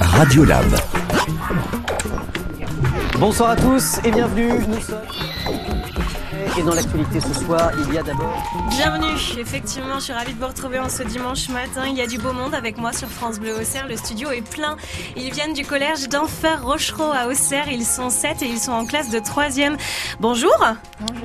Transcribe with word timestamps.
Radiolab. 0.00 0.66
Bonsoir 3.18 3.50
à 3.50 3.56
tous 3.56 3.98
et 4.04 4.10
bienvenue. 4.10 4.52
Nous 4.68 4.80
sommes. 4.80 5.27
Et 6.58 6.62
dans 6.62 6.74
l'actualité 6.74 7.20
ce 7.20 7.32
soir, 7.34 7.70
il 7.86 7.94
y 7.94 7.98
a 7.98 8.02
d'abord. 8.02 8.42
Bienvenue, 8.70 9.14
effectivement, 9.38 10.00
je 10.00 10.04
suis 10.04 10.12
ravie 10.12 10.34
de 10.34 10.40
vous 10.40 10.48
retrouver 10.48 10.80
en 10.80 10.88
ce 10.88 11.04
dimanche 11.04 11.48
matin. 11.50 11.84
Il 11.86 11.96
y 11.96 12.00
a 12.00 12.08
du 12.08 12.18
beau 12.18 12.32
monde 12.32 12.52
avec 12.52 12.78
moi 12.78 12.92
sur 12.92 13.06
France 13.06 13.38
Bleu 13.38 13.54
Auxerre. 13.60 13.86
Le 13.86 13.96
studio 13.96 14.32
est 14.32 14.42
plein. 14.42 14.76
Ils 15.16 15.30
viennent 15.32 15.52
du 15.52 15.64
collège 15.64 16.08
d'Enfer 16.08 16.64
Rochereau 16.64 17.12
à 17.12 17.28
Auxerre. 17.28 17.70
Ils 17.70 17.84
sont 17.84 18.10
sept 18.10 18.42
et 18.42 18.46
ils 18.46 18.58
sont 18.58 18.72
en 18.72 18.86
classe 18.86 19.10
de 19.10 19.20
troisième. 19.20 19.76
Bonjour. 20.18 20.50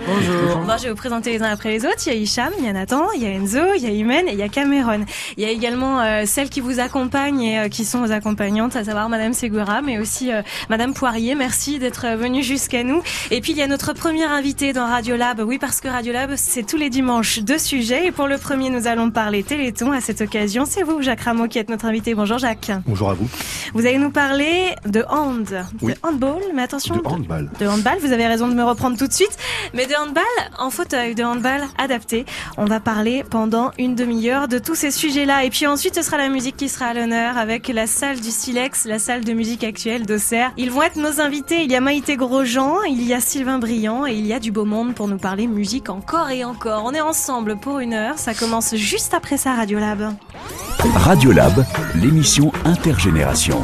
Bonjour. 0.06 0.58
Bon, 0.68 0.78
je 0.78 0.84
vais 0.84 0.90
vous 0.90 0.96
présenter 0.96 1.32
les 1.32 1.42
uns 1.42 1.52
après 1.52 1.70
les 1.70 1.84
autres. 1.84 2.06
Il 2.06 2.14
y 2.14 2.16
a 2.16 2.20
Hicham, 2.20 2.54
il 2.60 2.66
y 2.66 2.68
a 2.68 2.74
Nathan, 2.74 3.08
il 3.16 3.24
y 3.24 3.26
a 3.26 3.30
Enzo, 3.30 3.74
il 3.76 3.82
y 3.82 3.88
a 3.88 3.90
Imen 3.90 4.28
et 4.28 4.34
il 4.34 4.38
y 4.38 4.44
a 4.44 4.50
Cameron. 4.50 5.04
Il 5.38 5.44
y 5.44 5.48
a 5.48 5.50
également 5.50 6.00
euh, 6.02 6.26
celles 6.28 6.50
qui 6.50 6.62
vous 6.62 6.80
accompagnent 6.80 7.42
et 7.42 7.60
euh, 7.60 7.70
qui 7.70 7.86
sont 7.86 8.02
vos 8.06 8.12
accompagnantes, 8.12 8.76
à 8.76 8.84
savoir 8.84 9.10
Madame 9.10 9.34
Segura, 9.34 9.82
mais 9.82 9.98
aussi 9.98 10.32
euh, 10.32 10.44
Madame 10.70 10.94
Poirier. 10.94 11.34
Merci 11.34 11.80
d'être 11.80 12.06
venue 12.18 12.44
jusqu'à 12.44 12.84
nous. 12.84 13.02
Et 13.32 13.42
puis 13.42 13.54
il 13.54 13.58
y 13.58 13.64
a 13.64 13.68
notre 13.68 13.94
première 13.94 14.32
invitée 14.32 14.74
dans 14.74 14.86
Radiolab. 15.24 15.48
Oui, 15.48 15.58
parce 15.58 15.80
que 15.80 15.88
Radiolab, 15.88 16.32
c'est 16.36 16.64
tous 16.64 16.76
les 16.76 16.90
dimanches 16.90 17.40
deux 17.40 17.58
sujets. 17.58 18.08
Et 18.08 18.12
pour 18.12 18.28
le 18.28 18.38
premier, 18.38 18.70
nous 18.70 18.88
allons 18.88 19.10
parler 19.10 19.42
Téléthon. 19.44 19.92
À 19.94 20.02
cette 20.02 20.20
occasion, 20.22 20.66
c'est 20.66 20.84
vous, 20.84 21.02
Jacques 21.02 21.22
Rameau, 21.22 21.48
qui 21.48 21.60
êtes 21.60 21.70
notre 21.70 21.86
invité. 21.86 22.14
Bonjour 22.14 22.38
Jacques. 22.40 22.72
Bonjour 22.86 23.10
à 23.10 23.14
vous. 23.14 23.28
Vous 23.74 23.86
allez 23.86 23.98
nous 24.00 24.12
parler 24.12 24.76
de 24.86 25.04
hand, 25.10 25.66
Oui. 25.82 25.94
de 25.94 25.98
handball, 26.04 26.42
mais 26.54 26.64
attention, 26.64 26.96
De 26.98 27.08
handball. 27.08 27.50
de 27.60 27.66
handball. 27.68 27.98
Vous 28.02 28.12
avez 28.12 28.28
raison 28.28 28.48
de 28.50 28.54
me 28.54 28.64
reprendre 28.64 28.98
tout 28.98 29.08
de 29.08 29.14
suite. 29.14 29.38
Mais 29.74 29.86
de 29.86 29.94
handball 29.96 30.24
en 30.60 30.70
fauteuil, 30.70 31.16
de 31.16 31.24
handball 31.24 31.62
adapté. 31.78 32.26
On 32.58 32.66
va 32.66 32.80
parler 32.82 33.24
pendant 33.30 33.72
une 33.80 33.96
demi-heure 33.96 34.48
de 34.50 34.60
tous 34.60 34.76
ces 34.76 34.92
sujets-là. 34.92 35.46
Et 35.46 35.50
puis 35.50 35.68
ensuite, 35.68 35.96
ce 35.96 36.02
sera 36.02 36.18
la 36.18 36.28
musique 36.30 36.58
qui 36.58 36.68
sera 36.68 36.88
à 36.88 36.94
l'honneur 36.94 37.38
avec 37.38 37.70
la 37.70 37.88
salle 37.88 38.20
du 38.20 38.30
Silex, 38.30 38.86
la 38.86 39.00
salle 39.00 39.24
de 39.24 39.32
musique 39.34 39.64
actuelle 39.64 40.06
d'Auxerre. 40.06 40.52
Ils 40.58 40.70
vont 40.72 40.82
être 40.84 40.98
nos 40.98 41.22
invités. 41.22 41.64
Il 41.64 41.72
y 41.72 41.76
a 41.76 41.82
Maïté 41.82 42.18
Grosjean, 42.18 42.84
il 42.90 43.04
y 43.04 43.14
a 43.14 43.22
Sylvain 43.22 43.60
Briand 43.60 44.06
et 44.06 44.14
il 44.14 44.26
y 44.28 44.34
a 44.34 44.40
du 44.40 44.52
beau 44.52 44.66
monde 44.66 44.94
pour 44.94 45.08
nous 45.08 45.13
parler 45.18 45.48
musique 45.48 45.90
encore 45.90 46.30
et 46.30 46.44
encore. 46.44 46.84
On 46.86 46.94
est 46.94 47.02
ensemble 47.02 47.58
pour 47.58 47.80
une 47.80 47.94
heure. 47.94 48.18
Ça 48.18 48.34
commence 48.34 48.76
juste 48.76 49.14
après 49.14 49.38
ça, 49.38 49.54
Radiolab. 49.54 50.14
Radiolab, 50.96 51.66
l'émission 51.96 52.52
intergénération. 52.66 53.62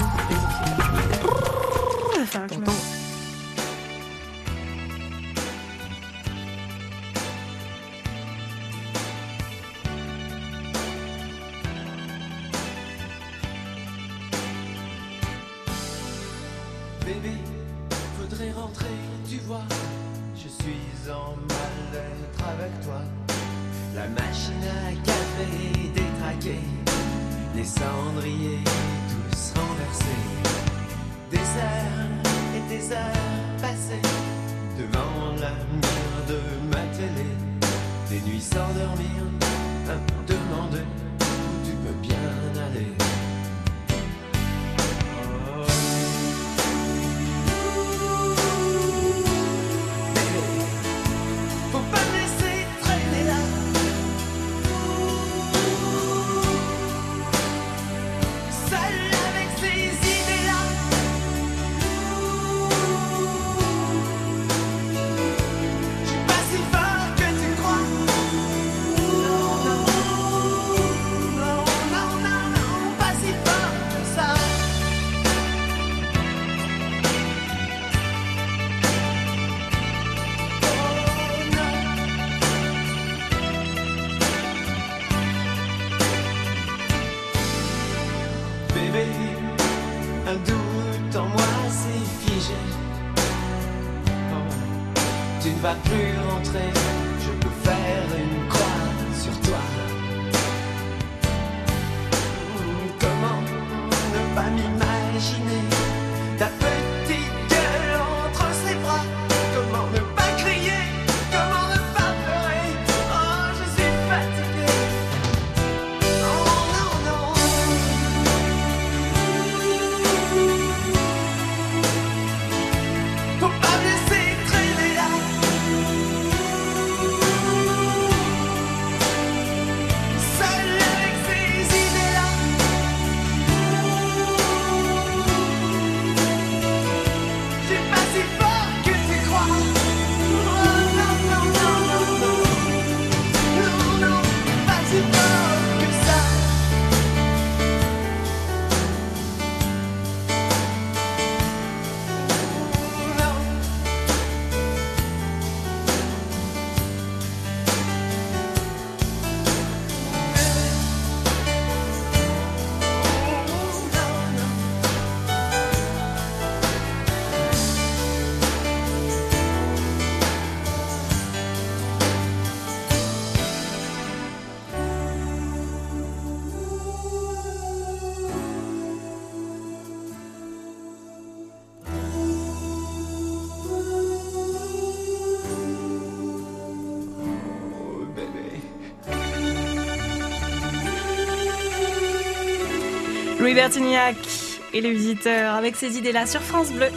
Et 194.74 194.82
les 194.82 194.92
visiteurs 194.92 195.54
avec 195.54 195.76
ces 195.76 195.98
idées-là 195.98 196.26
sur 196.26 196.42
France 196.42 196.72
Bleu. 196.72 196.88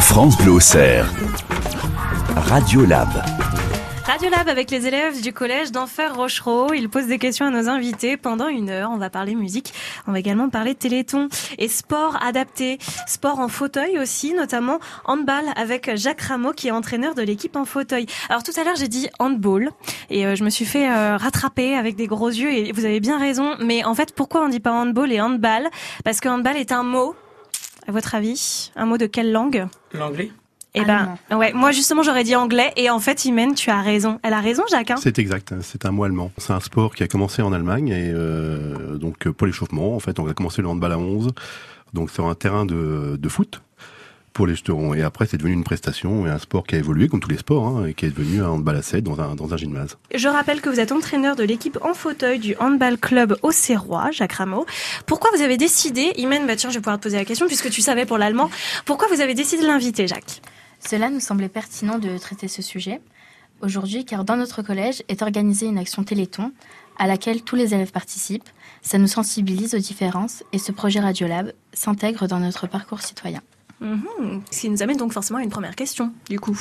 France 0.00 0.36
Bleu 0.38 0.52
Auxerre. 0.52 1.06
Radiolab. 2.36 3.08
Radiolab 4.12 4.46
avec 4.46 4.70
les 4.70 4.86
élèves 4.86 5.22
du 5.22 5.32
collège 5.32 5.72
d'Enfer 5.72 6.14
Rochereau. 6.14 6.74
Ils 6.74 6.90
posent 6.90 7.06
des 7.06 7.18
questions 7.18 7.46
à 7.46 7.50
nos 7.50 7.70
invités 7.70 8.18
pendant 8.18 8.48
une 8.48 8.68
heure. 8.68 8.90
On 8.92 8.98
va 8.98 9.08
parler 9.08 9.34
musique. 9.34 9.72
On 10.06 10.12
va 10.12 10.18
également 10.18 10.50
parler 10.50 10.74
téléthon 10.74 11.30
et 11.56 11.66
sport 11.66 12.22
adapté. 12.22 12.76
Sport 13.06 13.38
en 13.38 13.48
fauteuil 13.48 13.98
aussi, 13.98 14.34
notamment 14.34 14.80
handball 15.06 15.46
avec 15.56 15.96
Jacques 15.96 16.20
Rameau 16.20 16.52
qui 16.52 16.68
est 16.68 16.72
entraîneur 16.72 17.14
de 17.14 17.22
l'équipe 17.22 17.56
en 17.56 17.64
fauteuil. 17.64 18.04
Alors 18.28 18.42
tout 18.42 18.52
à 18.60 18.64
l'heure 18.64 18.76
j'ai 18.76 18.88
dit 18.88 19.08
handball 19.18 19.70
et 20.10 20.26
euh, 20.26 20.36
je 20.36 20.44
me 20.44 20.50
suis 20.50 20.66
fait 20.66 20.90
euh, 20.90 21.16
rattraper 21.16 21.74
avec 21.74 21.96
des 21.96 22.06
gros 22.06 22.28
yeux 22.28 22.52
et 22.52 22.70
vous 22.72 22.84
avez 22.84 23.00
bien 23.00 23.18
raison. 23.18 23.54
Mais 23.60 23.82
en 23.82 23.94
fait 23.94 24.14
pourquoi 24.14 24.44
on 24.44 24.50
dit 24.50 24.60
pas 24.60 24.72
handball 24.72 25.10
et 25.10 25.22
handball? 25.22 25.70
Parce 26.04 26.20
que 26.20 26.28
handball 26.28 26.58
est 26.58 26.70
un 26.70 26.82
mot. 26.82 27.14
À 27.88 27.92
votre 27.92 28.14
avis, 28.14 28.72
un 28.76 28.84
mot 28.84 28.98
de 28.98 29.06
quelle 29.06 29.32
langue? 29.32 29.66
L'anglais 29.94 30.30
eh 30.74 30.84
ben, 30.84 31.18
ouais, 31.30 31.52
moi 31.52 31.70
justement 31.70 32.02
j'aurais 32.02 32.24
dit 32.24 32.34
anglais 32.34 32.72
et 32.76 32.88
en 32.88 32.98
fait 32.98 33.26
Imen, 33.26 33.54
tu 33.54 33.70
as 33.70 33.82
raison. 33.82 34.18
Elle 34.22 34.32
a 34.32 34.40
raison, 34.40 34.62
Jacques. 34.70 34.90
Hein 34.90 34.96
c'est 34.98 35.18
exact, 35.18 35.54
c'est 35.60 35.84
un 35.84 35.90
mot 35.90 36.04
allemand. 36.04 36.30
C'est 36.38 36.52
un 36.52 36.60
sport 36.60 36.94
qui 36.94 37.02
a 37.02 37.08
commencé 37.08 37.42
en 37.42 37.52
Allemagne 37.52 37.88
et 37.88 38.10
euh, 38.14 38.96
donc 38.96 39.28
pour 39.28 39.46
l'échauffement, 39.46 39.94
en 39.94 40.00
fait, 40.00 40.18
on 40.18 40.26
a 40.28 40.34
commencé 40.34 40.62
le 40.62 40.68
handball 40.68 40.92
à 40.92 40.98
11, 40.98 41.32
donc 41.92 42.10
sur 42.10 42.26
un 42.26 42.34
terrain 42.34 42.64
de, 42.64 43.16
de 43.20 43.28
foot 43.28 43.60
pour 44.32 44.46
les 44.46 44.54
jeterons. 44.54 44.94
Et 44.94 45.02
après, 45.02 45.26
c'est 45.26 45.36
devenu 45.36 45.52
une 45.52 45.64
prestation 45.64 46.26
et 46.26 46.30
un 46.30 46.38
sport 46.38 46.66
qui 46.66 46.74
a 46.74 46.78
évolué, 46.78 47.08
comme 47.08 47.20
tous 47.20 47.28
les 47.28 47.36
sports, 47.36 47.66
hein, 47.66 47.86
et 47.86 47.94
qui 47.94 48.06
est 48.06 48.10
devenu 48.10 48.42
un 48.42 48.48
handball 48.48 48.76
à 48.76 48.82
7 48.82 49.04
dans 49.04 49.20
un, 49.20 49.34
dans 49.34 49.52
un 49.52 49.56
gymnase. 49.56 49.96
Je 50.14 50.28
rappelle 50.28 50.60
que 50.60 50.68
vous 50.68 50.80
êtes 50.80 50.92
entraîneur 50.92 51.36
de 51.36 51.44
l'équipe 51.44 51.78
en 51.82 51.94
fauteuil 51.94 52.38
du 52.38 52.56
handball 52.58 52.98
club 52.98 53.36
Auxerrois, 53.42 54.10
Jacques 54.10 54.32
Rameau. 54.32 54.66
Pourquoi 55.06 55.30
vous 55.36 55.42
avez 55.42 55.56
décidé, 55.56 56.12
Imen, 56.16 56.46
bah 56.46 56.56
tiens, 56.56 56.70
je 56.70 56.76
vais 56.76 56.80
pouvoir 56.80 56.98
te 56.98 57.02
poser 57.02 57.18
la 57.18 57.24
question 57.24 57.46
puisque 57.46 57.70
tu 57.70 57.82
savais 57.82 58.06
pour 58.06 58.18
l'allemand, 58.18 58.50
pourquoi 58.84 59.08
vous 59.08 59.20
avez 59.20 59.34
décidé 59.34 59.62
de 59.62 59.68
l'inviter, 59.68 60.06
Jacques? 60.06 60.40
Cela 60.86 61.10
nous 61.10 61.20
semblait 61.20 61.48
pertinent 61.48 61.98
de 61.98 62.18
traiter 62.18 62.48
ce 62.48 62.62
sujet 62.62 63.00
aujourd'hui 63.62 64.04
car 64.04 64.24
dans 64.24 64.36
notre 64.36 64.62
collège 64.62 65.02
est 65.08 65.22
organisée 65.22 65.66
une 65.66 65.78
action 65.78 66.04
Téléthon 66.04 66.52
à 66.98 67.06
laquelle 67.06 67.42
tous 67.42 67.56
les 67.56 67.74
élèves 67.74 67.92
participent. 67.92 68.48
Ça 68.82 68.98
nous 68.98 69.06
sensibilise 69.06 69.74
aux 69.74 69.78
différences 69.78 70.44
et 70.52 70.58
ce 70.58 70.72
projet 70.72 71.00
Radiolab 71.00 71.52
s'intègre 71.72 72.26
dans 72.26 72.40
notre 72.40 72.66
parcours 72.66 73.00
citoyen. 73.00 73.40
Mmh, 73.80 74.40
ce 74.50 74.60
qui 74.60 74.70
nous 74.70 74.82
amène 74.82 74.96
donc 74.96 75.12
forcément 75.12 75.38
à 75.38 75.42
une 75.42 75.50
première 75.50 75.74
question, 75.74 76.12
du 76.28 76.38
coup. 76.38 76.58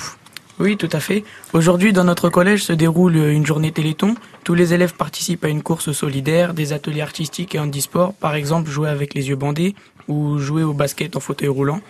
Oui, 0.59 0.77
tout 0.77 0.89
à 0.91 0.99
fait. 0.99 1.23
Aujourd'hui, 1.53 1.91
dans 1.91 2.03
notre 2.03 2.29
collège 2.29 2.63
se 2.63 2.73
déroule 2.73 3.15
une 3.15 3.45
journée 3.45 3.71
Téléthon. 3.71 4.15
Tous 4.43 4.53
les 4.53 4.73
élèves 4.73 4.93
participent 4.95 5.43
à 5.45 5.49
une 5.49 5.63
course 5.63 5.91
solidaire, 5.91 6.53
des 6.53 6.73
ateliers 6.73 7.01
artistiques 7.01 7.55
et 7.55 7.59
handisport, 7.59 8.13
par 8.13 8.35
exemple 8.35 8.69
jouer 8.69 8.89
avec 8.89 9.13
les 9.13 9.29
yeux 9.29 9.35
bandés 9.35 9.75
ou 10.07 10.37
jouer 10.37 10.63
au 10.63 10.73
basket 10.73 11.15
en 11.15 11.19
fauteuil 11.19 11.49
roulant. 11.49 11.81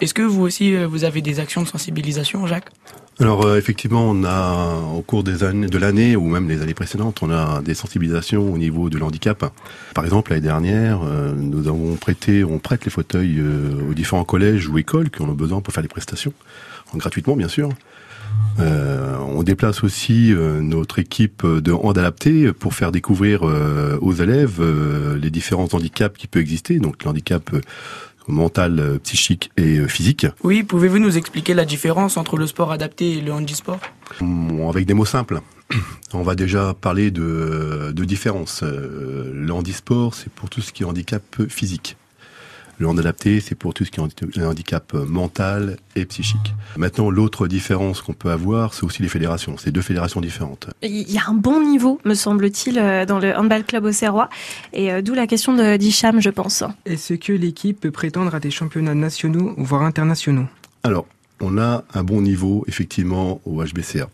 Est-ce 0.00 0.12
que 0.12 0.22
vous 0.22 0.42
aussi, 0.42 0.74
euh, 0.74 0.86
vous 0.86 1.04
avez 1.04 1.22
des 1.22 1.38
actions 1.38 1.62
de 1.62 1.68
sensibilisation, 1.68 2.46
Jacques? 2.46 2.70
Alors 3.20 3.46
euh, 3.46 3.56
effectivement, 3.56 4.10
on 4.10 4.24
a 4.24 4.74
au 4.96 5.02
cours 5.02 5.22
des 5.22 5.36
de 5.36 5.78
l'année 5.78 6.16
ou 6.16 6.28
même 6.28 6.48
les 6.48 6.62
années 6.62 6.74
précédentes, 6.74 7.22
on 7.22 7.30
a 7.30 7.62
des 7.62 7.74
sensibilisations 7.74 8.52
au 8.52 8.58
niveau 8.58 8.90
de 8.90 8.98
l'handicap. 8.98 9.52
Par 9.94 10.04
exemple, 10.04 10.32
l'année 10.32 10.42
dernière, 10.42 11.02
euh, 11.04 11.32
nous 11.36 11.68
avons 11.68 11.94
prêté, 11.94 12.42
on 12.42 12.58
prête 12.58 12.84
les 12.84 12.90
fauteuils 12.90 13.40
aux 13.88 13.94
différents 13.94 14.24
collèges 14.24 14.68
ou 14.68 14.78
écoles 14.78 15.10
qui 15.10 15.22
en 15.22 15.28
ont 15.28 15.34
besoin 15.34 15.60
pour 15.60 15.72
faire 15.72 15.82
les 15.82 15.88
prestations, 15.88 16.32
gratuitement 16.96 17.36
bien 17.36 17.48
sûr. 17.48 17.68
on 18.58 19.42
déplace 19.44 19.84
aussi 19.84 20.34
notre 20.60 20.98
équipe 20.98 21.46
de 21.46 21.70
hand 21.72 21.96
adapté 21.96 22.52
pour 22.52 22.74
faire 22.74 22.90
découvrir 22.90 23.42
aux 24.00 24.12
élèves 24.12 24.60
les 25.22 25.30
différents 25.30 25.68
handicaps 25.72 26.18
qui 26.18 26.26
peuvent 26.26 26.42
exister. 26.42 26.80
Donc 26.80 27.04
l'handicap 27.04 27.50
mental, 28.28 28.78
euh, 28.80 28.98
psychique 28.98 29.50
et 29.56 29.78
euh, 29.78 29.88
physique. 29.88 30.26
Oui, 30.42 30.62
pouvez-vous 30.62 30.98
nous 30.98 31.16
expliquer 31.16 31.54
la 31.54 31.64
différence 31.64 32.16
entre 32.16 32.36
le 32.36 32.46
sport 32.46 32.72
adapté 32.72 33.18
et 33.18 33.20
le 33.20 33.32
handisport? 33.32 33.80
Avec 34.68 34.86
des 34.86 34.94
mots 34.94 35.04
simples. 35.04 35.40
On 36.12 36.22
va 36.22 36.34
déjà 36.34 36.74
parler 36.74 37.10
de, 37.10 37.92
de 37.92 38.04
différence. 38.04 38.62
Euh, 38.62 39.30
le 39.34 39.52
handisport, 39.52 40.14
c'est 40.14 40.30
pour 40.32 40.48
tout 40.48 40.60
ce 40.60 40.72
qui 40.72 40.82
est 40.82 40.86
handicap 40.86 41.22
physique. 41.48 41.96
Le 42.78 42.88
hand 42.88 42.98
adapté, 42.98 43.40
c'est 43.40 43.54
pour 43.54 43.74
tout 43.74 43.84
ce 43.84 43.90
qui 43.90 44.00
est 44.00 44.38
un 44.38 44.48
handicap 44.48 44.92
mental 44.94 45.76
et 45.96 46.04
psychique. 46.04 46.54
Maintenant, 46.76 47.10
l'autre 47.10 47.46
différence 47.46 48.02
qu'on 48.02 48.12
peut 48.12 48.30
avoir, 48.30 48.74
c'est 48.74 48.84
aussi 48.84 49.02
les 49.02 49.08
fédérations. 49.08 49.56
C'est 49.58 49.70
deux 49.70 49.82
fédérations 49.82 50.20
différentes. 50.20 50.68
Il 50.82 51.10
y 51.10 51.18
a 51.18 51.22
un 51.28 51.34
bon 51.34 51.62
niveau, 51.62 52.00
me 52.04 52.14
semble-t-il, 52.14 52.78
euh, 52.78 53.06
dans 53.06 53.18
le 53.18 53.36
handball 53.36 53.64
club 53.64 53.84
au 53.84 53.92
Serrois, 53.92 54.28
et 54.72 54.92
euh, 54.92 55.02
d'où 55.02 55.14
la 55.14 55.26
question 55.26 55.54
de 55.54 55.76
d'Hicham, 55.76 56.20
je 56.20 56.30
pense. 56.30 56.64
Est-ce 56.86 57.14
que 57.14 57.32
l'équipe 57.32 57.80
peut 57.80 57.90
prétendre 57.90 58.34
à 58.34 58.40
des 58.40 58.50
championnats 58.50 58.94
nationaux, 58.94 59.54
voire 59.56 59.82
internationaux? 59.82 60.46
Alors, 60.82 61.06
on 61.40 61.58
a 61.58 61.84
un 61.94 62.02
bon 62.02 62.20
niveau, 62.20 62.64
effectivement, 62.68 63.40
au 63.44 63.62
HBCA. 63.62 64.08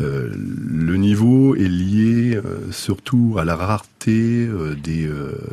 Euh, 0.00 0.30
le 0.32 0.96
niveau 0.96 1.56
est 1.56 1.68
lié 1.68 2.36
euh, 2.36 2.70
surtout 2.70 3.36
à 3.38 3.44
la 3.44 3.56
rareté 3.56 4.46
euh, 4.46 4.74
des, 4.74 5.10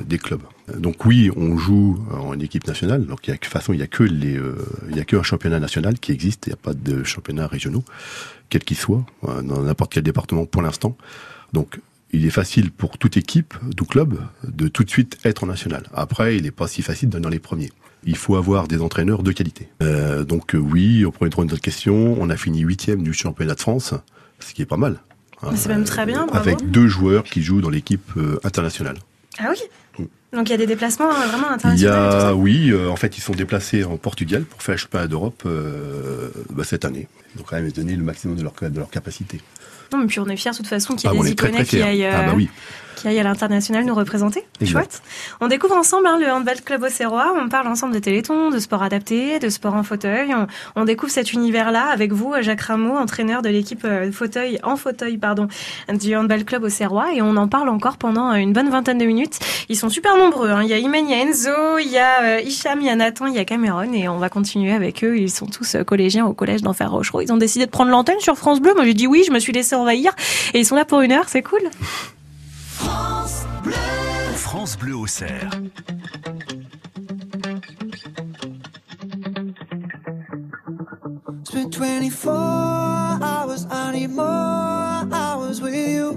des 0.08 0.18
clubs. 0.18 0.44
Donc 0.78 1.06
oui, 1.06 1.32
on 1.36 1.58
joue 1.58 2.04
en 2.12 2.40
équipe 2.40 2.68
nationale. 2.68 3.06
Donc 3.06 3.28
il 3.28 3.32
y 3.32 3.34
a 3.34 3.38
de 3.38 3.46
façon, 3.46 3.74
il 3.74 3.80
y 3.80 3.84
a 3.84 3.88
que 3.88 4.04
les, 4.04 4.40
il 4.90 4.96
y 4.96 5.00
a 5.00 5.06
que 5.06 5.16
un 5.16 5.24
championnat 5.24 5.60
national 5.60 6.00
qui 6.00 6.12
existe. 6.12 6.48
Il 6.48 6.50
n'y 6.50 6.54
a 6.54 6.58
pas 6.58 6.74
de 6.74 7.04
championnat 7.04 7.48
régionaux, 7.48 7.84
quel 8.50 8.64
qu'il 8.64 8.78
soit, 8.78 9.06
dans 9.24 9.62
n'importe 9.62 9.94
quel 9.94 10.04
département 10.04 10.46
pour 10.46 10.62
l'instant. 10.62 10.98
Donc 11.54 11.80
il 12.12 12.26
est 12.26 12.32
facile 12.32 12.72
pour 12.72 12.98
toute 12.98 13.18
équipe, 13.18 13.54
tout 13.76 13.86
club, 13.86 14.18
de 14.48 14.68
tout 14.68 14.84
de 14.84 14.90
suite 14.90 15.18
être 15.26 15.44
en 15.44 15.48
national. 15.48 15.84
Après, 15.94 16.38
il 16.38 16.44
n'est 16.44 16.52
pas 16.52 16.68
si 16.68 16.82
facile 16.82 17.10
dans 17.10 17.30
les 17.30 17.40
premiers. 17.40 17.72
Il 18.06 18.18
faut 18.18 18.36
avoir 18.36 18.68
des 18.68 18.82
entraîneurs 18.82 19.24
de 19.24 19.32
qualité. 19.32 19.68
Euh, 19.82 20.24
donc 20.24 20.56
oui, 20.56 21.06
au 21.06 21.12
premier 21.12 21.30
tour 21.30 21.44
de 21.44 21.50
notre 21.50 21.62
question, 21.62 22.16
on 22.20 22.30
a 22.30 22.38
fini 22.38 22.60
huitième 22.60 23.04
du 23.04 23.14
championnat 23.14 23.56
de 23.56 23.60
France 23.60 23.94
ce 24.40 24.54
qui 24.54 24.62
est 24.62 24.66
pas 24.66 24.78
mal. 24.78 25.00
C'est 25.56 25.70
même 25.70 25.84
très 25.84 26.06
bien, 26.06 26.26
bravo. 26.26 26.38
Avec 26.38 26.70
deux 26.72 26.88
joueurs 26.88 27.24
qui 27.24 27.44
jouent 27.44 27.62
dans 27.62 27.70
l'équipe 27.70 28.10
euh, 28.18 28.40
internationale. 28.44 28.98
Ah 29.38 29.52
oui 29.52 29.60
mm. 30.00 30.36
donc 30.38 30.48
il 30.48 30.52
y 30.52 30.54
a 30.54 30.58
des 30.58 30.66
déplacements 30.66 31.10
euh, 31.10 31.28
vraiment 31.28 31.52
internationaux. 31.52 31.76
Il 31.76 31.82
y 31.82 31.88
a, 31.88 32.34
oui, 32.34 32.72
euh, 32.72 32.90
en 32.90 32.96
fait, 32.96 33.18
ils 33.18 33.22
sont 33.22 33.34
déplacés 33.34 33.84
en 33.84 33.98
Portugal 33.98 34.44
pour 34.44 34.62
faire 34.64 34.76
le 34.76 34.80
championnat 34.80 35.08
d'Europe 35.08 35.48
bah, 36.52 36.64
cette 36.64 36.86
année. 36.86 37.08
Ils 37.36 37.42
ont 37.42 37.44
quand 37.44 37.58
même 37.58 37.72
donné 37.72 37.96
le 37.96 38.04
maximum 38.04 38.38
de 38.38 38.44
leur, 38.44 38.54
de 38.54 38.80
leur 38.80 38.90
capacité. 38.90 39.42
Non, 39.92 40.00
mais 40.00 40.08
puis 40.08 40.20
on 40.20 40.28
est 40.28 40.38
fiers 40.38 40.52
de 40.52 40.58
toute 40.58 40.68
façon 40.68 40.96
qu'il 40.96 41.10
y 41.10 41.14
ait 41.14 41.18
ah, 41.20 41.24
des 41.24 41.32
iconais 41.32 41.66
qui 41.66 41.82
aillent, 41.82 42.06
ah, 42.06 42.24
bah 42.24 42.34
oui 42.36 42.50
qui 42.96 43.08
aille 43.08 43.20
à 43.20 43.24
l'international 43.24 43.86
nous 43.86 43.96
représenter. 43.96 44.46
Chouette. 44.64 45.02
On 45.42 45.48
découvre 45.48 45.76
ensemble 45.76 46.08
hein, 46.08 46.18
le 46.20 46.32
handball 46.32 46.62
club 46.62 46.84
auxerrois. 46.84 47.34
On 47.38 47.50
parle 47.50 47.68
ensemble 47.68 47.94
de 47.94 48.00
téléthon, 48.00 48.50
de 48.50 48.60
sport 48.60 48.84
adapté, 48.84 49.40
de 49.40 49.50
sport 49.50 49.74
en 49.74 49.84
fauteuil. 49.84 50.34
On, 50.76 50.86
découvre 50.86 51.12
cet 51.12 51.34
univers-là 51.34 51.88
avec 51.88 52.14
vous, 52.14 52.34
Jacques 52.42 52.62
Rameau, 52.62 52.96
entraîneur 52.96 53.42
de 53.42 53.50
l'équipe 53.50 53.84
euh, 53.86 54.12
fauteuil 54.12 54.60
en 54.64 54.76
fauteuil 54.76 55.18
pardon 55.18 55.48
du 55.90 56.16
handball 56.16 56.46
club 56.46 56.64
auxerrois. 56.64 57.14
Et 57.14 57.22
on 57.22 57.36
en 57.38 57.48
parle 57.48 57.70
encore 57.70 57.98
pendant 57.98 58.34
une 58.34 58.54
bonne 58.54 58.70
vingtaine 58.70 58.98
de 58.98 59.06
minutes. 59.06 59.40
Ils 59.70 59.78
sont 59.78 59.90
super 59.90 60.16
nombreux. 60.18 60.50
Hein. 60.50 60.62
Il 60.64 60.70
y 60.70 60.74
a 60.74 60.78
Imen, 60.78 61.06
il 61.08 61.12
y 61.12 61.14
a 61.14 61.22
Enzo, 61.22 61.78
il 61.80 61.90
y 61.90 61.98
a 61.98 62.24
euh, 62.24 62.42
Hicham, 62.42 62.80
il 62.82 62.88
y 62.88 62.90
a 62.90 62.96
Nathan, 62.96 63.26
il 63.26 63.36
y 63.36 63.40
a 63.40 63.46
Cameron. 63.46 63.92
Et 63.94 64.08
on 64.08 64.18
va 64.18 64.30
continuer 64.30 64.72
avec 64.72 65.04
eux. 65.04 65.18
Ils 65.18 65.32
sont 65.32 65.48
tous 65.48 65.76
euh, 65.76 65.84
collégiens 65.84 66.26
au 66.26 66.34
collège 66.34 66.62
d'Enfer 66.62 66.92
Rochereau. 66.92 67.22
Ils 67.22 67.32
ont 67.34 67.38
décidé 67.38 67.66
de 67.66 67.72
prendre 67.72 67.92
l'antenne 67.92 68.20
sur 68.20 68.38
France 68.38 68.62
Bleu. 68.62 68.74
Moi 68.76 68.86
j'ai 68.86 68.94
dit 68.94 69.08
oui, 69.08 69.24
je 69.26 69.32
me 69.32 69.40
suis 69.40 69.54
laissé 69.54 69.76
envahir. 69.76 70.14
Et 70.54 70.60
ils 70.60 70.66
sont 70.66 70.76
là 70.76 70.86
pour 70.86 71.02
une 71.02 71.12
heure. 71.12 71.28
C'est 71.28 71.42
cool. 71.42 71.62
France 72.76 73.46
Bleu. 73.64 74.34
France 74.36 74.78
Bleu 74.78 74.96
au 74.96 75.08
cerf. 75.08 75.50
Spent 81.44 81.72
24 81.72 82.34
hours, 83.24 83.66
I 83.72 83.92
need 83.94 84.10
more 84.10 84.26
hours 84.26 85.62
with 85.62 85.74
you. 85.74 86.12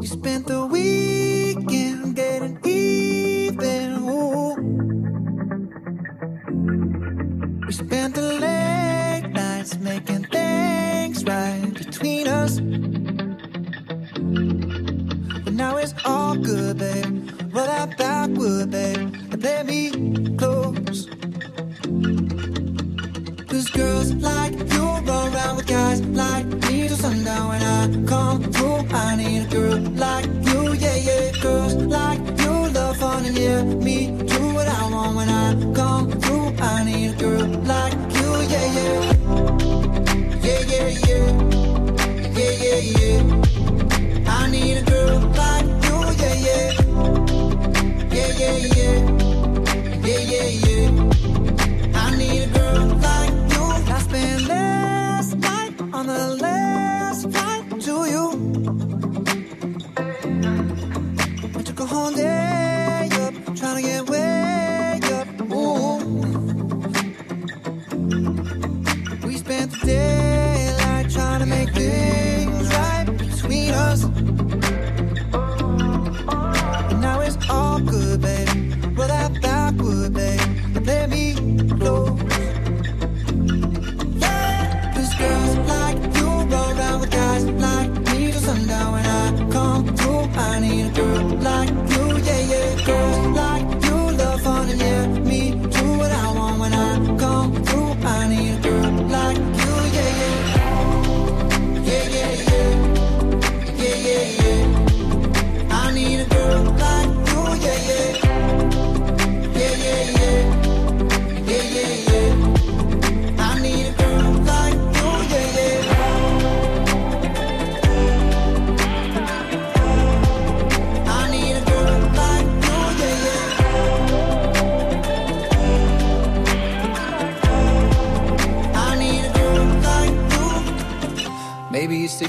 You 0.00 0.06
spent 0.06 0.46
the 0.46 0.66
weekend 0.66 2.16
getting 2.16 2.58
even. 2.64 3.92
Ooh. 4.08 4.54
We 7.66 7.72
spent 7.72 8.14
the 8.16 8.34
late 8.40 9.30
nights 9.32 9.78
making 9.78 10.24
things 10.24 11.24
right 11.24 11.72
between 11.72 12.26
us 12.26 12.58
now 12.58 13.23
it's 15.84 15.94
all 16.06 16.34
good, 16.36 16.78
babe. 16.78 17.30
Roll 17.52 17.66
that 17.66 17.98
backward, 17.98 18.70
babe, 18.70 19.14
and 19.32 19.40
play 19.40 19.62
me 19.62 19.80
close. 20.38 21.00
Cause 23.50 23.68
girls 23.70 24.14
like 24.14 24.54
you 24.72 24.84
run 25.08 25.34
around 25.34 25.56
with 25.56 25.66
guys 25.66 26.00
like 26.22 26.46
me 26.46 26.88
till 26.88 26.96
sundown. 26.96 27.48
When 27.50 27.62
I 27.62 27.82
come 28.06 28.42
through, 28.52 28.80
I 28.96 29.16
need 29.16 29.46
a 29.46 29.50
girl 29.56 29.78
like 30.06 30.26
you, 30.48 30.60
yeah, 30.84 30.96
yeah. 31.08 31.32
Girls 31.42 31.74
like 31.74 32.20
you 32.40 32.54
love 32.76 32.96
fun 32.96 33.26
and 33.26 33.36
yeah, 33.36 33.62
me 33.86 33.98
do 34.32 34.43
Yeah, 48.44 48.58
yeah, 48.76 49.03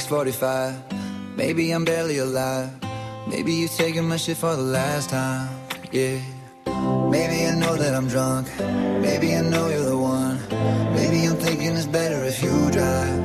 6:45. 0.05 0.75
Maybe 1.35 1.71
I'm 1.71 1.83
barely 1.83 2.17
alive. 2.19 2.69
Maybe 3.27 3.53
you're 3.53 3.69
taking 3.69 4.07
my 4.07 4.17
shit 4.17 4.37
for 4.37 4.55
the 4.55 4.61
last 4.61 5.09
time. 5.09 5.49
Yeah. 5.91 6.19
Maybe 7.09 7.37
I 7.49 7.55
know 7.55 7.75
that 7.75 7.93
I'm 7.95 8.07
drunk. 8.07 8.47
Maybe 9.01 9.35
I 9.35 9.41
know 9.41 9.67
you're 9.67 9.89
the 9.93 9.97
one. 9.97 10.37
Maybe 10.93 11.25
I'm 11.25 11.37
thinking 11.37 11.75
it's 11.75 11.87
better 11.87 12.23
if 12.23 12.37
you 12.43 12.55
drive. 12.77 13.19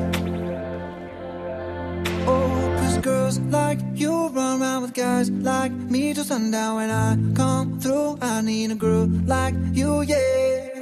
Oh, 2.26 2.48
cause 2.78 2.98
girls 2.98 3.38
like 3.58 3.80
you 3.94 4.28
run 4.28 4.62
around 4.62 4.82
with 4.82 4.94
guys 4.94 5.30
like 5.30 5.72
me 5.72 6.14
till 6.14 6.24
sundown. 6.24 6.76
When 6.76 6.90
I 6.90 7.08
come 7.34 7.78
through, 7.78 8.18
I 8.22 8.40
need 8.40 8.70
a 8.70 8.74
girl 8.74 9.06
like 9.26 9.54
you, 9.72 10.00
yeah. 10.02 10.80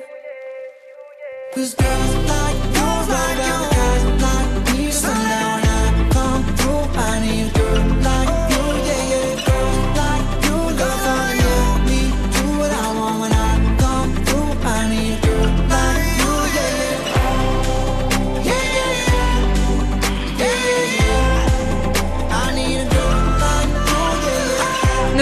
Cause 1.54 1.74
girls 1.74 2.14
like 2.34 2.58
you 2.76 2.86
run 3.12 3.38
around 3.38 3.77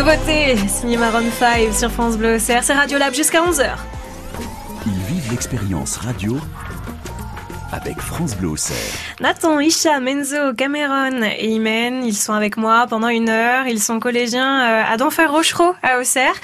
Nouveauté, 0.07 0.57
signé 0.69 0.97
Maroon 0.97 1.29
5 1.37 1.75
sur 1.75 1.91
France 1.91 2.17
Bleu 2.17 2.39
c'est 2.39 2.61
Radio 2.73 2.97
Lab 2.97 3.13
jusqu'à 3.13 3.43
11h. 3.43 3.75
Ils 4.87 5.03
vivent 5.13 5.33
l'expérience 5.33 5.97
radio 5.97 6.39
avec 7.73 7.99
France 8.01 8.37
Bleu 8.37 8.51
Auxerre. 8.51 9.06
Nathan, 9.19 9.61
Isha, 9.61 9.99
Menzo, 9.99 10.53
Cameron 10.55 11.23
et 11.23 11.49
Imen, 11.49 12.05
ils 12.05 12.15
sont 12.15 12.35
avec 12.35 12.59
moi 12.59 12.87
pendant 12.87 13.09
une 13.09 13.31
heure. 13.31 13.67
Ils 13.67 13.81
sont 13.81 13.99
collégiens 13.99 14.61
euh, 14.61 14.93
à 14.93 14.99
d'Enfer 14.99 15.33
Rochereau 15.33 15.75
à 15.83 15.99
Auxerre. 15.99 16.35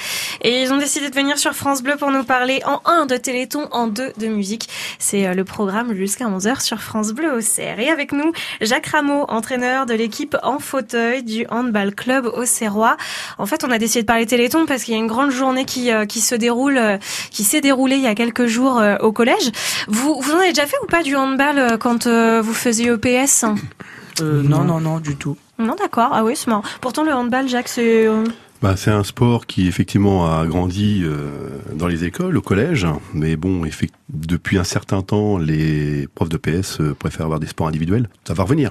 Et 0.40 0.62
ils 0.62 0.72
ont 0.72 0.78
décidé 0.78 1.10
de 1.10 1.14
venir 1.14 1.38
sur 1.38 1.52
France 1.52 1.82
Bleu 1.82 1.96
pour 1.98 2.10
nous 2.10 2.24
parler 2.24 2.62
en 2.64 2.80
un 2.90 3.04
de 3.04 3.18
Téléthon, 3.18 3.68
en 3.72 3.88
deux 3.88 4.10
de 4.16 4.26
musique. 4.26 4.70
C'est 4.98 5.26
euh, 5.26 5.34
le 5.34 5.44
programme 5.44 5.94
jusqu'à 5.94 6.24
11h 6.24 6.62
sur 6.62 6.80
France 6.80 7.12
Bleu 7.12 7.34
Auxerre. 7.34 7.78
Et 7.78 7.90
avec 7.90 8.10
nous, 8.10 8.32
Jacques 8.62 8.86
Rameau, 8.86 9.26
entraîneur 9.28 9.84
de 9.84 9.92
l'équipe 9.92 10.34
en 10.42 10.58
fauteuil 10.58 11.22
du 11.22 11.46
Handball 11.50 11.94
Club 11.94 12.24
Auxerrois. 12.24 12.96
En 13.36 13.44
fait, 13.44 13.64
on 13.64 13.70
a 13.70 13.76
décidé 13.76 14.00
de 14.00 14.06
parler 14.06 14.24
Téléthon 14.24 14.64
parce 14.64 14.84
qu'il 14.84 14.94
y 14.94 14.96
a 14.96 15.00
une 15.00 15.08
grande 15.08 15.30
journée 15.30 15.66
qui, 15.66 15.92
euh, 15.92 16.06
qui 16.06 16.22
se 16.22 16.34
déroule, 16.34 16.80
qui 17.30 17.44
s'est 17.44 17.60
déroulée 17.60 17.96
il 17.96 18.02
y 18.02 18.06
a 18.06 18.14
quelques 18.14 18.46
jours 18.46 18.82
au 19.00 19.12
collège. 19.12 19.50
Vous, 19.88 20.18
vous 20.18 20.32
en 20.32 20.38
avez 20.38 20.54
déjà 20.54 20.66
fait 20.66 20.78
ou 20.82 20.86
pas 20.86 21.02
du 21.02 21.16
handball 21.16 21.76
quand 21.78 22.06
vous 22.06 22.61
faisiez 22.62 22.90
EPS 22.92 23.44
Euh, 24.20 24.42
non, 24.42 24.62
non, 24.62 24.80
non, 24.80 25.00
du 25.00 25.16
tout. 25.16 25.36
Non, 25.58 25.74
d'accord. 25.74 26.10
Ah 26.12 26.22
oui, 26.24 26.34
c'est 26.36 26.48
marrant. 26.48 26.62
Pourtant, 26.80 27.02
le 27.02 27.12
handball, 27.12 27.48
Jacques, 27.48 27.68
c'est... 27.68 28.06
Bah, 28.62 28.76
c'est 28.76 28.92
un 28.92 29.02
sport 29.02 29.46
qui 29.46 29.66
effectivement 29.66 30.32
a 30.38 30.46
grandi 30.46 31.00
euh, 31.02 31.48
dans 31.74 31.88
les 31.88 32.04
écoles, 32.04 32.36
au 32.36 32.40
collège, 32.42 32.86
mais 33.12 33.34
bon, 33.34 33.64
effect- 33.64 33.94
depuis 34.08 34.56
un 34.56 34.62
certain 34.62 35.02
temps, 35.02 35.36
les 35.36 36.06
profs 36.14 36.28
de 36.28 36.36
PS 36.36 36.80
euh, 36.80 36.94
préfèrent 36.94 37.24
avoir 37.26 37.40
des 37.40 37.48
sports 37.48 37.66
individuels. 37.66 38.08
Ça 38.24 38.34
va 38.34 38.44
revenir. 38.44 38.70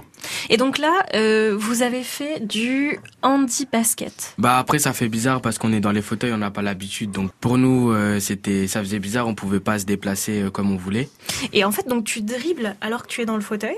Et 0.49 0.55
donc 0.55 0.77
là, 0.77 1.03
euh, 1.13 1.57
vous 1.59 1.81
avez 1.81 2.03
fait 2.03 2.39
du 2.47 2.99
handi-basket. 3.21 4.33
Bah 4.37 4.57
après 4.59 4.79
ça 4.79 4.93
fait 4.93 5.09
bizarre 5.09 5.41
parce 5.41 5.57
qu'on 5.57 5.73
est 5.73 5.81
dans 5.81 5.91
les 5.91 6.01
fauteuils, 6.01 6.31
on 6.31 6.37
n'a 6.37 6.51
pas 6.51 6.61
l'habitude. 6.61 7.11
Donc 7.11 7.31
pour 7.41 7.57
nous 7.57 7.91
euh, 7.91 8.19
c'était 8.21 8.67
ça 8.67 8.79
faisait 8.79 8.99
bizarre, 8.99 9.27
on 9.27 9.35
pouvait 9.35 9.59
pas 9.59 9.77
se 9.79 9.85
déplacer 9.85 10.41
euh, 10.43 10.49
comme 10.49 10.71
on 10.71 10.77
voulait. 10.77 11.09
Et 11.51 11.65
en 11.65 11.71
fait, 11.71 11.87
donc 11.87 12.05
tu 12.05 12.21
dribbles 12.21 12.75
alors 12.81 13.03
que 13.03 13.07
tu 13.07 13.21
es 13.21 13.25
dans 13.25 13.35
le 13.35 13.41
fauteuil 13.41 13.75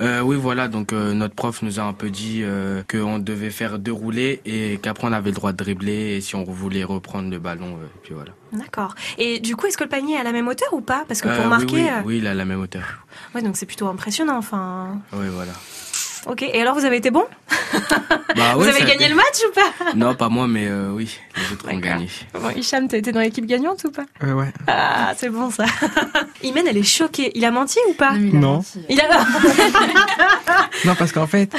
Euh, 0.00 0.20
oui 0.22 0.36
voilà, 0.36 0.68
donc 0.68 0.92
euh, 0.92 1.12
notre 1.12 1.34
prof 1.34 1.60
nous 1.62 1.78
a 1.78 1.82
un 1.82 1.92
peu 1.92 2.08
dit 2.08 2.40
euh, 2.42 2.82
qu'on 2.90 3.18
devait 3.18 3.50
faire 3.50 3.78
deux 3.78 3.92
roulés 3.92 4.40
et 4.46 4.78
qu'après 4.82 5.06
on 5.06 5.12
avait 5.12 5.30
le 5.30 5.34
droit 5.36 5.52
de 5.52 5.58
dribbler 5.58 6.16
et 6.16 6.20
si 6.22 6.34
on 6.36 6.44
voulait 6.44 6.84
reprendre 6.84 7.28
le 7.30 7.38
ballon, 7.38 7.74
euh, 7.82 7.86
puis 8.02 8.14
voilà. 8.14 8.30
D'accord. 8.52 8.94
Et 9.18 9.40
du 9.40 9.56
coup, 9.56 9.66
est-ce 9.66 9.76
que 9.76 9.84
le 9.84 9.90
panier 9.90 10.14
est 10.14 10.18
à 10.20 10.24
la 10.24 10.32
même 10.32 10.48
hauteur 10.48 10.72
ou 10.72 10.80
pas? 10.80 11.04
Parce 11.06 11.20
que 11.20 11.28
pour 11.28 11.44
Euh, 11.46 11.48
marquer... 11.48 11.74
oui, 11.74 11.82
oui, 11.82 11.88
euh, 11.88 12.02
oui, 12.06 12.18
il 12.18 12.26
a 12.26 12.34
la 12.34 12.44
même 12.44 12.60
hauteur. 12.60 13.04
Ouais, 13.34 13.42
donc 13.42 13.56
c'est 13.56 13.66
plutôt 13.66 13.88
impressionnant, 13.88 14.38
enfin... 14.38 15.00
Oui 15.12 15.26
voilà. 15.30 15.52
Ok, 16.26 16.42
et 16.42 16.60
alors 16.60 16.74
vous 16.74 16.84
avez 16.84 16.96
été 16.98 17.10
bon 17.10 17.24
Bah, 18.36 18.54
Vous 18.54 18.60
ouais, 18.62 18.68
avez 18.68 18.80
gagné 18.80 18.94
été- 19.04 19.08
le 19.08 19.14
match 19.14 19.40
ou 19.48 19.52
pas? 19.54 19.94
Non 19.96 20.14
pas 20.14 20.28
moi 20.28 20.46
mais 20.46 20.66
euh, 20.68 20.90
oui, 20.92 21.18
les 21.36 21.52
autres 21.52 21.66
ont 21.72 21.78
gagné. 21.78 22.08
Bon, 22.34 22.50
Hicham, 22.50 22.88
t'as 22.88 22.98
été 22.98 23.10
dans 23.12 23.20
l'équipe 23.20 23.46
gagnante 23.46 23.84
ou 23.84 23.90
pas? 23.90 24.04
Euh, 24.22 24.32
ouais. 24.34 24.52
Ah, 24.66 25.12
c'est 25.16 25.30
bon 25.30 25.50
ça. 25.50 25.64
Imen, 26.42 26.66
elle 26.66 26.76
est 26.76 26.82
choquée. 26.82 27.32
Il 27.34 27.44
a 27.44 27.50
menti 27.50 27.78
ou 27.88 27.94
pas? 27.94 28.12
Il 28.16 28.36
a 28.36 28.38
Non. 28.38 28.56
menti. 28.56 28.84
Il 28.88 29.00
a... 29.00 29.04
Non, 30.84 30.94
parce 30.94 31.12
qu'en 31.12 31.26
fait, 31.26 31.52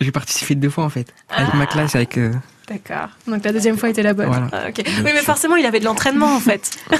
j'ai 0.00 0.12
participé 0.12 0.54
deux 0.54 0.70
fois 0.70 0.84
en 0.84 0.88
fait. 0.90 1.12
Avec 1.30 1.54
ma 1.54 1.66
classe, 1.66 1.94
avec. 1.94 2.18
euh, 2.18 2.32
D'accord. 2.68 3.08
Donc 3.26 3.44
la 3.44 3.52
deuxième 3.52 3.78
fois 3.78 3.88
était 3.88 4.02
la 4.02 4.12
bonne. 4.12 4.26
Voilà. 4.26 4.48
Ah. 4.52 4.64
Oui, 4.76 5.10
mais 5.14 5.22
forcément, 5.22 5.56
il 5.56 5.64
avait 5.64 5.80
de 5.80 5.84
l'entraînement 5.86 6.34
en 6.34 6.40
fait. 6.40 6.70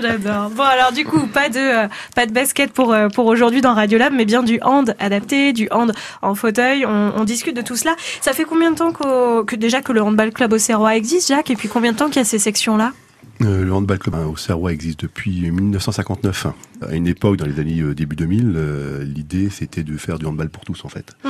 J'adore. 0.00 0.50
Bon, 0.50 0.62
alors 0.62 0.92
du 0.92 1.04
coup, 1.04 1.26
pas 1.26 1.48
de 1.48 1.58
euh, 1.58 1.88
pas 2.14 2.26
de 2.26 2.32
basket 2.32 2.72
pour 2.72 2.92
euh, 2.92 3.08
pour 3.08 3.26
aujourd'hui 3.26 3.60
dans 3.60 3.74
Radiolab, 3.74 4.12
mais 4.12 4.24
bien 4.24 4.42
du 4.42 4.58
hand 4.62 4.94
adapté, 4.98 5.52
du 5.52 5.68
hand 5.70 5.92
en 6.22 6.34
fauteuil. 6.34 6.84
On, 6.86 7.12
on 7.16 7.24
discute 7.24 7.56
de 7.56 7.62
tout 7.62 7.76
cela. 7.76 7.94
Ça 8.20 8.32
fait 8.32 8.44
combien 8.44 8.70
de 8.72 8.76
temps 8.76 8.92
qu'au- 8.92 9.44
que 9.44 9.56
déjà 9.56 9.80
que 9.82 9.92
le 9.92 10.02
handball 10.02 10.32
club 10.32 10.52
au 10.52 10.58
Serrois 10.58 10.96
existe, 10.96 11.28
Jacques 11.28 11.50
Et 11.50 11.56
puis 11.56 11.68
combien 11.68 11.92
de 11.92 11.96
temps 11.96 12.06
qu'il 12.06 12.16
y 12.16 12.20
a 12.20 12.24
ces 12.24 12.38
sections 12.38 12.76
là 12.76 12.92
Euh, 13.42 13.64
le 13.64 13.72
handball 13.72 13.98
club 13.98 14.14
hein, 14.16 14.26
au 14.26 14.36
Serrois 14.36 14.72
existe 14.72 15.00
depuis 15.02 15.50
1959. 15.50 16.46
À 16.88 16.94
une 16.94 17.06
époque, 17.06 17.36
dans 17.36 17.46
les 17.46 17.58
années 17.60 17.80
euh, 17.80 17.94
début 17.94 18.16
2000, 18.16 18.52
euh, 18.56 19.04
l'idée 19.04 19.48
c'était 19.50 19.82
de 19.84 19.96
faire 19.96 20.18
du 20.18 20.26
handball 20.26 20.48
pour 20.50 20.64
tous 20.64 20.84
en 20.84 20.88
fait. 20.88 21.12
Hmm. 21.24 21.28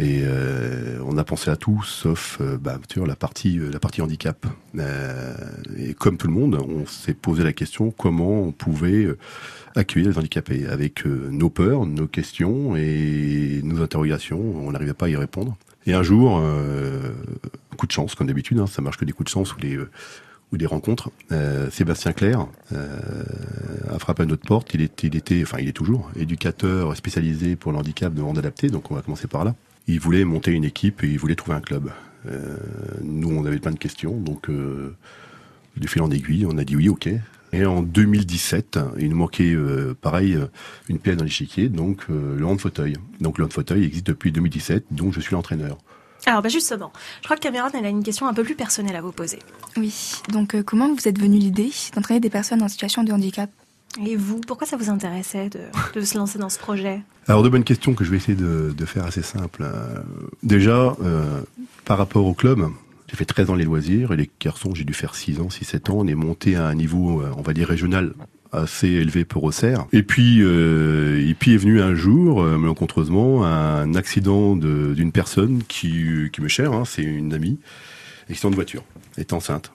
Et 0.00 0.22
euh, 0.24 0.98
on 1.04 1.18
a 1.18 1.24
pensé 1.24 1.50
à 1.50 1.56
tout, 1.56 1.82
sauf 1.84 2.38
euh, 2.40 2.56
bah, 2.56 2.78
tu 2.88 3.04
la 3.04 3.16
partie 3.16 3.58
euh, 3.58 3.70
la 3.70 3.78
partie 3.78 4.00
handicap. 4.00 4.46
Et 5.76 5.92
comme 5.92 6.16
tout 6.16 6.26
le 6.26 6.32
monde, 6.32 6.54
on 6.56 6.86
s'est 6.86 7.12
posé 7.12 7.44
la 7.44 7.52
question 7.52 7.90
comment 7.90 8.40
on 8.40 8.50
pouvait 8.50 9.08
accueillir 9.76 10.08
les 10.08 10.18
handicapés? 10.18 10.66
Avec 10.66 11.04
nos 11.04 11.50
peurs, 11.50 11.84
nos 11.84 12.06
questions 12.06 12.76
et 12.76 13.60
nos 13.62 13.82
interrogations. 13.82 14.40
On 14.40 14.72
n'arrivait 14.72 14.94
pas 14.94 15.06
à 15.06 15.08
y 15.10 15.16
répondre. 15.16 15.58
Et 15.86 15.92
un 15.92 16.02
jour, 16.02 16.42
coup 17.76 17.86
de 17.86 17.92
chance, 17.92 18.14
comme 18.14 18.28
d'habitude, 18.28 18.58
hein, 18.58 18.66
ça 18.66 18.80
marche 18.80 18.96
que 18.96 19.04
des 19.04 19.12
coups 19.12 19.26
de 19.26 19.30
chance 19.30 19.54
ou 19.54 19.58
euh, 19.64 19.90
ou 20.52 20.56
des 20.56 20.66
rencontres. 20.66 21.10
Sébastien 21.70 22.12
Claire 22.12 22.48
a 22.72 23.98
frappé 24.00 24.24
à 24.24 24.26
notre 24.26 24.44
porte. 24.44 24.74
Il 24.74 24.80
était, 24.80 25.06
il 25.06 25.14
était, 25.14 25.42
enfin, 25.42 25.58
il 25.60 25.68
est 25.68 25.72
toujours 25.72 26.10
éducateur 26.16 26.96
spécialisé 26.96 27.54
pour 27.54 27.70
le 27.70 27.78
handicap 27.78 28.12
de 28.12 28.20
hand 28.20 28.36
adapté. 28.36 28.68
Donc, 28.68 28.90
on 28.90 28.94
va 28.96 29.02
commencer 29.02 29.28
par 29.28 29.44
là. 29.44 29.54
Il 29.90 29.98
voulait 29.98 30.24
monter 30.24 30.52
une 30.52 30.64
équipe 30.64 31.02
et 31.02 31.08
il 31.08 31.18
voulait 31.18 31.34
trouver 31.34 31.56
un 31.56 31.60
club. 31.60 31.90
Euh, 32.26 32.56
nous, 33.02 33.28
on 33.28 33.44
avait 33.44 33.58
plein 33.58 33.72
de 33.72 33.78
questions, 33.78 34.16
donc 34.16 34.48
euh, 34.48 34.94
de 35.76 35.86
fil 35.88 36.00
en 36.00 36.10
aiguille, 36.10 36.46
on 36.46 36.58
a 36.58 36.64
dit 36.64 36.76
oui, 36.76 36.88
ok. 36.88 37.08
Et 37.52 37.64
en 37.66 37.82
2017, 37.82 38.78
il 38.98 39.08
nous 39.10 39.16
manquait, 39.16 39.52
euh, 39.52 39.96
pareil, 40.00 40.38
une 40.88 41.00
pièce 41.00 41.16
dans 41.16 41.24
l'échiquier, 41.24 41.68
donc 41.68 42.04
euh, 42.08 42.38
le 42.38 42.46
hand 42.46 42.60
fauteuil. 42.60 42.94
Donc 43.20 43.38
le 43.38 43.44
hand 43.44 43.52
fauteuil 43.52 43.84
existe 43.84 44.06
depuis 44.06 44.30
2017, 44.30 44.84
dont 44.92 45.10
je 45.10 45.20
suis 45.20 45.32
l'entraîneur. 45.32 45.78
Alors 46.26 46.42
bah 46.42 46.48
justement, 46.48 46.92
je 47.20 47.24
crois 47.24 47.36
que 47.36 47.42
Cameron 47.42 47.70
elle 47.74 47.86
a 47.86 47.88
une 47.88 48.04
question 48.04 48.28
un 48.28 48.34
peu 48.34 48.44
plus 48.44 48.54
personnelle 48.54 48.94
à 48.94 49.00
vous 49.00 49.10
poser. 49.10 49.38
Oui, 49.76 50.20
donc 50.28 50.54
euh, 50.54 50.62
comment 50.62 50.92
vous 50.94 51.08
êtes 51.08 51.18
venu 51.18 51.38
l'idée 51.38 51.70
d'entraîner 51.94 52.20
des 52.20 52.30
personnes 52.30 52.62
en 52.62 52.68
situation 52.68 53.02
de 53.02 53.12
handicap? 53.12 53.50
Et 53.98 54.16
vous, 54.16 54.40
pourquoi 54.40 54.66
ça 54.66 54.76
vous 54.76 54.88
intéressait 54.90 55.50
de, 55.50 56.00
se 56.00 56.16
lancer 56.16 56.38
dans 56.38 56.48
ce 56.48 56.58
projet? 56.58 57.00
Alors, 57.26 57.42
deux 57.42 57.50
bonnes 57.50 57.64
questions 57.64 57.94
que 57.94 58.04
je 58.04 58.10
vais 58.10 58.18
essayer 58.18 58.36
de, 58.36 58.84
faire 58.86 59.04
assez 59.04 59.22
simple. 59.22 59.62
Euh, 59.64 60.00
déjà, 60.42 60.96
euh, 61.02 61.40
par 61.84 61.98
rapport 61.98 62.24
au 62.24 62.34
club, 62.34 62.66
j'ai 63.08 63.16
fait 63.16 63.24
13 63.24 63.50
ans 63.50 63.54
les 63.54 63.64
loisirs 63.64 64.12
et 64.12 64.16
les 64.16 64.30
garçons, 64.40 64.74
j'ai 64.74 64.84
dû 64.84 64.94
faire 64.94 65.14
6 65.14 65.40
ans, 65.40 65.48
6-7 65.48 65.90
ans. 65.90 65.96
On 65.98 66.06
est 66.06 66.14
monté 66.14 66.56
à 66.56 66.66
un 66.66 66.74
niveau, 66.74 67.20
euh, 67.20 67.30
on 67.36 67.42
va 67.42 67.52
dire, 67.52 67.68
régional 67.68 68.14
assez 68.52 68.88
élevé 68.88 69.24
pour 69.24 69.44
Auxerre. 69.44 69.86
Et 69.92 70.02
puis, 70.02 70.38
euh, 70.40 71.24
et 71.24 71.34
puis 71.34 71.54
est 71.54 71.58
venu 71.58 71.80
un 71.80 71.94
jour, 71.94 72.42
malencontreusement, 72.42 73.44
un 73.44 73.94
accident 73.94 74.56
de- 74.56 74.92
d'une 74.94 75.12
personne 75.12 75.62
qui, 75.68 76.28
qui 76.32 76.40
me 76.40 76.48
chère, 76.48 76.72
hein, 76.72 76.84
c'est 76.84 77.02
une 77.02 77.32
amie, 77.32 77.58
accident 78.28 78.50
de 78.50 78.56
voiture, 78.56 78.82
est 79.18 79.32
enceinte. 79.32 79.72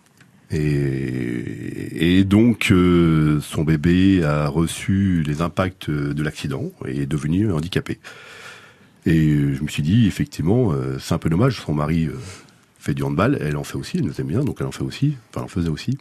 Et, 0.55 2.19
et 2.19 2.23
donc, 2.23 2.71
euh, 2.71 3.39
son 3.41 3.63
bébé 3.63 4.23
a 4.23 4.47
reçu 4.47 5.23
les 5.27 5.41
impacts 5.41 5.89
de 5.89 6.23
l'accident 6.23 6.71
et 6.87 7.01
est 7.01 7.05
devenu 7.05 7.51
handicapé. 7.51 7.99
Et 9.05 9.53
je 9.53 9.61
me 9.61 9.67
suis 9.67 9.83
dit, 9.83 10.07
effectivement, 10.07 10.71
euh, 10.71 10.97
c'est 10.99 11.13
un 11.13 11.19
peu 11.19 11.29
dommage, 11.29 11.61
son 11.61 11.73
mari 11.73 12.05
euh, 12.05 12.15
fait 12.79 12.93
du 12.93 13.03
handball, 13.03 13.37
elle 13.39 13.57
en 13.57 13.63
fait 13.63 13.77
aussi, 13.77 13.97
elle 13.97 14.05
nous 14.05 14.19
aime 14.19 14.27
bien, 14.27 14.43
donc 14.43 14.57
elle 14.59 14.65
en 14.65 14.71
fait 14.71 14.83
aussi, 14.83 15.15
enfin, 15.29 15.41
elle 15.41 15.43
en 15.43 15.47
faisait 15.47 15.69
aussi. 15.69 15.97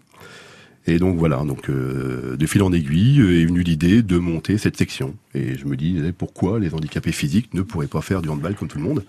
Et 0.87 0.99
donc 0.99 1.19
voilà, 1.19 1.43
donc 1.45 1.69
euh, 1.69 2.37
de 2.37 2.47
fil 2.47 2.63
en 2.63 2.73
aiguille 2.73 3.21
est 3.21 3.47
venue 3.47 3.63
l'idée 3.63 4.03
de 4.03 4.19
monter 4.19 4.57
cette 4.59 4.77
section. 4.77 5.15
Et 5.35 5.57
je 5.57 5.67
me 5.67 5.77
disais 5.77 6.13
pourquoi 6.13 6.59
les 6.59 6.75
handicapés 6.75 7.13
physiques 7.13 7.53
ne 7.55 7.63
pourraient 7.63 7.87
pas 7.87 8.03
faire 8.03 8.23
du 8.23 8.29
handball 8.29 8.55
comme 8.55 8.69
tout 8.69 8.79
le 8.79 8.85
monde, 8.85 9.05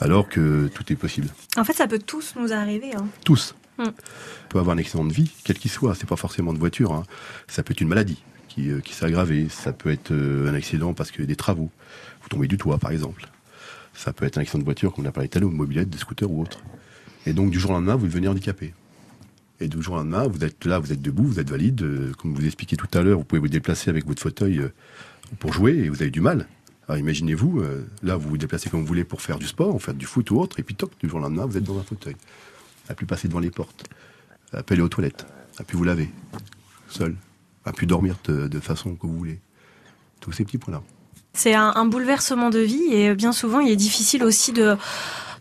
alors 0.00 0.28
que 0.28 0.68
tout 0.74 0.92
est 0.92 0.96
possible? 0.96 1.28
En 1.56 1.64
fait, 1.64 1.74
ça 1.74 1.86
peut 1.86 2.00
tous 2.04 2.34
nous 2.36 2.52
arriver. 2.52 2.94
Hein. 2.96 3.06
Tous. 3.24 3.54
Mm. 3.78 3.84
On 3.84 4.48
peut 4.50 4.58
avoir 4.58 4.76
un 4.76 4.78
accident 4.78 5.04
de 5.04 5.12
vie, 5.12 5.30
quel 5.44 5.58
qu'il 5.58 5.70
soit. 5.70 5.94
C'est 5.94 6.08
pas 6.08 6.16
forcément 6.16 6.52
de 6.52 6.58
voiture. 6.58 6.92
hein. 6.92 7.04
Ça 7.48 7.62
peut 7.62 7.72
être 7.72 7.80
une 7.80 7.88
maladie 7.88 8.22
qui, 8.48 8.70
euh, 8.70 8.80
qui 8.80 8.94
s'est 8.94 9.04
aggravée. 9.06 9.48
Ça 9.48 9.72
peut 9.72 9.90
être 9.90 10.12
euh, 10.12 10.50
un 10.50 10.54
accident 10.54 10.92
parce 10.94 11.10
que 11.10 11.22
des 11.22 11.36
travaux. 11.36 11.70
Vous 12.22 12.28
tombez 12.28 12.48
du 12.48 12.58
toit, 12.58 12.78
par 12.78 12.90
exemple. 12.90 13.26
Ça 13.94 14.12
peut 14.12 14.24
être 14.24 14.38
un 14.38 14.42
accident 14.42 14.58
de 14.60 14.64
voiture, 14.64 14.92
comme 14.92 15.04
on 15.04 15.08
a 15.08 15.12
parlé 15.12 15.28
tout 15.28 15.38
à 15.38 15.40
l'heure, 15.40 15.50
mobilette, 15.50 15.90
de 15.90 15.98
scooter 15.98 16.30
ou 16.30 16.42
autre. 16.42 16.60
Et 17.26 17.32
donc, 17.32 17.50
du 17.50 17.58
jour 17.60 17.70
au 17.70 17.74
lendemain, 17.74 17.94
vous 17.96 18.06
devenez 18.06 18.28
handicapé. 18.28 18.74
Et 19.60 19.68
du 19.68 19.80
jour 19.82 19.94
au 19.94 19.98
lendemain, 19.98 20.26
vous 20.26 20.42
êtes 20.44 20.64
là, 20.64 20.78
vous 20.78 20.92
êtes 20.92 21.02
debout, 21.02 21.24
vous 21.24 21.40
êtes 21.40 21.50
valide. 21.50 21.82
euh, 21.82 22.12
Comme 22.18 22.34
vous 22.34 22.44
expliquiez 22.44 22.76
tout 22.76 22.88
à 22.94 23.02
l'heure, 23.02 23.18
vous 23.18 23.24
pouvez 23.24 23.40
vous 23.40 23.48
déplacer 23.48 23.90
avec 23.90 24.06
votre 24.06 24.20
fauteuil 24.22 24.62
pour 25.38 25.52
jouer 25.52 25.72
et 25.72 25.88
vous 25.88 26.02
avez 26.02 26.10
du 26.10 26.20
mal. 26.20 26.46
Alors 26.88 26.98
imaginez-vous, 26.98 27.62
là, 28.02 28.16
vous 28.16 28.28
vous 28.30 28.36
déplacez 28.38 28.68
comme 28.68 28.80
vous 28.80 28.86
voulez 28.86 29.04
pour 29.04 29.22
faire 29.22 29.38
du 29.38 29.46
sport, 29.46 29.80
faire 29.80 29.94
du 29.94 30.04
foot 30.04 30.30
ou 30.32 30.40
autre, 30.40 30.58
et 30.58 30.62
puis 30.64 30.74
toc, 30.74 30.90
du 31.00 31.08
jour 31.08 31.20
au 31.20 31.22
lendemain, 31.22 31.46
vous 31.46 31.56
êtes 31.56 31.62
dans 31.62 31.78
un 31.78 31.82
fauteuil. 31.84 32.16
À 32.88 32.94
plus 32.94 33.06
passer 33.06 33.28
devant 33.28 33.40
les 33.40 33.50
portes, 33.50 33.84
à 34.52 34.62
plus 34.62 34.74
aller 34.74 34.82
aux 34.82 34.88
toilettes, 34.88 35.26
à 35.58 35.64
plus 35.64 35.76
vous 35.76 35.84
laver, 35.84 36.10
seul, 36.88 37.16
à 37.64 37.72
plus 37.72 37.86
dormir 37.86 38.16
de, 38.24 38.60
façon 38.60 38.94
que 38.94 39.06
vous 39.06 39.16
voulez. 39.16 39.40
Tous 40.20 40.32
ces 40.32 40.44
petits 40.44 40.58
points-là. 40.58 40.82
C'est 41.32 41.54
un, 41.54 41.72
un 41.74 41.84
bouleversement 41.84 42.50
de 42.50 42.60
vie 42.60 42.92
et 42.92 43.08
euh, 43.08 43.14
bien 43.14 43.32
souvent, 43.32 43.60
il 43.60 43.70
est 43.70 43.76
difficile 43.76 44.22
aussi 44.22 44.52
de 44.52 44.76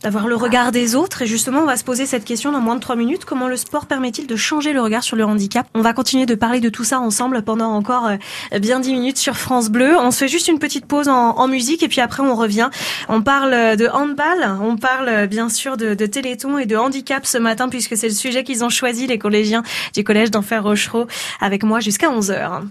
d'avoir 0.03 0.27
le 0.27 0.35
regard 0.35 0.71
des 0.71 0.95
autres. 0.95 1.21
Et 1.21 1.27
justement, 1.27 1.61
on 1.61 1.65
va 1.65 1.77
se 1.77 1.83
poser 1.83 2.05
cette 2.05 2.25
question 2.25 2.51
dans 2.51 2.59
moins 2.59 2.75
de 2.75 2.79
trois 2.79 2.95
minutes. 2.95 3.25
Comment 3.25 3.47
le 3.47 3.57
sport 3.57 3.85
permet-il 3.85 4.27
de 4.27 4.35
changer 4.35 4.73
le 4.73 4.81
regard 4.81 5.03
sur 5.03 5.15
le 5.15 5.25
handicap? 5.25 5.67
On 5.73 5.81
va 5.81 5.93
continuer 5.93 6.25
de 6.25 6.35
parler 6.35 6.59
de 6.59 6.69
tout 6.69 6.83
ça 6.83 6.99
ensemble 6.99 7.41
pendant 7.43 7.71
encore 7.71 8.07
euh, 8.07 8.59
bien 8.59 8.79
dix 8.79 8.93
minutes 8.93 9.17
sur 9.17 9.37
France 9.37 9.69
Bleu. 9.69 9.95
On 9.99 10.11
se 10.11 10.19
fait 10.19 10.27
juste 10.27 10.47
une 10.47 10.59
petite 10.59 10.85
pause 10.85 11.07
en, 11.07 11.37
en 11.37 11.47
musique 11.47 11.83
et 11.83 11.87
puis 11.87 12.01
après 12.01 12.23
on 12.23 12.35
revient. 12.35 12.69
On 13.09 13.21
parle 13.21 13.75
de 13.77 13.87
handball, 13.87 14.57
on 14.61 14.77
parle 14.77 15.27
bien 15.27 15.49
sûr 15.49 15.77
de, 15.77 15.93
de 15.93 16.05
téléthon 16.05 16.57
et 16.57 16.65
de 16.65 16.75
handicap 16.75 17.25
ce 17.25 17.37
matin 17.37 17.69
puisque 17.69 17.95
c'est 17.97 18.07
le 18.07 18.13
sujet 18.13 18.43
qu'ils 18.43 18.63
ont 18.63 18.69
choisi 18.69 19.07
les 19.07 19.17
collégiens 19.17 19.63
du 19.93 20.03
collège 20.03 20.31
d'Enfer 20.31 20.63
Rochereau 20.63 21.07
avec 21.39 21.63
moi 21.63 21.79
jusqu'à 21.79 22.09
11h. 22.09 22.61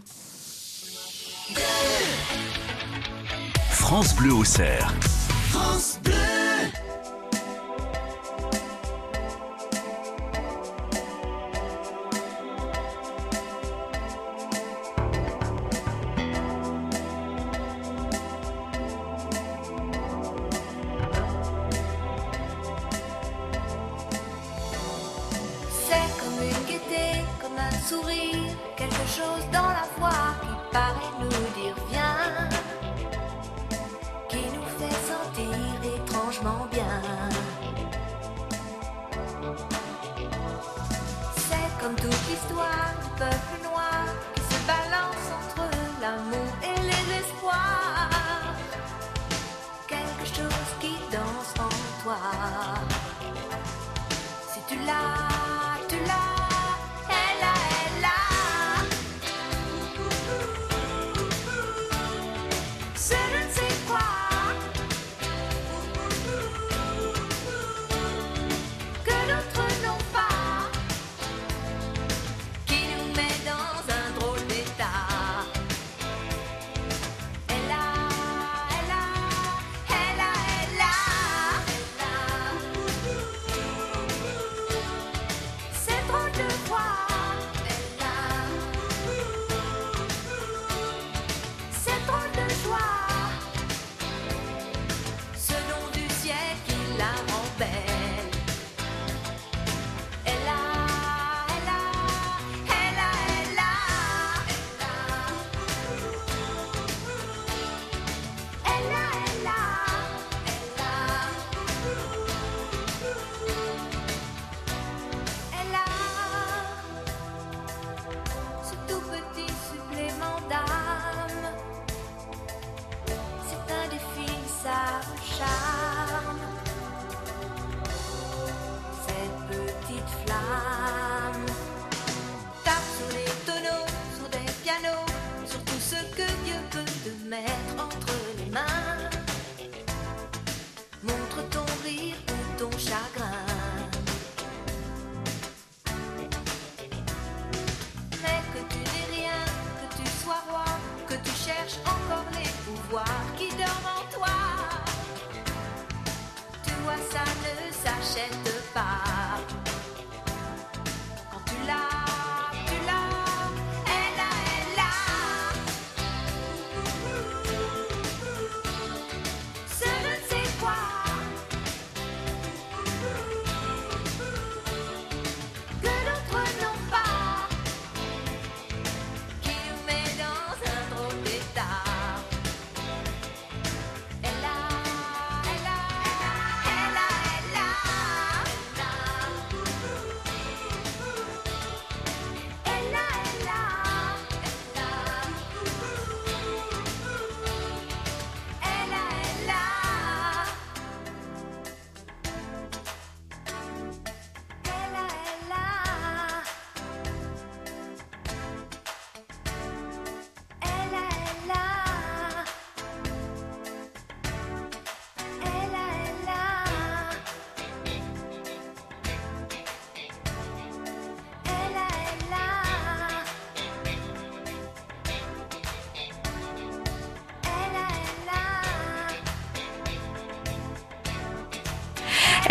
France 3.71 4.15
Bleu 4.15 4.33
au 4.33 4.45
cerf. 4.45 4.95
France 5.51 5.99
Bleu. 6.05 6.30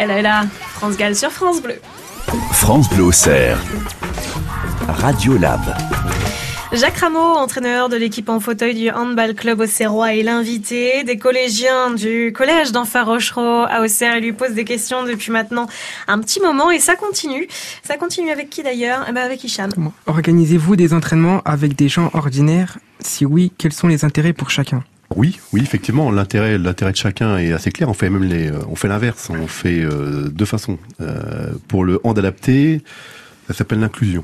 Elle 0.01 0.11
est 0.11 0.21
là, 0.21 0.45
France 0.75 0.95
Gall 0.95 1.13
sur 1.13 1.29
France 1.29 1.61
Bleu. 1.61 1.75
France 2.53 2.89
Bleu 2.89 3.03
Auxerre. 3.03 3.61
Radio 4.87 5.37
Lab. 5.37 5.59
Jacques 6.71 6.99
Rameau, 6.99 7.19
entraîneur 7.19 7.89
de 7.89 7.97
l'équipe 7.97 8.29
en 8.29 8.39
fauteuil 8.39 8.75
du 8.75 8.89
handball 8.91 9.35
club 9.35 9.59
Auxerrois, 9.59 10.15
est 10.15 10.23
l'invité. 10.23 11.03
Des 11.03 11.17
collégiens 11.17 11.91
du 11.91 12.31
collège 12.33 12.71
d'Enfant 12.71 13.03
Rochereau 13.03 13.65
à 13.69 13.81
Auxerre 13.81 14.15
il 14.15 14.23
lui 14.23 14.31
pose 14.31 14.51
des 14.51 14.63
questions 14.63 15.03
depuis 15.03 15.33
maintenant 15.33 15.67
un 16.07 16.19
petit 16.19 16.39
moment 16.39 16.71
et 16.71 16.79
ça 16.79 16.95
continue. 16.95 17.49
Ça 17.83 17.97
continue 17.97 18.31
avec 18.31 18.49
qui 18.49 18.63
d'ailleurs? 18.63 19.05
Eh 19.09 19.11
ben 19.11 19.25
Avec 19.25 19.43
Hicham. 19.43 19.69
Organisez-vous 20.07 20.77
des 20.77 20.93
entraînements 20.93 21.41
avec 21.43 21.75
des 21.75 21.89
gens 21.89 22.09
ordinaires? 22.13 22.77
Si 23.01 23.25
oui, 23.25 23.51
quels 23.57 23.73
sont 23.73 23.89
les 23.89 24.05
intérêts 24.05 24.31
pour 24.31 24.49
chacun? 24.49 24.81
Oui, 25.19 25.37
oui, 25.51 25.59
effectivement, 25.61 26.11
l'intérêt, 26.11 26.57
de 26.57 26.95
chacun 26.95 27.37
est 27.37 27.51
assez 27.51 27.73
clair. 27.73 27.89
On 27.89 27.93
fait 27.93 28.09
même 28.09 28.23
fait 28.77 28.87
l'inverse. 28.87 29.29
On 29.29 29.47
fait 29.47 29.81
euh, 29.81 30.29
deux 30.29 30.45
façons. 30.45 30.79
Euh, 31.01 31.51
pour 31.67 31.83
le 31.83 31.99
hand 32.05 32.17
adapté, 32.17 32.81
ça 33.45 33.53
s'appelle 33.53 33.81
l'inclusion. 33.81 34.23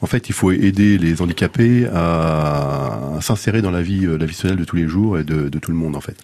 En 0.00 0.06
fait, 0.06 0.28
il 0.28 0.32
faut 0.32 0.50
aider 0.50 0.98
les 0.98 1.22
handicapés 1.22 1.86
à, 1.94 3.18
s'insérer 3.20 3.62
dans 3.62 3.70
la 3.70 3.80
vie, 3.80 4.06
euh, 4.06 4.18
la 4.18 4.26
vie 4.26 4.34
sociale 4.34 4.56
de 4.56 4.64
tous 4.64 4.74
les 4.74 4.88
jours 4.88 5.20
et 5.20 5.22
de, 5.22 5.56
tout 5.56 5.70
le 5.70 5.76
monde, 5.76 5.94
en 5.94 6.00
fait. 6.00 6.16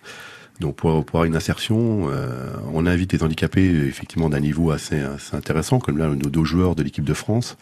Donc, 0.58 0.74
pour, 0.74 1.04
pour 1.04 1.20
avoir 1.20 1.26
une 1.26 1.36
insertion, 1.36 2.08
euh, 2.10 2.52
on 2.72 2.86
invite 2.86 3.12
les 3.12 3.22
handicapés, 3.22 3.64
effectivement, 3.86 4.28
d'un 4.28 4.40
niveau 4.40 4.72
assez, 4.72 5.02
intéressant, 5.32 5.78
comme 5.78 5.98
là, 5.98 6.08
nos 6.08 6.30
deux 6.30 6.42
joueurs 6.42 6.74
de 6.74 6.82
l'équipe 6.82 7.04
de 7.04 7.14
France, 7.14 7.56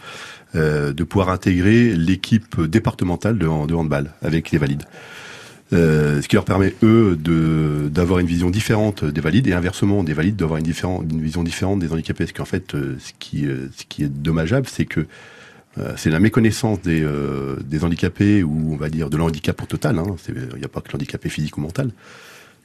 euh, 0.54 0.94
de 0.94 1.04
pouvoir 1.04 1.28
intégrer 1.28 1.94
l'équipe 1.94 2.58
départementale 2.58 3.36
de 3.36 3.46
handball 3.46 4.14
avec 4.22 4.50
les 4.50 4.56
valides. 4.56 4.84
Euh, 5.72 6.20
ce 6.20 6.28
qui 6.28 6.36
leur 6.36 6.44
permet 6.44 6.74
eux 6.82 7.16
d'avoir 7.90 8.18
une 8.18 8.26
vision 8.26 8.50
différente 8.50 9.04
des 9.04 9.20
valides 9.22 9.46
et 9.46 9.54
inversement 9.54 10.04
des 10.04 10.12
valides 10.12 10.36
d'avoir 10.36 10.58
une, 10.58 10.66
une 10.66 11.22
vision 11.22 11.42
différente 11.42 11.78
des 11.80 11.90
handicapés. 11.92 12.24
Parce 12.24 12.32
qu'en 12.32 12.44
fait, 12.44 12.74
euh, 12.74 12.96
ce 12.98 13.12
qui 13.18 13.46
euh, 13.46 13.68
ce 13.76 13.84
qui 13.88 14.04
est 14.04 14.08
dommageable, 14.08 14.66
c'est 14.68 14.84
que 14.84 15.06
c'est 15.96 16.10
la 16.10 16.20
méconnaissance 16.20 16.82
des, 16.82 17.02
euh, 17.02 17.56
des 17.64 17.82
handicapés 17.82 18.42
ou 18.42 18.74
on 18.74 18.76
va 18.76 18.90
dire 18.90 19.08
de 19.08 19.16
l'handicap 19.16 19.62
au 19.62 19.64
total. 19.64 19.98
hein. 19.98 20.04
Il 20.28 20.58
n'y 20.58 20.64
a 20.66 20.68
pas 20.68 20.82
que 20.82 20.92
l'handicapé 20.92 21.30
physique 21.30 21.56
ou 21.56 21.62
mental 21.62 21.92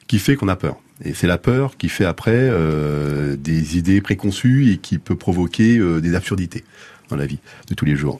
qui 0.07 0.19
fait 0.19 0.35
qu'on 0.35 0.49
a 0.49 0.57
peur. 0.57 0.75
Et 1.05 1.13
c'est 1.13 1.27
la 1.27 1.37
peur 1.37 1.77
qui 1.77 1.87
fait 1.87 2.03
après 2.03 2.35
euh, 2.35 3.37
des 3.37 3.77
idées 3.77 4.01
préconçues 4.01 4.71
et 4.73 4.77
qui 4.77 4.97
peut 4.97 5.15
provoquer 5.15 5.77
euh, 5.77 6.01
des 6.01 6.15
absurdités 6.15 6.65
dans 7.07 7.15
la 7.15 7.25
vie 7.25 7.39
de 7.69 7.75
tous 7.75 7.85
les 7.85 7.95
jours. 7.95 8.19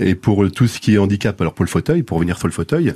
Et 0.00 0.16
pour 0.16 0.50
tout 0.50 0.66
ce 0.66 0.80
qui 0.80 0.94
est 0.94 0.98
handicap, 0.98 1.40
alors 1.40 1.54
pour 1.54 1.64
le 1.64 1.70
fauteuil, 1.70 2.02
pour 2.02 2.16
revenir 2.16 2.38
sur 2.38 2.48
le 2.48 2.52
fauteuil, 2.52 2.94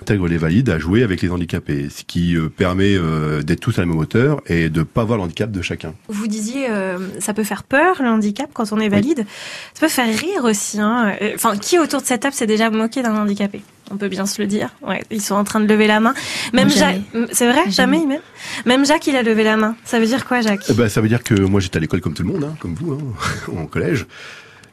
intègre 0.00 0.28
les 0.28 0.38
valides 0.38 0.70
à 0.70 0.78
jouer 0.78 1.02
avec 1.02 1.22
les 1.22 1.30
handicapés, 1.30 1.88
ce 1.90 2.04
qui 2.04 2.36
euh, 2.36 2.48
permet 2.48 2.94
euh, 2.94 3.42
d'être 3.42 3.60
tous 3.60 3.78
à 3.78 3.82
la 3.82 3.86
même 3.86 3.98
hauteur 3.98 4.40
et 4.46 4.68
de 4.68 4.82
pas 4.82 5.04
voir 5.04 5.18
le 5.18 5.24
handicap 5.24 5.50
de 5.50 5.62
chacun. 5.62 5.94
Vous 6.08 6.26
disiez, 6.26 6.70
euh, 6.70 6.98
ça 7.18 7.34
peut 7.34 7.44
faire 7.44 7.64
peur 7.64 8.02
le 8.02 8.08
handicap 8.08 8.50
quand 8.52 8.72
on 8.72 8.78
est 8.78 8.88
valide. 8.88 9.26
Ça 9.74 9.80
peut 9.80 9.88
faire 9.88 10.08
rire 10.16 10.44
aussi. 10.44 10.80
Hein. 10.80 11.14
Enfin, 11.34 11.56
qui 11.56 11.78
autour 11.78 12.00
de 12.00 12.06
cette 12.06 12.22
table 12.22 12.34
s'est 12.34 12.46
déjà 12.46 12.70
moqué 12.70 13.02
d'un 13.02 13.14
handicapé? 13.14 13.62
On 13.90 13.96
peut 13.96 14.08
bien 14.08 14.26
se 14.26 14.40
le 14.40 14.46
dire. 14.46 14.70
Ouais, 14.86 15.02
ils 15.10 15.22
sont 15.22 15.34
en 15.34 15.44
train 15.44 15.60
de 15.60 15.66
lever 15.66 15.86
la 15.86 15.98
main. 15.98 16.14
Même 16.52 16.68
Jacques, 16.68 17.00
jamais. 17.12 17.26
c'est 17.32 17.50
vrai, 17.50 17.70
jamais, 17.70 18.04
même? 18.04 18.20
Même 18.66 18.84
Jacques, 18.84 19.06
il 19.06 19.16
a 19.16 19.22
levé 19.22 19.44
la 19.44 19.56
main. 19.56 19.76
Ça 19.84 19.98
veut 19.98 20.06
dire 20.06 20.26
quoi, 20.26 20.42
Jacques? 20.42 20.64
Eh 20.68 20.74
ben, 20.74 20.88
ça 20.88 21.00
veut 21.00 21.08
dire 21.08 21.22
que 21.22 21.34
moi 21.34 21.60
j'étais 21.60 21.78
à 21.78 21.80
l'école 21.80 22.00
comme 22.00 22.14
tout 22.14 22.22
le 22.22 22.28
monde, 22.28 22.44
hein, 22.44 22.54
comme 22.60 22.74
vous, 22.74 22.92
hein, 22.92 23.52
en 23.56 23.66
collège. 23.66 24.06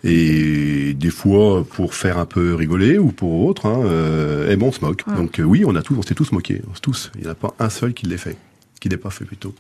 Et 0.08 0.94
des 0.94 1.10
fois, 1.10 1.66
pour 1.68 1.96
faire 1.96 2.20
un 2.20 2.26
peu 2.28 2.54
rigoler 2.54 3.00
ou 3.00 3.12
pour 3.12 3.44
autre, 3.46 3.66
hein, 3.66 3.82
euh, 3.86 4.48
eh 4.52 4.56
ben, 4.56 4.68
on 4.68 4.72
se 4.72 4.82
moque. 4.82 5.02
Ouais. 5.08 5.16
Donc 5.16 5.40
euh, 5.40 5.44
oui, 5.44 5.64
on 5.66 5.76
a 5.76 5.82
tous, 5.82 5.96
on 5.98 6.04
s'est 6.04 6.14
tous 6.14 6.32
moqués, 6.32 6.62
on 6.70 6.76
s'est 6.76 6.82
tous. 6.82 7.12
Il 7.16 7.22
n'y 7.22 7.28
en 7.28 7.32
a 7.32 7.36
pas 7.36 7.54
un 7.58 7.70
seul 7.72 7.94
qui 7.96 8.06
l'ait 8.06 8.18
fait, 8.18 8.38
qui 8.80 8.88
l'ait 8.88 8.98
pas 8.98 9.10
fait 9.10 9.26
plutôt. 9.26 9.54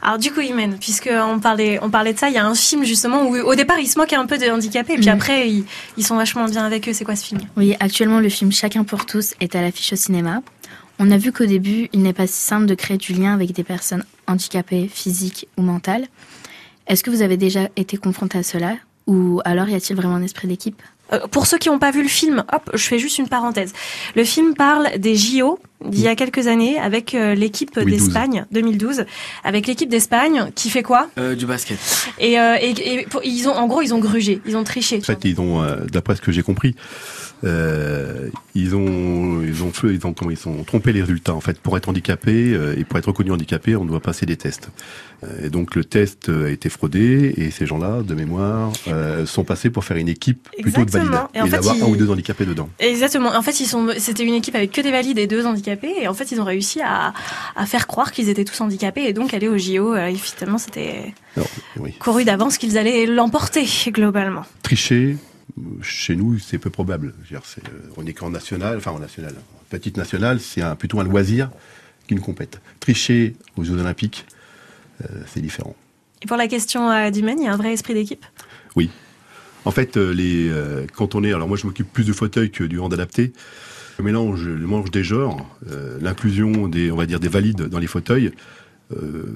Alors 0.00 0.18
du 0.18 0.32
coup, 0.32 0.40
Imen, 0.40 0.78
puisque 0.80 1.10
on 1.12 1.38
parlait, 1.38 1.78
on 1.82 1.90
parlait 1.90 2.14
de 2.14 2.18
ça, 2.18 2.28
il 2.28 2.34
y 2.34 2.38
a 2.38 2.46
un 2.46 2.54
film 2.54 2.82
justement 2.84 3.28
où 3.28 3.36
au 3.36 3.54
départ 3.54 3.78
ils 3.78 3.86
se 3.86 3.98
moquent 3.98 4.14
un 4.14 4.26
peu 4.26 4.38
des 4.38 4.50
handicapés, 4.50 4.94
et 4.94 4.96
puis 4.96 5.06
Mhm. 5.08 5.12
après 5.14 5.48
ils, 5.50 5.64
ils 5.98 6.04
sont 6.04 6.16
vachement 6.16 6.46
bien 6.46 6.64
avec 6.64 6.88
eux. 6.88 6.92
C'est 6.94 7.04
quoi 7.04 7.14
ce 7.14 7.24
film? 7.26 7.40
Oui, 7.56 7.76
actuellement, 7.78 8.20
le 8.20 8.28
film 8.30 8.50
Chacun 8.52 8.84
pour 8.84 9.04
tous 9.06 9.34
est 9.40 9.54
à 9.54 9.60
l'affiche 9.60 9.92
au 9.92 9.96
cinéma. 9.96 10.42
On 10.98 11.10
a 11.10 11.18
vu 11.18 11.30
qu'au 11.30 11.46
début, 11.46 11.88
il 11.92 12.00
n'est 12.02 12.12
pas 12.12 12.26
si 12.26 12.40
simple 12.40 12.66
de 12.66 12.74
créer 12.74 12.96
du 12.96 13.12
lien 13.12 13.34
avec 13.34 13.52
des 13.52 13.64
personnes 13.64 14.04
handicapées, 14.26 14.88
physiques 14.92 15.46
ou 15.58 15.62
mentales. 15.62 16.06
Est-ce 16.86 17.02
que 17.04 17.10
vous 17.10 17.22
avez 17.22 17.36
déjà 17.36 17.68
été 17.76 17.96
confronté 17.96 18.38
à 18.38 18.42
cela? 18.42 18.76
Ou 19.06 19.40
alors 19.44 19.68
y 19.68 19.74
a-t-il 19.74 19.96
vraiment 19.96 20.14
un 20.16 20.22
esprit 20.22 20.48
d'équipe? 20.48 20.80
Euh, 21.12 21.20
Pour 21.30 21.46
ceux 21.46 21.58
qui 21.58 21.68
n'ont 21.68 21.78
pas 21.78 21.90
vu 21.90 22.02
le 22.02 22.08
film, 22.08 22.44
hop, 22.52 22.70
je 22.74 22.82
fais 22.86 22.98
juste 22.98 23.18
une 23.18 23.28
parenthèse. 23.28 23.72
Le 24.14 24.24
film 24.24 24.54
parle 24.54 24.98
des 24.98 25.16
JO 25.16 25.58
d'il 25.88 26.00
y 26.02 26.08
a 26.08 26.14
quelques 26.14 26.46
années 26.46 26.78
avec 26.78 27.14
euh, 27.14 27.34
l'équipe 27.34 27.70
2012. 27.74 28.04
d'Espagne, 28.06 28.46
2012, 28.52 29.04
avec 29.44 29.66
l'équipe 29.66 29.88
d'Espagne 29.88 30.50
qui 30.54 30.70
fait 30.70 30.82
quoi? 30.82 31.08
Euh, 31.18 31.34
du 31.34 31.46
basket. 31.46 31.78
et, 32.18 32.38
euh, 32.38 32.56
et, 32.60 32.70
et 33.00 33.06
pour- 33.06 33.22
ils 33.24 33.48
ont, 33.48 33.52
en 33.54 33.66
gros, 33.66 33.82
ils 33.82 33.92
ont 33.94 33.98
grugé, 33.98 34.40
ils 34.46 34.56
ont 34.56 34.64
triché. 34.64 34.98
En 34.98 35.00
fait, 35.02 35.18
ils 35.24 35.40
ont, 35.40 35.62
euh, 35.62 35.76
d'après 35.90 36.16
ce 36.16 36.20
que 36.20 36.32
j'ai 36.32 36.42
compris, 36.42 36.74
euh, 37.44 38.28
ils 38.54 38.74
ont, 38.76 39.42
ils 39.42 39.62
ont 39.64 39.72
fait, 39.72 39.88
ils 39.88 40.06
ont, 40.06 40.12
comment 40.12 40.30
ils 40.30 40.48
ont 40.48 40.62
trompé 40.64 40.92
les 40.92 41.00
résultats. 41.00 41.34
En 41.34 41.40
fait, 41.40 41.58
pour 41.58 41.76
être 41.76 41.88
handicapé 41.88 42.52
euh, 42.54 42.74
et 42.78 42.84
pour 42.84 42.98
être 42.98 43.06
reconnu 43.06 43.32
handicapé, 43.32 43.74
on 43.76 43.84
doit 43.84 44.00
passer 44.00 44.26
des 44.26 44.36
tests. 44.36 44.68
Euh, 45.24 45.46
et 45.46 45.50
donc 45.50 45.74
le 45.74 45.84
test 45.84 46.28
a 46.28 46.48
été 46.50 46.68
fraudé 46.68 47.34
et 47.36 47.50
ces 47.50 47.66
gens-là, 47.66 48.02
de 48.02 48.14
mémoire, 48.14 48.72
euh, 48.88 49.26
sont 49.26 49.44
passés 49.44 49.70
pour 49.70 49.84
faire 49.84 49.96
une 49.96 50.08
équipe 50.08 50.48
plutôt 50.60 50.84
de 50.84 50.90
valides. 50.90 51.10
Et 51.34 51.38
et, 51.38 51.40
en 51.42 51.44
fait, 51.46 51.50
d'avoir 51.52 51.76
ils- 51.76 51.82
un 51.82 51.86
ou 51.86 51.96
deux 51.96 52.10
handicapés 52.10 52.44
dedans. 52.46 52.68
Exactement. 52.78 53.34
En 53.34 53.42
fait, 53.42 53.58
ils 53.60 53.66
sont, 53.66 53.88
c'était 53.98 54.24
une 54.24 54.34
équipe 54.34 54.54
avec 54.54 54.70
que 54.72 54.80
des 54.80 54.90
valides 54.90 55.18
et 55.18 55.26
deux 55.26 55.44
handicapés, 55.46 55.71
et 56.02 56.08
en 56.08 56.14
fait, 56.14 56.32
ils 56.32 56.40
ont 56.40 56.44
réussi 56.44 56.80
à, 56.82 57.12
à 57.56 57.66
faire 57.66 57.86
croire 57.86 58.12
qu'ils 58.12 58.28
étaient 58.28 58.44
tous 58.44 58.60
handicapés, 58.60 59.04
et 59.04 59.12
donc 59.12 59.34
aller 59.34 59.48
au 59.48 59.58
JO. 59.58 59.94
euh, 59.94 60.06
et 60.06 60.14
finalement, 60.14 60.58
c'était 60.58 61.14
oui. 61.76 61.92
couru 61.98 62.24
d'avance 62.24 62.58
qu'ils 62.58 62.78
allaient 62.78 63.06
l'emporter 63.06 63.66
globalement. 63.88 64.44
Tricher, 64.62 65.16
euh, 65.58 65.62
chez 65.82 66.16
nous, 66.16 66.38
c'est 66.38 66.58
peu 66.58 66.70
probable. 66.70 67.14
C'est, 67.44 67.66
euh, 67.68 67.70
on 67.96 68.06
est 68.06 68.12
qu'en 68.12 68.30
national, 68.30 68.76
enfin 68.78 68.92
en 68.92 68.98
national, 68.98 69.34
en 69.34 69.64
petite 69.70 69.96
nationale, 69.96 70.40
c'est 70.40 70.62
un, 70.62 70.76
plutôt 70.76 71.00
un 71.00 71.04
loisir 71.04 71.50
qu'une 72.08 72.20
compète. 72.20 72.60
Tricher 72.80 73.34
aux 73.56 73.64
Jeux 73.64 73.78
Olympiques, 73.78 74.26
euh, 75.02 75.06
c'est 75.32 75.40
différent. 75.40 75.74
Et 76.22 76.26
pour 76.26 76.36
la 76.36 76.46
question 76.46 76.90
euh, 76.90 77.10
d'Imen, 77.10 77.36
il 77.38 77.44
y 77.44 77.48
a 77.48 77.52
un 77.52 77.56
vrai 77.56 77.72
esprit 77.72 77.94
d'équipe? 77.94 78.24
Oui. 78.76 78.90
En 79.64 79.70
fait, 79.70 79.96
euh, 79.96 80.12
les, 80.12 80.48
euh, 80.48 80.86
quand 80.94 81.14
on 81.14 81.22
est, 81.24 81.32
alors 81.32 81.48
moi 81.48 81.56
je 81.56 81.66
m'occupe 81.66 81.92
plus 81.92 82.04
du 82.04 82.12
fauteuil 82.12 82.50
que 82.50 82.64
du 82.64 82.78
hand 82.80 82.92
adapté. 82.92 83.32
Le 84.02 84.06
mélange, 84.66 84.90
des 84.90 85.04
genres, 85.04 85.48
euh, 85.70 85.96
l'inclusion 86.00 86.66
des, 86.66 86.90
on 86.90 86.96
va 86.96 87.06
dire 87.06 87.20
des 87.20 87.28
valides 87.28 87.68
dans 87.68 87.78
les 87.78 87.86
fauteuils, 87.86 88.32
euh, 88.96 89.26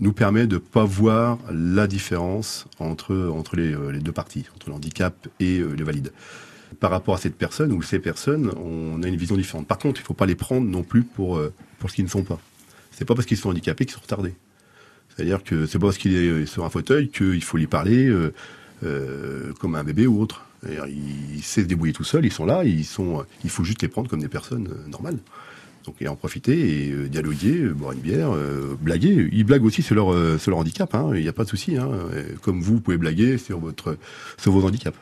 nous 0.00 0.12
permet 0.12 0.48
de 0.48 0.58
pas 0.58 0.82
voir 0.82 1.38
la 1.52 1.86
différence 1.86 2.66
entre 2.80 3.14
entre 3.32 3.54
les, 3.54 3.72
euh, 3.72 3.92
deux 4.00 4.10
parties, 4.10 4.46
entre 4.56 4.68
le 4.68 4.74
handicap 4.74 5.28
et 5.38 5.60
les 5.60 5.84
valides. 5.84 6.12
Par 6.80 6.90
rapport 6.90 7.14
à 7.14 7.18
cette 7.18 7.36
personne 7.36 7.70
ou 7.70 7.82
ces 7.82 8.00
personnes, 8.00 8.50
on 8.56 9.00
a 9.04 9.06
une 9.06 9.14
vision 9.14 9.36
différente. 9.36 9.68
Par 9.68 9.78
contre, 9.78 10.00
il 10.00 10.04
faut 10.04 10.14
pas 10.14 10.26
les 10.26 10.34
prendre 10.34 10.66
non 10.66 10.82
plus 10.82 11.04
pour 11.04 11.40
pour 11.78 11.88
ce 11.88 11.94
qu'ils 11.94 12.04
ne 12.04 12.10
sont 12.10 12.24
pas. 12.24 12.40
C'est 12.90 13.04
pas 13.04 13.14
parce 13.14 13.28
qu'ils 13.28 13.36
sont 13.36 13.50
handicapés 13.50 13.86
qu'ils 13.86 13.94
sont 13.94 14.02
retardés. 14.02 14.34
C'est-à-dire 15.08 15.44
que 15.44 15.66
c'est 15.66 15.78
pas 15.78 15.86
parce 15.86 15.98
qu'il 15.98 16.16
est 16.16 16.46
sur 16.46 16.64
un 16.64 16.70
fauteuil 16.70 17.10
qu'il 17.10 17.44
faut 17.44 17.58
lui 17.58 17.68
parler 17.68 18.12
comme 19.60 19.76
un 19.76 19.84
bébé 19.84 20.08
ou 20.08 20.20
autre. 20.20 20.46
C'est-à-dire, 20.62 20.86
Il, 20.88 21.36
il 21.36 21.42
sait 21.42 21.62
se 21.62 21.66
débrouiller 21.66 21.92
tout 21.92 22.04
seul, 22.04 22.24
ils 22.26 22.32
sont 22.32 22.44
là, 22.46 22.64
ils 22.64 22.84
sont, 22.84 23.24
il 23.44 23.50
faut 23.50 23.64
juste 23.64 23.82
les 23.82 23.88
prendre 23.88 24.08
comme 24.08 24.20
des 24.20 24.28
personnes 24.28 24.68
euh, 24.70 24.88
normales. 24.88 25.18
Donc 25.86 25.96
et 26.00 26.08
en 26.08 26.14
profiter 26.16 26.88
et 26.88 26.92
euh, 26.92 27.08
dialoguer, 27.08 27.56
euh, 27.62 27.72
boire 27.72 27.92
une 27.92 28.00
bière, 28.00 28.34
euh, 28.34 28.76
blaguer. 28.80 29.30
Ils 29.32 29.44
blaguent 29.44 29.64
aussi 29.64 29.80
sur 29.82 29.94
leur, 29.94 30.12
euh, 30.12 30.36
sur 30.36 30.50
leur 30.50 30.60
handicap, 30.60 30.94
hein, 30.94 31.12
il 31.14 31.22
n'y 31.22 31.28
a 31.28 31.32
pas 31.32 31.44
de 31.44 31.48
souci. 31.48 31.78
Hein. 31.78 31.88
Comme 32.42 32.60
vous, 32.60 32.74
vous 32.74 32.80
pouvez 32.80 32.98
blaguer 32.98 33.38
sur, 33.38 33.58
votre, 33.58 33.96
sur 34.36 34.52
vos 34.52 34.66
handicaps. 34.66 34.98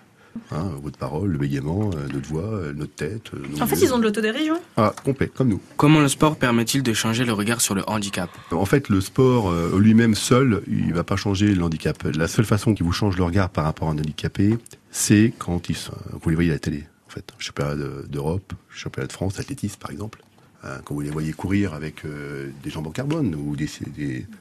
Hein, 0.52 0.70
votre 0.84 0.96
parole, 0.98 1.30
le 1.32 1.38
bégaiement, 1.38 1.90
notre 2.14 2.28
voix, 2.28 2.60
notre 2.76 2.94
tête. 2.94 3.32
nos 3.32 3.60
En 3.60 3.66
fait, 3.66 3.74
yeux. 3.74 3.86
ils 3.86 3.92
ont 3.94 3.98
de 3.98 4.04
l'autodérision. 4.04 4.54
Ah, 4.76 4.94
complet, 5.04 5.26
comme 5.34 5.48
nous. 5.48 5.60
Comment 5.76 5.98
le 5.98 6.06
sport 6.06 6.36
permet-il 6.36 6.84
de 6.84 6.92
changer 6.92 7.24
le 7.24 7.32
regard 7.32 7.60
sur 7.60 7.74
le 7.74 7.82
handicap? 7.88 8.30
En 8.52 8.64
fait, 8.64 8.88
le 8.88 9.00
sport 9.00 9.52
lui-même 9.76 10.14
seul, 10.14 10.62
il 10.68 10.94
va 10.94 11.02
pas 11.02 11.16
changer 11.16 11.52
le 11.52 11.64
handicap. 11.64 12.04
La 12.14 12.28
seule 12.28 12.44
façon 12.44 12.72
qui 12.74 12.84
vous 12.84 12.92
change 12.92 13.16
le 13.16 13.24
regard 13.24 13.50
par 13.50 13.64
rapport 13.64 13.88
à 13.88 13.90
un 13.92 13.98
handicapé, 13.98 14.56
c'est 14.90 15.32
quand 15.38 15.68
ils 15.68 15.76
vous 16.22 16.28
les 16.30 16.34
voyez 16.34 16.50
à 16.50 16.54
la 16.54 16.58
télé. 16.58 16.84
En 17.06 17.10
fait, 17.10 17.24
championnat 17.38 17.74
de- 17.74 18.06
d'Europe, 18.08 18.52
championnat 18.70 19.06
de 19.06 19.12
France, 19.12 19.38
athlétisme 19.40 19.78
par 19.78 19.90
exemple. 19.90 20.22
Hein, 20.64 20.80
quand 20.84 20.94
vous 20.94 21.00
les 21.00 21.10
voyez 21.10 21.32
courir 21.32 21.72
avec 21.74 22.04
euh, 22.04 22.50
des 22.64 22.70
jambes 22.70 22.88
en 22.88 22.90
carbone 22.90 23.34
ou 23.34 23.54
des, 23.56 23.68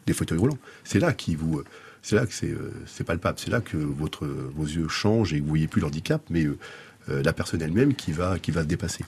des, 0.06 0.14
fauteuils 0.14 0.40
roulants, 0.40 0.58
c'est 0.84 1.00
là 1.00 1.14
qui 1.14 1.36
vous, 1.36 1.62
c'est 2.02 2.16
là 2.16 2.26
que 2.26 2.34
c'est 2.34 2.50
euh, 2.52 3.04
palpable. 3.06 3.38
C'est 3.40 3.52
là 3.52 3.62
que 3.62 3.78
votre 3.78 4.26
vos 4.26 4.66
yeux 4.66 4.88
changent 4.88 5.34
et 5.34 5.38
que 5.38 5.44
vous 5.44 5.50
voyez 5.50 5.68
plus 5.68 5.80
le 5.82 5.88
handicap, 5.88 6.22
mais 6.30 6.46
euh, 6.46 6.58
euh, 7.10 7.22
la 7.24 7.34
personne 7.34 7.62
elle-même 7.62 7.94
qui 7.94 8.12
va 8.12 8.40
qui 8.40 8.52
va 8.52 8.62
se 8.64 8.68
dépasser. 8.68 9.06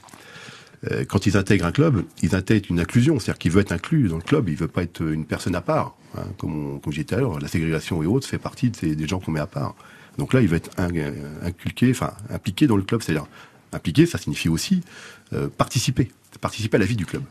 Quand 1.09 1.25
ils 1.25 1.35
intègrent 1.35 1.65
un 1.65 1.73
club, 1.73 2.05
ils 2.21 2.35
intègrent 2.35 2.71
une 2.71 2.79
inclusion, 2.79 3.19
c'est-à-dire 3.19 3.37
qu'il 3.37 3.51
veut 3.51 3.59
être 3.59 3.73
inclus 3.73 4.07
dans 4.07 4.15
le 4.15 4.21
club, 4.23 4.47
il 4.47 4.55
veut 4.55 4.69
pas 4.69 4.81
être 4.83 5.01
une 5.01 5.25
personne 5.25 5.53
à 5.55 5.59
part. 5.59 5.97
hein, 6.17 6.21
comme, 6.37 6.75
on- 6.75 6.79
comme 6.79 6.93
tout 6.93 7.13
à 7.13 7.17
l'heure, 7.17 7.37
la 7.37 7.49
ségrégation 7.49 8.01
et 8.01 8.05
autres 8.05 8.25
fait 8.25 8.37
partie 8.37 8.69
des 8.69 9.05
gens 9.07 9.19
qu'on 9.19 9.31
met 9.31 9.41
à 9.41 9.45
part. 9.47 9.75
Donc 10.19 10.33
là, 10.33 10.41
il 10.41 10.47
va 10.47 10.57
être 10.57 10.69
in- 10.77 10.89
inculqué, 11.43 11.89
enfin 11.91 12.13
impliqué 12.29 12.67
dans 12.67 12.75
le 12.77 12.83
club, 12.83 13.01
c'est-à-dire 13.01 13.25
impliqué, 13.73 14.05
ça 14.05 14.17
signifie 14.17 14.49
aussi 14.49 14.81
euh, 15.33 15.47
participer, 15.47 16.11
participer 16.41 16.75
à 16.77 16.79
la 16.79 16.85
vie 16.85 16.95
du 16.95 17.05
club. 17.05 17.23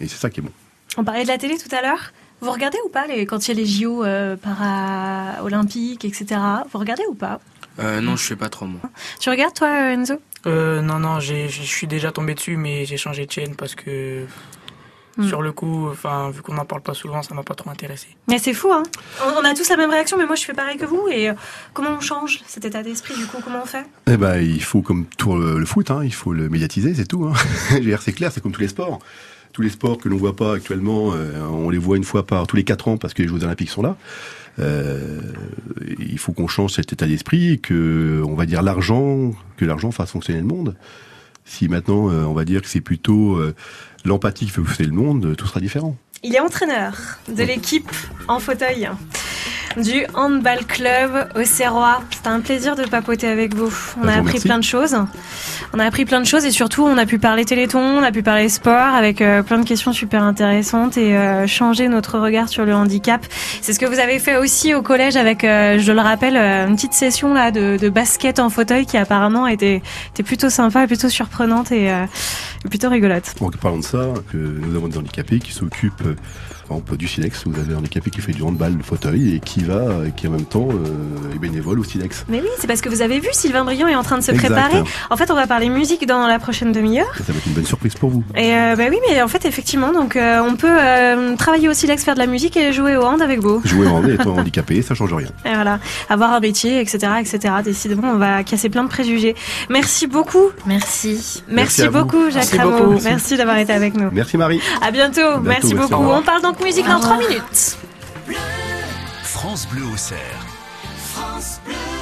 Et 0.00 0.08
c'est 0.08 0.16
ça 0.16 0.30
qui 0.30 0.40
est 0.40 0.42
bon. 0.42 0.52
On 0.96 1.04
parlait 1.04 1.24
de 1.24 1.28
la 1.28 1.38
télé 1.38 1.58
tout 1.58 1.74
à 1.74 1.82
l'heure. 1.82 2.12
Vous 2.40 2.50
regardez 2.50 2.78
ou 2.86 2.88
pas 2.88 3.06
les, 3.06 3.26
quand 3.26 3.46
il 3.46 3.48
y 3.48 3.52
a 3.52 3.60
les 3.60 3.66
JO 3.66 4.04
euh, 4.04 4.36
para-olympiques, 4.36 6.04
etc. 6.04 6.40
Vous 6.70 6.78
regardez 6.78 7.04
ou 7.08 7.14
pas? 7.14 7.40
Euh, 7.78 8.00
non, 8.00 8.16
je 8.16 8.24
fais 8.24 8.36
pas 8.36 8.48
trop 8.48 8.66
moi. 8.66 8.80
Tu 9.20 9.30
regardes 9.30 9.54
toi, 9.54 9.68
euh, 9.68 9.92
Enzo? 9.94 10.14
Euh, 10.46 10.82
non, 10.82 10.98
non, 10.98 11.20
je 11.20 11.46
suis 11.48 11.86
déjà 11.86 12.12
tombé 12.12 12.34
dessus, 12.34 12.56
mais 12.56 12.84
j'ai 12.84 12.96
changé 12.96 13.26
de 13.26 13.32
chaîne 13.32 13.56
parce 13.56 13.74
que 13.74 14.26
Hmm. 15.16 15.28
sur 15.28 15.42
le 15.42 15.52
coup, 15.52 15.88
enfin, 15.88 16.30
vu 16.30 16.42
qu'on 16.42 16.54
n'en 16.54 16.64
parle 16.64 16.82
pas 16.82 16.94
souvent, 16.94 17.22
ça 17.22 17.34
m'a 17.34 17.44
pas 17.44 17.54
trop 17.54 17.70
intéressé. 17.70 18.08
Mais 18.28 18.38
c'est 18.38 18.52
fou, 18.52 18.72
hein 18.72 18.82
on, 19.24 19.40
on 19.40 19.44
a 19.44 19.54
tous 19.54 19.68
la 19.68 19.76
même 19.76 19.90
réaction, 19.90 20.18
mais 20.18 20.26
moi 20.26 20.34
je 20.34 20.44
fais 20.44 20.54
pareil 20.54 20.76
que 20.76 20.86
vous. 20.86 21.06
Et 21.08 21.30
euh, 21.30 21.34
comment 21.72 21.90
on 21.90 22.00
change 22.00 22.40
cet 22.46 22.64
état 22.64 22.82
d'esprit 22.82 23.14
du 23.16 23.26
coup 23.26 23.36
Comment 23.44 23.62
on 23.62 23.66
fait? 23.66 23.86
Eh 24.08 24.16
ben, 24.16 24.40
il 24.40 24.62
faut 24.62 24.82
comme 24.82 25.06
tout 25.16 25.36
le, 25.36 25.58
le 25.58 25.66
foot, 25.66 25.90
hein, 25.92 26.00
il 26.02 26.12
faut 26.12 26.32
le 26.32 26.48
médiatiser, 26.48 26.94
c'est 26.94 27.06
tout. 27.06 27.26
Hein. 27.26 27.34
C'est 28.00 28.12
clair, 28.12 28.32
c'est 28.32 28.42
comme 28.42 28.52
tous 28.52 28.60
les 28.60 28.68
sports. 28.68 28.98
Tous 29.52 29.62
les 29.62 29.70
sports 29.70 29.98
que 29.98 30.08
l'on 30.08 30.16
voit 30.16 30.34
pas 30.34 30.54
actuellement, 30.54 31.12
euh, 31.14 31.40
on 31.46 31.70
les 31.70 31.78
voit 31.78 31.96
une 31.96 32.04
fois 32.04 32.26
par 32.26 32.46
tous 32.46 32.56
les 32.56 32.64
quatre 32.64 32.88
ans 32.88 32.96
parce 32.96 33.14
que 33.14 33.22
les 33.22 33.28
Jeux 33.28 33.44
Olympiques 33.44 33.70
sont 33.70 33.82
là. 33.82 33.96
Euh, 34.58 35.20
il 35.98 36.18
faut 36.18 36.32
qu'on 36.32 36.48
change 36.48 36.72
cet 36.72 36.92
état 36.92 37.06
d'esprit 37.06 37.52
et 37.52 37.58
que, 37.58 38.22
on 38.26 38.34
va 38.34 38.46
dire 38.46 38.62
l'argent, 38.62 39.32
que 39.56 39.64
l'argent 39.64 39.90
fasse 39.90 40.10
fonctionner 40.10 40.40
le 40.40 40.46
monde. 40.46 40.76
Si 41.44 41.68
maintenant, 41.68 42.10
euh, 42.10 42.24
on 42.24 42.32
va 42.32 42.44
dire 42.44 42.62
que 42.62 42.68
c'est 42.68 42.80
plutôt 42.80 43.36
euh, 43.36 43.54
l'empathie 44.04 44.48
fait 44.48 44.60
fonctionner 44.62 44.90
le 44.90 44.96
monde, 44.96 45.34
tout 45.36 45.46
sera 45.46 45.60
différent. 45.60 45.96
Il 46.22 46.34
est 46.34 46.40
entraîneur 46.40 46.94
de 47.28 47.42
l'équipe 47.42 47.90
en 48.28 48.38
fauteuil 48.38 48.88
du 49.76 50.04
handball 50.14 50.64
club 50.66 51.28
au 51.34 51.42
Serrois. 51.44 52.00
C'était 52.14 52.28
un 52.28 52.38
plaisir 52.40 52.76
de 52.76 52.84
papoter 52.84 53.26
avec 53.26 53.54
vous. 53.56 53.72
On 54.00 54.06
Bah, 54.06 54.12
a 54.14 54.18
appris 54.20 54.38
plein 54.38 54.58
de 54.58 54.62
choses. 54.64 54.96
On 55.72 55.80
a 55.80 55.84
appris 55.84 56.04
plein 56.04 56.20
de 56.20 56.26
choses 56.26 56.44
et 56.44 56.52
surtout 56.52 56.84
on 56.84 56.96
a 56.96 57.06
pu 57.06 57.18
parler 57.18 57.44
téléthon, 57.44 57.80
on 57.80 58.02
a 58.04 58.12
pu 58.12 58.22
parler 58.22 58.48
sport 58.48 58.94
avec 58.94 59.20
euh, 59.20 59.42
plein 59.42 59.58
de 59.58 59.64
questions 59.66 59.92
super 59.92 60.22
intéressantes 60.22 60.96
et 60.96 61.16
euh, 61.16 61.48
changer 61.48 61.88
notre 61.88 62.20
regard 62.20 62.48
sur 62.48 62.64
le 62.64 62.72
handicap. 62.72 63.26
C'est 63.62 63.72
ce 63.72 63.80
que 63.80 63.86
vous 63.86 63.98
avez 63.98 64.20
fait 64.20 64.36
aussi 64.36 64.74
au 64.74 64.82
collège 64.82 65.16
avec, 65.16 65.42
euh, 65.42 65.80
je 65.80 65.90
le 65.90 66.00
rappelle, 66.00 66.36
une 66.36 66.76
petite 66.76 66.92
session 66.92 67.34
là 67.34 67.50
de, 67.50 67.76
de 67.76 67.88
basket 67.88 68.38
en 68.38 68.50
fauteuil 68.50 68.86
qui 68.86 68.96
apparemment 68.96 69.48
était, 69.48 69.82
était 70.12 70.22
plutôt 70.22 70.50
sympa 70.50 70.84
et 70.84 70.86
plutôt 70.86 71.08
surprenante 71.08 71.72
et 71.72 71.90
plutôt 72.68 72.88
rigolote. 72.88 73.34
En 73.40 73.50
parlant 73.50 73.78
de 73.78 73.84
ça, 73.84 74.14
que 74.32 74.36
nous 74.36 74.74
avons 74.76 74.88
des 74.88 74.98
handicapés 74.98 75.38
qui 75.38 75.52
s'occupent 75.52 76.02
par 76.74 76.94
exemple, 76.94 76.96
du 76.96 77.08
silex. 77.08 77.42
Vous 77.46 77.58
avez 77.58 77.74
un 77.74 77.78
handicapé 77.78 78.10
qui 78.10 78.20
fait 78.20 78.32
du 78.32 78.42
handball 78.42 78.76
de 78.76 78.82
fauteuil 78.82 79.34
et 79.34 79.40
qui 79.40 79.62
va, 79.64 79.74
euh, 79.74 80.10
qui 80.10 80.26
en 80.28 80.30
même 80.30 80.44
temps 80.44 80.68
euh, 80.70 81.34
est 81.34 81.38
bénévole 81.38 81.78
au 81.80 81.84
silex. 81.84 82.24
Mais 82.28 82.40
oui, 82.40 82.48
c'est 82.58 82.66
parce 82.66 82.80
que 82.80 82.88
vous 82.88 83.02
avez 83.02 83.20
vu, 83.20 83.28
Sylvain 83.32 83.64
Briand 83.64 83.88
est 83.88 83.94
en 83.94 84.02
train 84.02 84.18
de 84.18 84.22
se 84.22 84.32
Exact. 84.32 84.48
préparer. 84.48 84.82
En 85.10 85.16
fait, 85.16 85.30
on 85.30 85.34
va 85.34 85.46
parler 85.46 85.68
musique 85.68 86.06
dans 86.06 86.26
la 86.26 86.38
prochaine 86.38 86.72
demi-heure. 86.72 87.12
Ça 87.16 87.32
va 87.32 87.38
être 87.38 87.46
une 87.46 87.52
bonne 87.52 87.66
surprise 87.66 87.94
pour 87.94 88.10
vous. 88.10 88.24
Et 88.36 88.54
euh, 88.54 88.76
bah 88.76 88.84
oui, 88.90 88.98
mais 89.08 89.22
en 89.22 89.28
fait, 89.28 89.44
effectivement, 89.44 89.92
donc 89.92 90.16
euh, 90.16 90.40
on 90.46 90.56
peut 90.56 90.66
euh, 90.68 91.36
travailler 91.36 91.68
au 91.68 91.74
silex, 91.74 92.04
faire 92.04 92.14
de 92.14 92.18
la 92.20 92.26
musique 92.26 92.56
et 92.56 92.72
jouer 92.72 92.96
au 92.96 93.02
hand 93.02 93.22
avec 93.22 93.40
vous. 93.40 93.60
Jouer 93.64 93.86
en 93.86 93.96
hand 93.98 94.08
et 94.08 94.14
étant 94.20 94.36
handicapé, 94.36 94.82
ça 94.82 94.94
change 94.94 95.12
rien. 95.12 95.28
Et 95.44 95.54
voilà, 95.54 95.78
avoir 96.08 96.32
un 96.32 96.40
métier, 96.40 96.80
etc., 96.80 96.98
etc. 97.20 97.54
Décidément, 97.64 98.10
on 98.12 98.18
va 98.18 98.42
casser 98.44 98.68
plein 98.68 98.84
de 98.84 98.88
préjugés. 98.88 99.34
Merci 99.70 100.06
beaucoup. 100.06 100.50
Merci. 100.66 101.42
Merci, 101.48 101.82
Merci 101.82 101.88
beaucoup, 101.88 102.24
Jacques 102.26 102.34
Merci 102.34 102.58
Rameau. 102.58 102.78
beaucoup. 102.78 103.00
Merci 103.04 103.36
d'avoir 103.36 103.58
été 103.58 103.72
avec 103.72 103.94
nous. 103.94 104.10
Merci 104.12 104.36
Marie. 104.36 104.60
À 104.82 104.90
bientôt. 104.90 105.04
bientôt, 105.14 105.40
merci 105.42 105.74
merci, 105.74 105.90
beaucoup. 105.90 106.02
au. 106.04 106.14
On 106.14 106.22
parle 106.22 106.42
donc 106.42 106.60
musique 106.64 106.86
dans 106.88 106.98
3 106.98 107.18
minutes. 107.18 107.76
France 109.22 109.68
Bleu 109.68 109.84
au 109.92 109.96
cerf. 109.98 110.18
France 111.12 111.60
Bleu. 111.66 111.93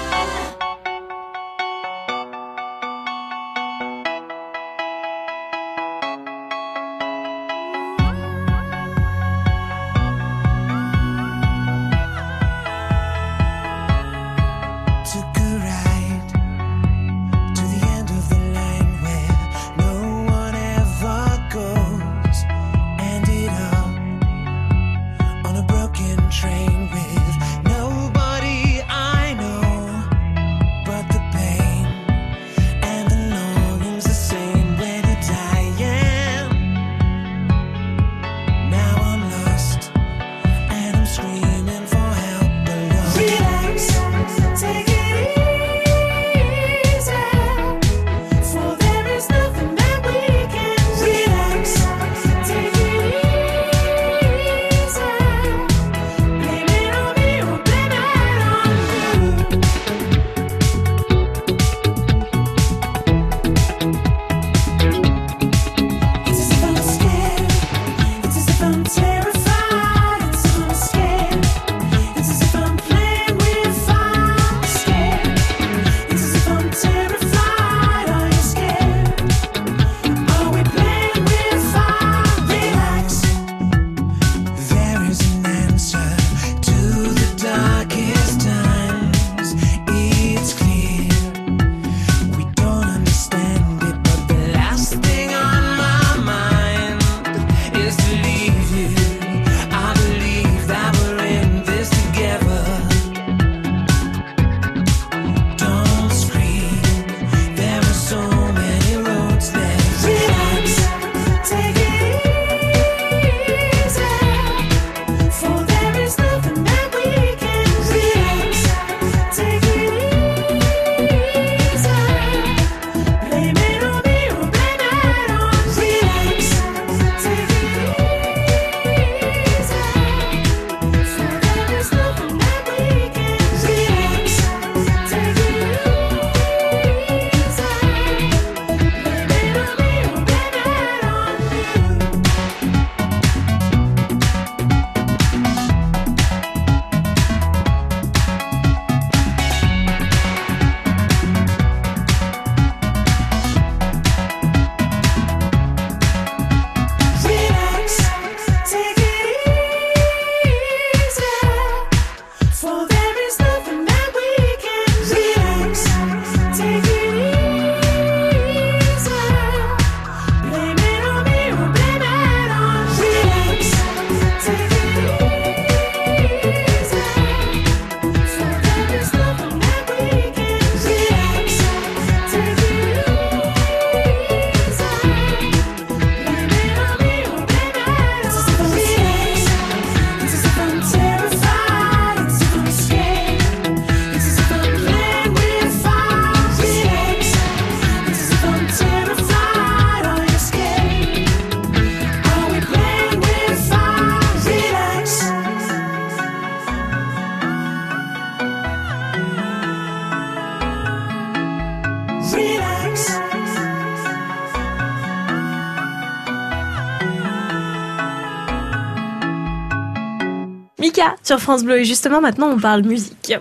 France 221.40 221.64
Bleu 221.64 221.81
et 221.81 221.85
justement 221.85 222.21
maintenant 222.21 222.49
on 222.49 222.59
parle 222.59 222.83
musique. 222.83 223.35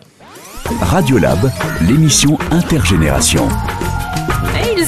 Radiolab, 0.81 1.51
l'émission 1.81 2.37
intergénération. 2.51 3.47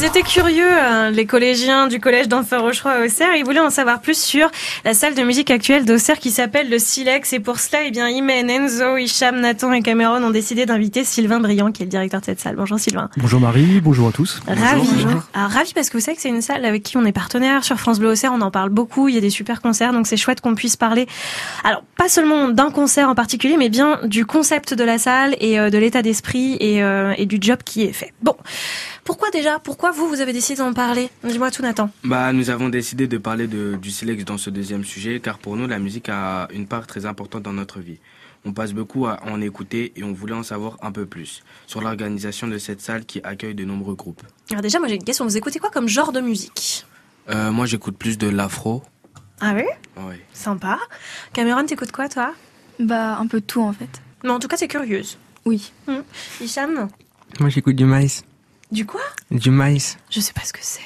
Ils 0.04 0.08
étaient 0.08 0.22
curieux, 0.22 0.70
hein, 0.70 1.12
les 1.12 1.26
collégiens 1.26 1.88
du 1.88 2.02
collège 2.02 2.28
d'Enfer 2.28 2.62
Rocheroy 2.62 2.92
à 2.92 3.06
Auxerre. 3.06 3.38
Ils 3.38 3.46
voulaient 3.46 3.62
en 3.62 3.70
savoir 3.70 4.02
plus 4.02 4.22
sur 4.22 4.52
la 4.84 4.94
salle 4.94 5.16
de 5.16 5.24
musique 5.24 5.50
actuelle 5.50 5.86
d'Auxerre 5.86 6.20
qui 6.20 6.30
s'appelle 6.30 6.70
le 6.70 6.78
Silex. 6.78 7.32
Et 7.32 7.40
pour 7.40 7.58
cela, 7.58 7.84
eh 7.86 7.92
bien, 7.92 8.10
Imen, 8.10 8.50
Enzo, 8.50 8.98
Hicham, 8.98 9.40
Nathan 9.40 9.72
et 9.72 9.82
Cameron 9.82 10.22
ont 10.22 10.30
décidé 10.30 10.66
d'inviter 10.66 11.06
Sylvain 11.06 11.40
Briand, 11.40 11.72
qui 11.72 11.84
est 11.84 11.86
le 11.86 11.90
directeur 11.90 12.20
de 12.20 12.26
cette 12.26 12.42
salle. 12.42 12.58
Bonjour 12.58 12.78
Sylvain. 12.78 13.10
Bonjour 13.16 13.40
Marie, 13.40 13.80
bonjour 13.80 14.10
à 14.10 14.12
tous. 14.12 14.42
Ravi. 14.46 14.90
Alors, 15.34 15.52
ravi 15.52 15.72
parce 15.74 15.90
que 15.90 15.96
vous 15.96 16.04
savez 16.04 16.18
que 16.18 16.22
c'est 16.22 16.28
une 16.28 16.42
salle 16.42 16.66
avec 16.66 16.84
qui 16.84 16.98
on 16.98 17.06
est 17.06 17.14
partenaire 17.14 17.64
sur 17.64 17.80
France 17.80 18.00
Bleu 18.00 18.10
Auxerre. 18.10 18.34
On 18.34 18.42
en 18.42 18.52
parle 18.52 18.72
beaucoup. 18.72 19.08
Il 19.08 19.16
y 19.16 19.18
a 19.18 19.22
des 19.22 19.30
super 19.30 19.62
concerts, 19.62 19.94
donc 19.94 20.06
c'est 20.06 20.18
chouette 20.18 20.42
qu'on 20.42 20.54
puisse 20.54 20.76
parler. 20.76 21.08
Alors, 21.64 21.82
pas 21.96 22.10
seulement 22.10 22.50
d'un 22.50 22.72
concert 22.72 23.08
en 23.08 23.16
particulier, 23.16 23.56
mais 23.56 23.70
bien 23.70 24.02
du 24.04 24.26
concept 24.26 24.74
de 24.74 24.84
la 24.84 24.98
salle 24.98 25.38
et 25.40 25.58
euh, 25.58 25.70
de 25.70 25.78
l'état 25.78 26.02
d'esprit 26.02 26.58
et, 26.60 26.84
euh, 26.84 27.14
et 27.18 27.26
du 27.26 27.38
job 27.40 27.60
qui 27.64 27.84
est 27.84 27.94
fait. 27.94 28.12
Bon. 28.22 28.36
Pourquoi 29.04 29.30
déjà? 29.32 29.60
Pourquoi 29.60 29.92
vous, 29.92 30.08
vous 30.08 30.22
avez 30.22 30.32
décidé 30.34 30.60
d'en 30.60 30.74
parler? 30.74 31.10
Dis-moi 31.24 31.52
tout, 31.52 31.62
Nathan. 31.62 31.90
Bah, 32.04 32.32
nous 32.32 32.50
avons 32.50 32.70
décidé 32.70 33.08
de 33.08 33.18
parler 33.18 33.48
de, 33.48 33.76
du 33.76 33.92
Silex 33.92 34.24
dans 34.24 34.38
ce 34.38 34.50
deuxième 34.50 34.84
sujet, 34.86 35.20
car 35.20 35.40
pour 35.40 35.58
nous, 35.58 35.68
la 35.68 35.80
musique 35.80 36.08
a 36.10 36.48
une 36.54 36.68
part 36.68 36.88
très 36.88 37.06
importante 37.06 37.44
dans 37.44 37.54
notre 37.54 37.80
vie. 37.80 38.00
On 38.46 38.54
passe 38.54 38.74
beaucoup 38.74 39.06
à 39.08 39.20
en 39.26 39.40
écouter 39.42 39.94
et 39.96 40.04
on 40.04 40.14
voulait 40.14 40.34
en 40.34 40.44
savoir 40.44 40.78
un 40.82 40.92
peu 40.92 41.06
plus 41.06 41.44
sur 41.66 41.82
l'organisation 41.82 42.48
de 42.48 42.58
cette 42.58 42.82
salle 42.82 43.06
qui 43.06 43.22
accueille 43.24 43.56
de 43.56 43.64
nombreux 43.64 43.96
groupes. 43.96 44.22
Alors 44.52 44.62
déjà, 44.62 44.80
moi 44.80 44.88
j'ai 44.90 44.96
une 44.96 45.04
question. 45.04 45.26
Vous 45.26 45.38
écoutez 45.38 45.60
quoi 45.60 45.70
comme 45.70 45.88
genre 45.88 46.12
de 46.12 46.20
musique? 46.20 46.86
Euh, 47.30 47.52
moi, 47.52 47.66
j'écoute 47.66 47.98
plus 47.98 48.18
de 48.18 48.28
l'afro. 48.28 48.84
Ah 49.40 49.54
oui? 49.56 49.64
Ouais. 50.06 50.20
Sympa. 50.34 50.78
Cameron, 51.32 51.66
t'écoutes 51.66 51.92
quoi 51.94 52.10
toi? 52.10 52.34
Bah, 52.80 53.18
un 53.18 53.28
peu 53.28 53.40
de 53.40 53.46
tout 53.46 53.62
en 53.62 53.72
fait. 53.72 54.02
Mais 54.24 54.30
en 54.30 54.40
tout 54.40 54.48
cas, 54.50 54.58
t'es 54.58 54.68
curieuse. 54.68 55.18
Oui. 55.46 55.72
Hum. 55.88 56.04
Hicham 56.42 56.90
Moi, 57.40 57.50
j'écoute 57.50 57.76
du 57.76 57.86
maïs. 57.86 58.24
Du 58.74 58.88
quoi 58.88 59.02
Du 59.30 59.52
maïs. 59.52 59.98
Je 60.10 60.20
sais 60.20 60.34
pas 60.34 60.42
ce 60.44 60.52
que 60.52 60.60
c'est. 60.62 60.82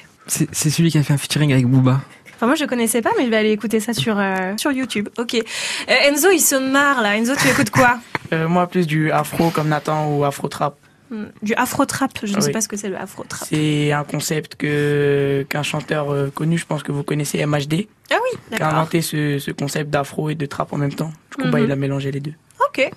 C'est 0.51 0.69
celui 0.69 0.91
qui 0.91 0.97
a 0.97 1.03
fait 1.03 1.13
un 1.13 1.17
featuring 1.17 1.53
avec 1.53 1.65
Booba. 1.65 2.01
Enfin, 2.35 2.45
moi, 2.45 2.55
je 2.55 2.65
connaissais 2.65 3.01
pas, 3.01 3.11
mais 3.17 3.23
je 3.23 3.29
vais 3.29 3.37
aller 3.37 3.51
écouter 3.51 3.79
ça 3.79 3.93
sur, 3.93 4.19
euh, 4.19 4.55
sur 4.57 4.73
YouTube. 4.73 5.07
Ok. 5.17 5.35
Euh, 5.35 5.43
Enzo, 5.87 6.29
il 6.29 6.41
se 6.41 6.55
marre 6.55 7.01
là. 7.01 7.15
Enzo, 7.15 7.33
tu 7.35 7.47
écoutes 7.47 7.69
quoi 7.71 7.99
Euh, 8.33 8.49
moi, 8.49 8.67
plus 8.67 8.85
du 8.87 9.09
afro 9.09 9.51
comme 9.51 9.69
Nathan 9.69 10.13
ou 10.13 10.25
afro 10.25 10.49
trap. 10.49 10.75
Du 11.41 11.53
afro-trap. 11.55 12.11
Je 12.23 12.33
ne 12.33 12.37
Ah 12.37 12.41
sais 12.41 12.51
pas 12.51 12.61
ce 12.61 12.67
que 12.67 12.75
c'est 12.77 12.89
le 12.89 12.97
afro-trap. 12.97 13.47
C'est 13.49 13.91
un 13.91 14.03
concept 14.03 14.55
que 14.55 15.45
qu'un 15.49 15.63
chanteur 15.63 16.11
euh, 16.11 16.29
connu, 16.33 16.57
je 16.57 16.65
pense 16.65 16.83
que 16.83 16.91
vous 16.91 17.03
connaissez, 17.03 17.45
MHD, 17.45 17.87
Ah 18.11 18.15
oui, 18.23 18.37
qui 18.55 18.61
a 18.61 18.69
inventé 18.69 19.01
ce, 19.01 19.39
ce 19.39 19.51
concept 19.51 19.89
d'afro 19.89 20.29
et 20.29 20.35
de 20.35 20.45
trap 20.45 20.73
en 20.73 20.77
même 20.77 20.93
temps. 20.93 21.11
Du 21.37 21.43
coup, 21.43 21.49
bah, 21.49 21.59
Mhm. 21.59 21.65
il 21.65 21.71
a 21.71 21.75
mélangé 21.75 22.11
les 22.11 22.19
deux. 22.19 22.33
Ok. 22.67 22.91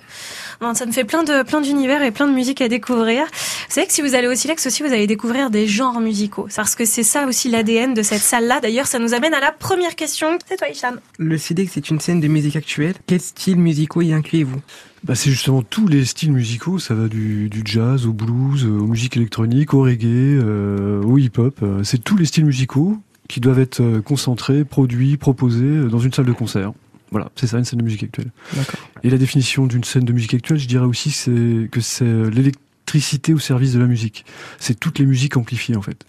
Bon, 0.59 0.73
ça 0.73 0.85
me 0.85 0.91
fait 0.91 1.05
plein 1.05 1.23
de 1.23 1.43
plein 1.43 1.61
d'univers 1.61 2.03
et 2.03 2.11
plein 2.11 2.27
de 2.27 2.33
musique 2.33 2.61
à 2.61 2.67
découvrir. 2.67 3.25
Vous 3.25 3.73
savez 3.75 3.87
que 3.87 3.93
si 3.93 4.01
vous 4.01 4.15
allez 4.15 4.27
au 4.27 4.35
Silex 4.35 4.65
aussi, 4.67 4.83
vous 4.83 4.91
allez 4.91 5.07
découvrir 5.07 5.49
des 5.49 5.65
genres 5.67 5.99
musicaux. 6.01 6.47
Parce 6.55 6.75
que 6.75 6.83
c'est 6.85 7.03
ça 7.03 7.25
aussi 7.25 7.49
l'ADN 7.49 7.93
de 7.93 8.01
cette 8.01 8.21
salle-là. 8.21 8.59
D'ailleurs, 8.59 8.87
ça 8.87 8.99
nous 8.99 9.13
amène 9.13 9.33
à 9.33 9.39
la 9.39 9.51
première 9.51 9.95
question. 9.95 10.37
C'est 10.47 10.57
toi, 10.57 10.67
Hicham. 10.69 10.99
Le 11.17 11.37
Silex 11.37 11.71
c'est 11.73 11.89
une 11.89 11.99
scène 11.99 12.19
de 12.19 12.27
musique 12.27 12.55
actuelle. 12.57 12.95
Quels 13.07 13.21
styles 13.21 13.57
musicaux 13.59 14.01
y 14.01 14.13
incluez-vous? 14.13 14.59
Bah, 15.03 15.15
c'est 15.15 15.31
justement 15.31 15.63
tous 15.63 15.87
les 15.87 16.05
styles 16.05 16.31
musicaux, 16.31 16.77
ça 16.77 16.93
va 16.93 17.07
du, 17.07 17.49
du 17.49 17.63
jazz 17.65 18.05
au 18.05 18.13
blues, 18.13 18.65
euh, 18.65 18.69
aux 18.79 18.85
musiques 18.87 19.17
électroniques, 19.17 19.73
au 19.73 19.81
reggae, 19.81 20.05
euh, 20.05 21.01
au 21.01 21.17
hip-hop. 21.17 21.59
Euh, 21.63 21.83
C'est 21.83 22.03
tous 22.03 22.17
les 22.17 22.25
styles 22.25 22.45
musicaux 22.45 22.97
qui 23.27 23.39
doivent 23.39 23.59
être 23.59 23.99
concentrés, 24.01 24.63
produits, 24.63 25.17
proposés 25.17 25.85
dans 25.89 25.99
une 25.99 26.13
salle 26.13 26.25
de 26.25 26.33
concert. 26.33 26.73
Voilà, 27.11 27.29
c'est 27.35 27.47
ça 27.47 27.57
une 27.57 27.65
scène 27.65 27.79
de 27.79 27.83
musique 27.83 28.03
actuelle. 28.03 28.31
D'accord. 28.55 28.79
Et 29.03 29.09
la 29.09 29.17
définition 29.17 29.65
d'une 29.67 29.83
scène 29.83 30.05
de 30.05 30.13
musique 30.13 30.33
actuelle, 30.33 30.59
je 30.59 30.67
dirais 30.67 30.85
aussi 30.85 31.11
c'est 31.11 31.67
que 31.71 31.81
c'est 31.81 32.29
l'électricité 32.29 33.33
au 33.33 33.39
service 33.39 33.73
de 33.73 33.79
la 33.79 33.87
musique. 33.87 34.23
C'est 34.59 34.79
toutes 34.79 34.99
les 34.99 35.05
musiques 35.05 35.35
amplifiées 35.35 35.75
en 35.75 35.81
fait. 35.81 36.05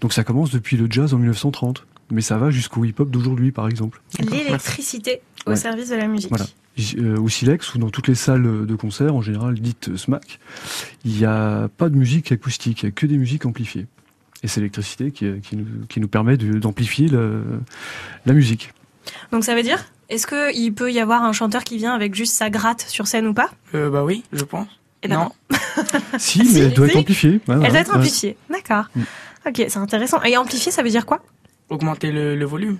Donc 0.00 0.12
ça 0.12 0.24
commence 0.24 0.50
depuis 0.50 0.76
le 0.76 0.86
jazz 0.90 1.14
en 1.14 1.18
1930, 1.18 1.86
mais 2.10 2.20
ça 2.22 2.38
va 2.38 2.50
jusqu'au 2.50 2.84
hip-hop 2.84 3.10
d'aujourd'hui 3.10 3.52
par 3.52 3.68
exemple. 3.68 4.02
L'électricité 4.18 5.20
au 5.46 5.50
Ouais. 5.50 5.56
service 5.56 5.90
de 5.90 5.96
la 5.96 6.06
musique. 6.08 6.28
Voilà. 6.30 6.46
Euh, 6.98 7.18
au 7.18 7.28
Silex 7.28 7.74
ou 7.74 7.78
dans 7.78 7.90
toutes 7.90 8.08
les 8.08 8.14
salles 8.14 8.66
de 8.66 8.74
concert, 8.76 9.14
en 9.14 9.20
général 9.20 9.54
dites 9.60 9.94
SMAC, 9.96 10.38
il 11.04 11.12
n'y 11.12 11.24
a 11.26 11.68
pas 11.76 11.90
de 11.90 11.96
musique 11.96 12.32
acoustique, 12.32 12.82
il 12.82 12.86
n'y 12.86 12.88
a 12.88 12.92
que 12.92 13.04
des 13.06 13.18
musiques 13.18 13.44
amplifiées. 13.44 13.86
Et 14.42 14.48
c'est 14.48 14.60
l'électricité 14.60 15.10
qui, 15.12 15.26
euh, 15.26 15.38
qui, 15.42 15.56
nous, 15.56 15.66
qui 15.88 16.00
nous 16.00 16.08
permet 16.08 16.36
d'amplifier 16.38 17.08
la 17.10 18.32
musique. 18.32 18.72
Donc 19.32 19.44
ça 19.44 19.54
veut 19.54 19.62
dire, 19.62 19.84
est-ce 20.08 20.26
qu'il 20.26 20.72
peut 20.74 20.90
y 20.90 20.98
avoir 20.98 21.22
un 21.24 21.32
chanteur 21.32 21.62
qui 21.62 21.76
vient 21.76 21.92
avec 21.94 22.14
juste 22.14 22.34
sa 22.34 22.48
gratte 22.50 22.80
sur 22.88 23.06
scène 23.06 23.26
ou 23.26 23.34
pas? 23.34 23.50
Euh, 23.74 23.90
bah 23.90 24.02
oui, 24.04 24.24
je 24.32 24.44
pense. 24.44 24.68
Eh 25.02 25.08
ben 25.08 25.16
non. 25.18 25.30
Si, 26.18 26.42
mais 26.54 26.60
elle 26.60 26.74
doit 26.74 26.86
être 26.86 26.96
amplifiée. 26.96 27.40
Ouais, 27.48 27.54
Elle 27.54 27.58
ouais, 27.60 27.68
doit 27.68 27.78
être 27.80 27.90
ouais. 27.92 27.98
amplifiée. 27.98 28.36
D'accord. 28.50 28.86
Mm. 28.96 29.02
Ok, 29.46 29.56
c'est 29.68 29.76
intéressant. 29.76 30.22
Et 30.22 30.36
amplifié, 30.36 30.72
ça 30.72 30.82
veut 30.82 30.90
dire 30.90 31.04
quoi? 31.06 31.22
Augmenter 31.68 32.12
le, 32.12 32.36
le 32.36 32.44
volume. 32.44 32.78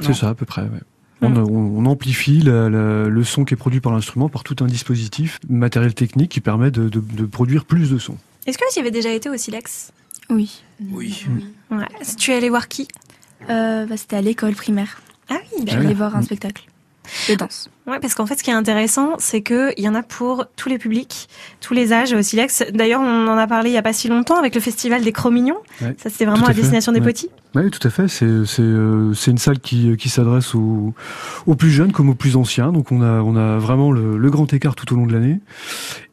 C'est 0.00 0.14
ça 0.14 0.30
à 0.30 0.34
peu 0.34 0.46
près. 0.46 0.62
ouais. 0.62 0.80
On, 1.22 1.36
on- 1.36 1.86
amplifie 1.86 2.40
la- 2.40 2.68
la- 2.70 3.08
le 3.08 3.24
son 3.24 3.44
qui 3.44 3.54
est 3.54 3.56
produit 3.56 3.80
par 3.80 3.92
l'instrument 3.92 4.28
par 4.28 4.42
tout 4.44 4.56
un 4.60 4.66
dispositif 4.66 5.38
matériel 5.48 5.94
technique 5.94 6.30
qui 6.30 6.40
permet 6.40 6.70
de, 6.70 6.88
de- 6.88 7.00
de 7.00 7.24
produire 7.26 7.64
plus 7.64 7.90
de 7.90 7.98
son. 7.98 8.16
Est-ce 8.46 8.58
que 8.58 8.64
tu 8.72 8.78
y 8.78 8.80
avais 8.80 8.90
déjà 8.90 9.12
été 9.12 9.28
au 9.28 9.36
Silex? 9.36 9.92
Oui. 10.30 10.62
Oui. 10.90 11.24
Ouais. 11.70 11.86
Tu 12.18 12.30
es 12.30 12.34
allé 12.34 12.48
voir 12.48 12.68
qui? 12.68 12.88
Euh, 13.50 13.86
bah, 13.86 13.96
C'était 13.96 14.16
à 14.16 14.22
l'école 14.22 14.54
primaire. 14.54 15.00
Ah 15.28 15.36
oui, 15.56 15.64
Je 15.66 15.70
suis 15.70 15.78
allée 15.78 15.94
voir 15.94 16.16
un 16.16 16.22
spectacle 16.22 16.64
de 17.28 17.34
danse. 17.34 17.68
Ouais, 17.86 17.98
parce 17.98 18.14
qu'en 18.14 18.26
fait, 18.26 18.38
ce 18.38 18.44
qui 18.44 18.50
est 18.50 18.54
intéressant, 18.54 19.14
c'est 19.18 19.42
que 19.42 19.72
il 19.76 19.84
y 19.84 19.88
en 19.88 19.94
a 19.94 20.02
pour 20.02 20.46
tous 20.56 20.68
les 20.68 20.78
publics, 20.78 21.28
tous 21.60 21.74
les 21.74 21.92
âges 21.92 22.12
au 22.12 22.22
Silex. 22.22 22.62
D'ailleurs, 22.72 23.00
on 23.00 23.26
en 23.26 23.36
a 23.36 23.46
parlé 23.48 23.70
il 23.70 23.72
y 23.72 23.78
a 23.78 23.82
pas 23.82 23.92
si 23.92 24.08
longtemps 24.08 24.38
avec 24.38 24.54
le 24.54 24.60
festival 24.60 25.02
des 25.02 25.10
Cro-Mignons. 25.10 25.58
Ouais. 25.80 25.96
Ça, 25.98 26.08
c'est 26.08 26.24
vraiment 26.24 26.46
à 26.46 26.52
destination 26.52 26.92
des 26.92 27.00
ouais. 27.00 27.06
petits. 27.06 27.28
Oui, 27.54 27.70
tout 27.70 27.86
à 27.86 27.90
fait. 27.90 28.08
C'est 28.08 28.46
c'est 28.46 28.62
euh, 28.62 29.12
c'est 29.14 29.30
une 29.30 29.38
salle 29.38 29.58
qui 29.58 29.96
qui 29.96 30.08
s'adresse 30.08 30.54
aux 30.54 30.94
aux 31.46 31.54
plus 31.54 31.70
jeunes 31.70 31.92
comme 31.92 32.08
aux 32.08 32.14
plus 32.14 32.36
anciens. 32.36 32.72
Donc 32.72 32.92
on 32.92 33.02
a 33.02 33.20
on 33.20 33.36
a 33.36 33.58
vraiment 33.58 33.90
le, 33.90 34.16
le 34.16 34.30
grand 34.30 34.50
écart 34.52 34.74
tout 34.74 34.90
au 34.92 34.96
long 34.96 35.06
de 35.06 35.12
l'année. 35.12 35.40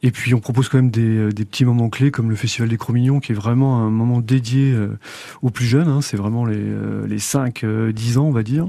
Et 0.02 0.10
puis 0.10 0.32
on 0.34 0.40
propose 0.40 0.68
quand 0.70 0.78
même 0.78 0.90
des 0.90 1.02
euh, 1.18 1.30
des 1.30 1.44
petits 1.44 1.64
moments 1.66 1.90
clés 1.90 2.10
comme 2.10 2.30
le 2.30 2.36
festival 2.36 2.68
des 2.70 2.78
Cro-Mignons 2.78 3.20
qui 3.20 3.32
est 3.32 3.34
vraiment 3.34 3.80
un 3.82 3.90
moment 3.90 4.20
dédié 4.20 4.72
euh, 4.72 4.98
aux 5.42 5.50
plus 5.50 5.66
jeunes. 5.66 5.88
hein. 5.88 6.00
C'est 6.00 6.16
vraiment 6.16 6.46
les 6.46 6.56
euh, 6.58 7.06
les 7.06 7.18
5 7.18 7.64
euh, 7.64 7.92
10 7.92 8.16
ans 8.18 8.24
on 8.24 8.30
va 8.32 8.42
dire. 8.42 8.68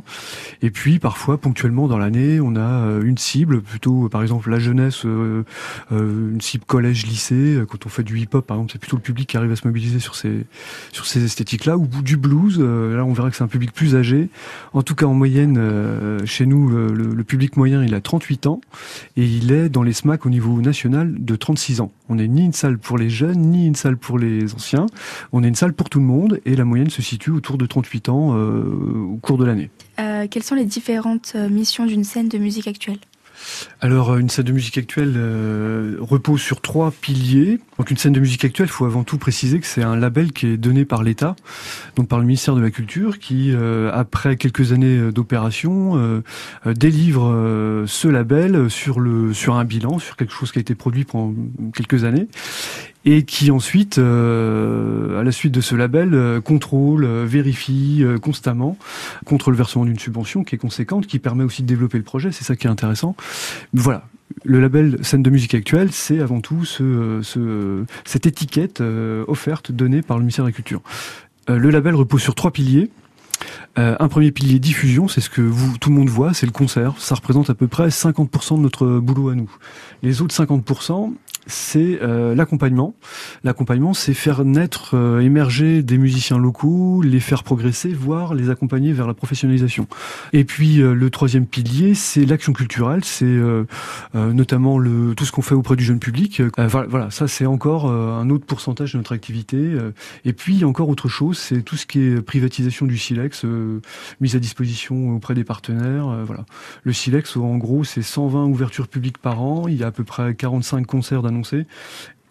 Et 0.62 0.72
puis 0.72 1.00
parfois 1.00 1.38
ponctuellement 1.38 1.88
dans 1.88 1.98
l'année 1.98 2.40
on 2.42 2.56
a 2.58 3.00
une 3.02 3.18
cible 3.18 3.62
plutôt 3.62 4.10
par 4.10 4.22
exemple 4.22 4.50
la 4.50 4.60
jeunesse, 4.60 5.06
une 5.06 6.42
cible 6.42 6.66
collège 6.66 7.06
lycée. 7.06 7.56
Euh, 7.56 7.66
Quand 7.66 7.86
on 7.86 7.90
fait 7.90 8.04
du 8.04 8.20
hip-hop 8.20 8.46
par 8.46 8.58
exemple 8.58 8.74
c'est 8.74 8.80
plutôt 8.80 8.98
le 8.98 9.02
public 9.02 9.30
qui 9.30 9.38
arrive 9.38 9.52
à 9.52 9.56
se 9.56 9.66
mobiliser 9.66 10.00
sur 10.00 10.16
ces 10.16 10.46
sur 10.92 11.06
ces 11.06 11.24
esthétiques-là, 11.24 11.78
ou 11.78 11.88
du 11.88 12.18
blues, 12.18 12.60
là 12.60 13.04
on 13.06 13.14
verra 13.14 13.30
que 13.30 13.36
c'est 13.38 13.44
un 13.44 13.48
public 13.48 13.72
plus 13.72 13.96
âgé. 13.96 14.30
En 14.74 14.82
tout 14.82 14.96
cas 14.96 15.06
en 15.06 15.14
moyenne, 15.14 15.58
chez 16.26 16.46
nous, 16.46 16.70
le, 16.70 16.92
le 16.92 17.24
public 17.24 17.56
moyen 17.58 17.84
il 17.84 17.94
a 17.96 18.02
38 18.02 18.48
ans, 18.48 18.62
et 19.16 19.26
il 19.26 19.52
est 19.52 19.70
dans 19.70 19.84
les 19.84 19.94
SMAC 19.94 20.26
au 20.26 20.30
niveau 20.30 20.62
national 20.62 21.16
de 21.22 21.36
36 21.36 21.82
ans. 21.82 21.92
On 22.10 22.16
n'est 22.16 22.28
ni 22.28 22.44
une 22.44 22.54
salle 22.54 22.78
pour 22.78 22.98
les 22.98 23.10
jeunes, 23.10 23.40
ni 23.40 23.68
une 23.68 23.76
salle 23.76 23.96
pour 23.96 24.20
les 24.20 24.54
anciens, 24.54 24.88
on 25.32 25.44
est 25.44 25.48
une 25.48 25.56
salle 25.56 25.74
pour 25.74 25.90
tout 25.90 26.00
le 26.00 26.06
monde, 26.06 26.42
et 26.46 26.56
la 26.56 26.66
moyenne 26.66 26.90
se 26.90 27.02
situe 27.02 27.32
autour 27.32 27.58
de 27.58 27.66
38 27.66 28.10
ans 28.10 28.36
euh, 28.36 28.64
au 29.14 29.18
cours 29.18 29.38
de 29.38 29.46
l'année. 29.46 29.70
Euh, 30.00 30.28
quelles 30.30 30.44
sont 30.44 30.56
les 30.56 30.66
différentes 30.66 31.34
euh, 31.36 31.48
missions 31.48 31.86
d'une 31.86 32.04
scène 32.04 32.28
de 32.28 32.38
musique 32.38 32.68
actuelle? 32.68 33.00
Alors, 33.80 34.12
euh, 34.12 34.18
une 34.20 34.30
scène 34.30 34.46
de 34.46 34.52
musique 34.52 34.78
actuelle 34.78 35.14
euh, 35.18 35.98
repose 36.00 36.42
sur 36.42 36.62
trois 36.62 36.92
piliers. 36.92 37.60
Donc, 37.78 37.92
une 37.92 37.98
scène 37.98 38.14
de 38.14 38.20
musique 38.20 38.46
actuelle, 38.46 38.68
il 38.68 38.72
faut 38.72 38.86
avant 38.86 39.04
tout 39.04 39.18
préciser 39.18 39.60
que 39.60 39.66
c'est 39.66 39.84
un 39.84 39.96
label 39.96 40.32
qui 40.32 40.48
est 40.48 40.58
donné 40.58 40.86
par 40.86 41.04
l'État, 41.04 41.36
donc 41.96 42.08
par 42.08 42.20
le 42.20 42.26
ministère 42.26 42.56
de 42.56 42.62
la 42.62 42.72
Culture, 42.72 43.20
qui, 43.20 43.52
euh, 43.52 43.90
après 43.94 44.38
quelques 44.38 44.72
années 44.72 45.12
d'opération, 45.12 46.22
délivre 46.66 47.86
ce 47.88 48.08
label 48.08 48.70
sur 48.70 49.00
un 49.56 49.64
bilan, 49.64 50.00
sur 50.00 50.16
quelque 50.16 50.34
chose 50.34 50.52
qui 50.52 50.60
a 50.60 50.62
été 50.62 50.76
produit 50.76 51.06
pendant 51.06 51.34
quelques 51.74 52.04
années, 52.04 52.28
et 53.06 53.24
qui 53.24 53.50
ensuite, 53.52 53.98
euh, 53.98 55.20
à 55.20 55.24
la 55.24 55.32
suite 55.32 55.54
de 55.54 55.62
ce 55.62 55.76
label, 55.76 56.14
euh, 56.14 56.40
contrôle, 56.42 57.04
euh, 57.04 57.26
vérifie 57.26 58.00
euh, 58.02 58.18
constamment 58.20 58.78
contre 59.26 59.50
le 59.52 59.58
versement 59.58 59.86
d'une 59.86 59.98
subvention 60.00 60.44
qui 60.44 60.56
est 60.56 60.60
conséquente, 60.60 61.08
qui 61.08 61.18
permet 61.20 61.44
aussi 61.44 61.64
de 61.64 61.68
développer 61.68 61.98
le 61.98 62.04
projet. 62.04 62.32
C'est 62.32 62.44
ça 62.44 62.56
qui 62.56 62.68
est 62.68 62.70
intéressant. 62.70 63.16
Voilà. 63.74 64.08
Le 64.46 64.62
label 64.62 64.98
scène 65.04 65.24
de 65.24 65.30
musique 65.30 65.54
actuelle, 65.56 65.92
c'est 65.92 66.22
avant 66.22 66.40
tout 66.42 66.64
ce, 66.64 67.20
ce- 67.22 67.84
cette 68.06 68.26
étiquette 68.28 68.80
euh, 68.82 69.26
offerte 69.28 69.72
donnée 69.72 70.02
par 70.02 70.18
le 70.18 70.22
ministère 70.24 70.46
de 70.46 70.50
la 70.50 70.54
Culture. 70.54 70.82
Euh, 71.50 71.58
le 71.58 71.70
label 71.70 71.96
repose 71.96 72.22
sur 72.22 72.34
trois 72.36 72.52
piliers. 72.52 72.90
Euh, 73.80 73.96
un 74.00 74.08
premier 74.08 74.32
pilier 74.32 74.60
diffusion, 74.60 75.08
c'est 75.08 75.20
ce 75.22 75.30
que 75.30 75.42
vous, 75.42 75.78
tout 75.80 75.90
le 75.90 75.96
monde 75.96 76.10
voit, 76.10 76.34
c'est 76.34 76.46
le 76.46 76.52
concert. 76.52 76.94
Ça 77.00 77.16
représente 77.16 77.50
à 77.50 77.56
peu 77.56 77.68
près 77.68 77.88
50% 77.90 78.58
de 78.58 78.62
notre 78.62 79.00
boulot 79.00 79.30
à 79.30 79.36
nous. 79.36 79.50
Les 80.04 80.22
autres 80.22 80.36
50%, 80.36 81.12
c'est 81.48 82.00
euh, 82.02 82.36
l'accompagnement. 82.36 82.94
l'accompagnement, 83.44 83.94
c'est 83.94 84.14
faire 84.14 84.46
naître, 84.46 84.96
euh, 84.96 85.20
émerger 85.20 85.82
des 85.82 85.98
musiciens 85.98 86.38
locaux, 86.38 87.02
les 87.02 87.20
faire 87.20 87.44
progresser, 87.44 87.94
voire 87.94 88.36
les 88.36 88.50
accompagner 88.50 88.94
vers 88.94 89.08
la 89.08 89.14
professionnalisation. 89.14 89.88
Et 90.34 90.44
puis 90.44 90.82
euh, 90.82 90.94
le 90.94 91.10
troisième 91.10 91.48
pilier, 91.48 91.96
c'est 91.96 92.26
l'action 92.26 92.54
culturelle, 92.54 93.04
c'est 93.04 93.40
notamment 94.14 94.82
tout 95.16 95.26
ce 95.26 95.32
qu'on 95.32 95.42
fait 95.42 95.56
auprès 95.56 95.76
du 95.76 95.84
jeune 95.84 96.00
public. 96.00 96.42
Voilà, 96.58 97.10
ça 97.10 97.28
c'est 97.28 97.46
encore 97.46 97.90
un 97.90 98.30
autre 98.30 98.46
pourcentage 98.46 98.94
de 98.94 98.98
notre 98.98 99.14
activité. 99.14 99.76
Et 100.26 100.34
puis 100.34 100.64
encore 100.64 100.90
autre 100.90 101.08
chose, 101.08 101.38
c'est 101.38 101.62
tout 101.62 101.78
ce 101.78 101.86
qui 101.86 102.00
est 102.00 102.22
privatisation 102.22 102.86
du 102.86 102.98
silex, 102.98 103.46
mise 104.20 104.36
à 104.36 104.40
disposition 104.40 105.16
auprès 105.16 105.34
des 105.34 105.44
partenaires. 105.44 106.26
voilà, 106.26 106.46
le 106.84 106.94
silex, 106.94 107.38
en 107.38 107.58
gros, 107.58 107.84
c'est 107.84 108.02
120 108.02 108.46
ouvertures 108.46 108.88
publiques 108.88 109.18
par 109.18 109.42
an. 109.42 109.68
Il 109.68 109.76
y 109.76 109.84
a 109.84 109.88
à 109.88 109.92
peu 109.92 110.04
près 110.04 110.34
45 110.36 110.86
concerts 110.86 111.22
d'annoncés. 111.22 111.31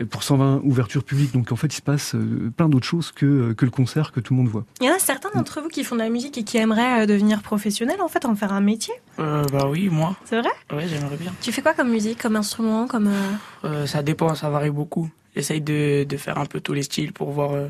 Et 0.02 0.06
pour 0.06 0.22
120 0.22 0.62
ouvertures 0.64 1.04
publiques, 1.04 1.32
donc 1.34 1.52
en 1.52 1.56
fait, 1.56 1.66
il 1.66 1.76
se 1.76 1.82
passe 1.82 2.14
euh, 2.14 2.50
plein 2.56 2.70
d'autres 2.70 2.86
choses 2.86 3.12
que, 3.12 3.26
euh, 3.26 3.54
que 3.54 3.66
le 3.66 3.70
concert 3.70 4.12
que 4.12 4.20
tout 4.20 4.32
le 4.32 4.38
monde 4.38 4.48
voit. 4.48 4.64
Il 4.80 4.86
y 4.86 4.90
en 4.90 4.94
a 4.94 4.98
certains 4.98 5.28
d'entre 5.34 5.60
vous 5.60 5.68
qui 5.68 5.84
font 5.84 5.94
de 5.94 6.00
la 6.00 6.08
musique 6.08 6.38
et 6.38 6.42
qui 6.42 6.56
aimeraient 6.56 7.02
euh, 7.02 7.06
devenir 7.06 7.42
professionnels, 7.42 8.00
en 8.00 8.08
fait, 8.08 8.24
en 8.24 8.34
faire 8.34 8.54
un 8.54 8.62
métier. 8.62 8.94
Euh, 9.18 9.44
bah 9.52 9.66
oui, 9.68 9.90
moi. 9.90 10.16
C'est 10.24 10.40
vrai? 10.40 10.48
Ouais, 10.72 10.88
j'aimerais 10.88 11.18
bien. 11.18 11.32
Tu 11.42 11.52
fais 11.52 11.60
quoi 11.60 11.74
comme 11.74 11.90
musique, 11.90 12.18
comme 12.22 12.36
instrument, 12.36 12.86
comme... 12.86 13.08
euh, 13.08 13.30
Euh, 13.64 13.86
ça 13.86 14.02
dépend, 14.02 14.34
ça 14.34 14.48
varie 14.48 14.70
beaucoup. 14.70 15.10
J'essaye 15.36 15.60
de, 15.60 16.04
de 16.04 16.16
faire 16.16 16.38
un 16.38 16.46
peu 16.46 16.60
tous 16.60 16.72
les 16.72 16.82
styles 16.82 17.12
pour 17.12 17.30
voir 17.30 17.52
euh. 17.52 17.68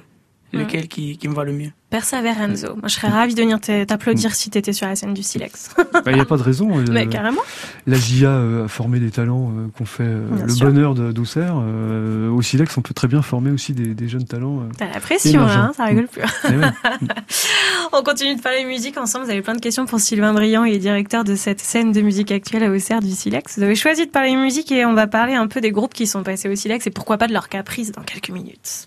Lequel 0.52 0.88
qui, 0.88 1.16
qui 1.18 1.28
me 1.28 1.34
va 1.34 1.44
le 1.44 1.52
mieux. 1.52 1.70
Persevère 1.90 2.40
Enzo. 2.40 2.76
Moi, 2.76 2.86
je 2.86 2.94
serais 2.94 3.08
ravie 3.08 3.34
de 3.34 3.40
venir 3.40 3.58
t'applaudir 3.60 4.32
si 4.34 4.48
t'étais 4.48 4.72
sur 4.72 4.86
la 4.86 4.94
scène 4.94 5.12
du 5.12 5.22
Silex. 5.24 5.70
Bah, 5.92 6.02
Il 6.06 6.14
n'y 6.14 6.20
a 6.20 6.24
pas 6.24 6.36
de 6.36 6.42
raison. 6.42 6.78
euh, 6.78 6.84
Mais 6.90 7.06
carrément. 7.08 7.40
La 7.88 7.96
GIA 7.98 8.30
euh, 8.30 8.64
a 8.66 8.68
formé 8.68 9.00
des 9.00 9.10
talents 9.10 9.50
euh, 9.56 9.66
qu'on 9.76 9.84
fait 9.84 10.04
euh, 10.04 10.24
Bien 10.30 10.46
le 10.46 10.52
sûr. 10.52 10.66
bonheur 10.68 10.94
d'Auxerre. 10.94 11.56
Euh, 11.60 12.30
au 12.30 12.40
Silex, 12.42 12.76
on 12.78 12.80
peut 12.80 12.94
très 12.94 13.08
bien 13.08 13.22
former 13.22 13.50
aussi 13.50 13.72
des, 13.72 13.92
des 13.94 14.08
jeunes 14.08 14.24
talents. 14.24 14.60
euh, 14.60 14.68
T'as 14.78 14.86
la 14.92 15.00
pression, 15.00 15.42
hein, 15.42 15.72
ça 15.76 15.84
rigole 15.86 16.06
plus. 16.06 16.22
Eh 16.48 16.56
ouais. 16.56 16.66
On 17.92 18.02
continue 18.02 18.36
de 18.36 18.40
parler 18.40 18.64
musique 18.64 18.96
ensemble. 18.96 19.24
Vous 19.24 19.30
avez 19.32 19.42
plein 19.42 19.54
de 19.54 19.60
questions 19.60 19.84
pour 19.86 19.98
Sylvain 20.00 20.32
Briand, 20.32 20.64
il 20.64 20.74
est 20.74 20.78
directeur 20.78 21.24
de 21.24 21.34
cette 21.34 21.60
scène 21.60 21.90
de 21.92 22.00
musique 22.00 22.30
actuelle 22.30 22.62
à 22.62 22.70
Auxerre 22.70 23.00
du 23.00 23.10
Silex. 23.10 23.58
Vous 23.58 23.64
avez 23.64 23.74
choisi 23.74 24.06
de 24.06 24.10
parler 24.10 24.36
musique 24.36 24.70
et 24.72 24.84
on 24.86 24.94
va 24.94 25.06
parler 25.08 25.34
un 25.34 25.48
peu 25.48 25.60
des 25.60 25.72
groupes 25.72 25.92
qui 25.94 26.06
sont 26.06 26.22
passés 26.22 26.48
au 26.48 26.54
Silex 26.54 26.86
et 26.86 26.90
pourquoi 26.90 27.18
pas 27.18 27.26
de 27.26 27.32
leur 27.32 27.48
caprice 27.48 27.90
dans 27.90 28.02
quelques 28.02 28.30
minutes. 28.30 28.86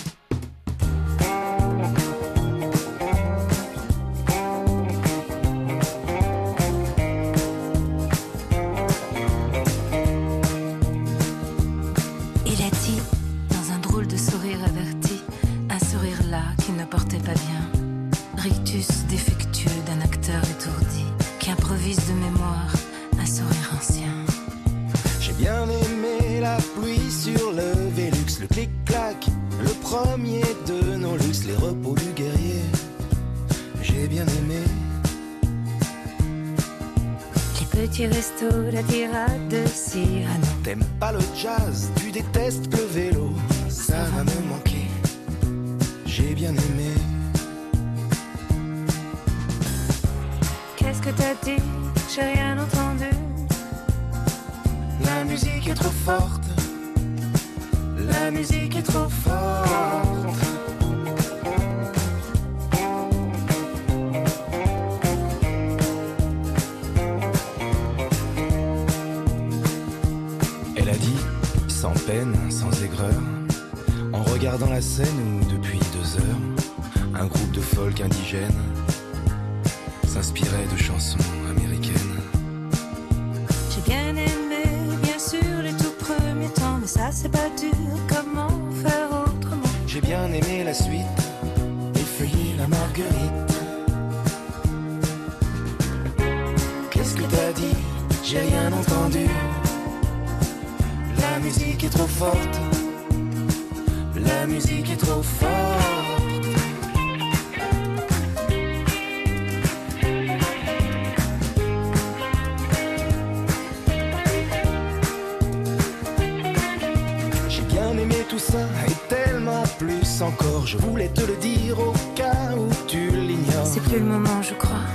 Je 120.65 120.77
voulais 120.77 121.09
te 121.09 121.21
le 121.21 121.35
dire 121.37 121.77
au 121.79 121.91
cas 122.15 122.55
où 122.55 122.69
tu 122.87 123.11
l'ignores. 123.11 123.65
C'est 123.65 123.81
plus 123.81 123.99
le 123.99 124.05
moment, 124.05 124.41
je 124.41 124.53
crois. 124.53 124.87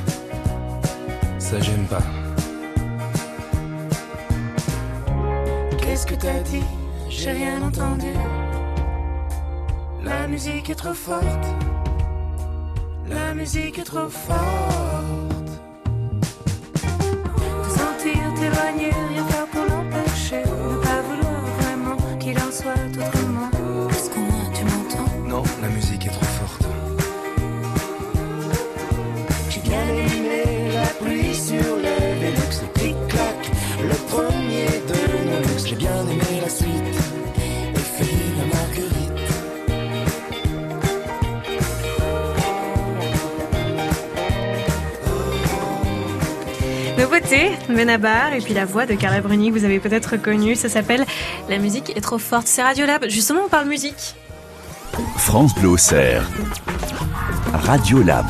Ça 1.38 1.60
j'aime 1.60 1.86
pas. 1.86 2.02
Qu'est-ce 5.78 6.06
que 6.06 6.14
t'as 6.14 6.40
dit? 6.40 6.64
J'ai 7.08 7.32
rien 7.32 7.62
entendu. 7.62 8.12
La 10.02 10.26
musique 10.26 10.70
est 10.70 10.74
trop 10.74 10.94
forte. 10.94 11.46
La 13.08 13.34
musique 13.34 13.78
est 13.78 13.84
trop 13.84 14.08
forte. 14.08 15.50
Te 17.62 17.68
sentir 17.68 18.34
t'éloigner, 18.34 18.90
rien 19.10 19.45
Benabar 47.68 48.34
et 48.34 48.40
puis 48.40 48.54
la 48.54 48.64
voix 48.64 48.86
de 48.86 48.94
Carla 48.94 49.20
Bruni 49.20 49.50
vous 49.50 49.64
avez 49.64 49.80
peut-être 49.80 50.12
reconnue, 50.12 50.54
ça 50.54 50.68
s'appelle 50.68 51.04
La 51.48 51.58
musique 51.58 51.96
est 51.96 52.00
trop 52.00 52.18
forte. 52.18 52.46
C'est 52.46 52.62
Radiolab. 52.62 53.08
Justement, 53.08 53.40
on 53.46 53.48
parle 53.48 53.68
musique. 53.68 54.14
France 55.16 55.54
Bleu 55.54 55.70
au 55.70 55.76
cerf. 55.76 56.28
Radio 57.52 58.02
Lab. 58.02 58.26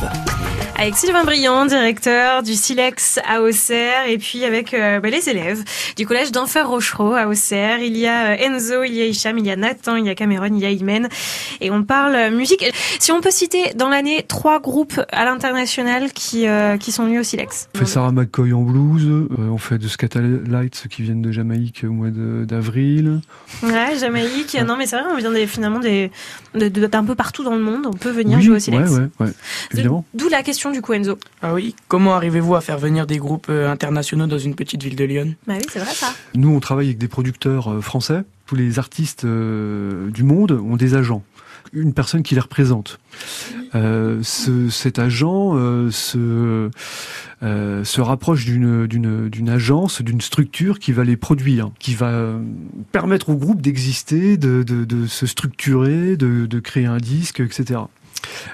Avec 0.79 0.95
Sylvain 0.95 1.25
Briand, 1.25 1.65
directeur 1.65 2.43
du 2.43 2.53
Silex 2.55 3.19
à 3.27 3.41
Auxerre, 3.41 4.07
et 4.09 4.19
puis 4.19 4.45
avec 4.45 4.75
euh, 4.75 5.01
bah, 5.01 5.09
les 5.09 5.31
élèves 5.31 5.65
du 5.97 6.07
collège 6.07 6.33
d'Enfer 6.33 6.69
Rochereau 6.69 7.15
à 7.15 7.27
Auxerre. 7.29 7.79
Il 7.79 7.97
y 7.97 8.07
a 8.07 8.33
euh, 8.33 8.37
Enzo, 8.37 8.85
il 8.85 8.93
y 8.93 9.01
a 9.01 9.07
Hicham, 9.07 9.39
il 9.39 9.47
y 9.47 9.51
a 9.51 9.57
Nathan, 9.57 9.97
il 9.97 10.05
y 10.05 10.11
a 10.11 10.15
Cameron, 10.15 10.51
il 10.55 10.59
y 10.59 10.67
a 10.67 10.71
Imen. 10.71 11.09
Et 11.63 11.71
on 11.71 11.83
parle 11.83 12.15
euh, 12.15 12.31
musique. 12.31 12.63
Si 13.01 13.11
on 13.11 13.23
peut 13.23 13.31
citer 13.31 13.73
dans 13.75 13.89
l'année 13.89 14.27
trois 14.29 14.61
groupes 14.61 15.01
à 15.13 15.25
l'international 15.25 16.13
qui, 16.13 16.47
euh, 16.47 16.77
qui 16.77 16.93
sont 16.93 17.05
venus 17.05 17.21
au 17.21 17.25
Silex. 17.25 17.69
On 17.75 17.79
fait 17.79 17.87
Sarah 17.87 18.13
McCoy 18.13 18.53
en 18.53 18.61
blues, 18.61 19.07
euh, 19.07 19.29
on 19.51 19.57
fait 19.59 19.79
de 19.79 19.89
Scatalites 19.89 20.89
qui 20.91 21.01
viennent 21.03 21.23
de 21.23 21.33
Jamaïque 21.33 21.85
au 21.89 21.93
mois 21.93 22.11
d'avril. 22.11 23.21
Ouais, 23.63 23.97
Jamaïque. 23.99 24.59
Non, 24.67 24.77
mais 24.77 24.85
c'est 24.87 24.97
vrai, 25.01 25.07
on 25.11 25.17
vient 25.17 25.33
des, 25.33 25.47
finalement 25.47 25.79
des, 25.81 26.11
de- 26.55 26.69
de- 26.69 26.87
d'un 26.87 27.05
peu 27.05 27.15
partout 27.15 27.45
dans 27.45 27.55
le 27.55 27.63
monde. 27.63 27.87
On 27.87 27.97
peut 27.97 28.11
venir 28.11 28.37
Oui, 28.37 28.45
jouer 28.45 28.57
au 28.57 28.61
Silex. 28.61 28.91
Ouais, 28.91 29.09
ouais, 29.21 29.33
évidemment. 29.73 30.05
D'où 30.13 30.29
la 30.29 30.43
question 30.43 30.66
question 30.67 30.73
du 30.73 30.83
coup 30.83 30.93
Enzo. 30.93 31.19
Ah 31.43 31.55
oui, 31.55 31.75
comment 31.89 32.15
arrivez-vous 32.15 32.55
à 32.55 32.61
faire 32.61 32.79
venir 32.79 33.07
des 33.07 33.19
groupes 33.19 33.47
euh, 33.51 33.71
internationaux 33.71 34.27
dans 34.27 34.39
une 34.39 34.55
petite 34.55 34.83
ville 34.83 34.97
de 34.97 35.05
Lyon? 35.05 35.35
Bah 35.47 35.55
oui, 35.57 35.67
c'est 35.73 35.79
vrai 35.79 35.93
ça. 35.93 36.13
Nous, 36.35 36.49
on 36.51 36.61
travaille 36.61 36.87
avec 36.87 36.99
des 36.99 37.09
producteurs 37.09 37.73
euh, 37.73 37.81
français. 37.81 38.23
Tous 38.47 38.55
les 38.57 38.79
artistes 38.79 39.25
euh, 39.25 40.11
du 40.11 40.23
monde 40.23 40.53
ont 40.53 40.77
des 40.77 40.95
agents. 40.95 41.23
Une 41.73 41.93
personne 41.93 42.23
qui 42.23 42.35
les 42.37 42.41
représente. 42.41 43.01
Euh, 43.75 44.21
ce- 44.23 44.69
cet 44.71 45.01
agent 45.01 45.55
euh, 45.57 45.91
se, 45.91 46.71
euh, 47.43 47.85
se 47.85 48.01
rapproche 48.01 48.45
d'une 48.45 48.87
d'une 48.87 49.29
d'une 49.29 49.49
agence, 49.51 50.01
d'une 50.01 50.21
structure 50.21 50.79
qui 50.79 50.93
va 50.93 51.03
les 51.03 51.17
produire, 51.17 51.71
qui 51.81 51.95
va 51.97 52.31
permettre 52.93 53.31
au 53.31 53.35
groupe 53.35 53.61
d'exister, 53.61 54.37
de, 54.37 54.63
de, 54.63 54.85
de 54.85 55.07
se 55.09 55.27
structurer, 55.27 56.17
de, 56.17 56.47
de 56.47 56.61
créer 56.61 56.87
un 56.87 56.99
disque, 56.99 57.41
etc. 57.41 57.81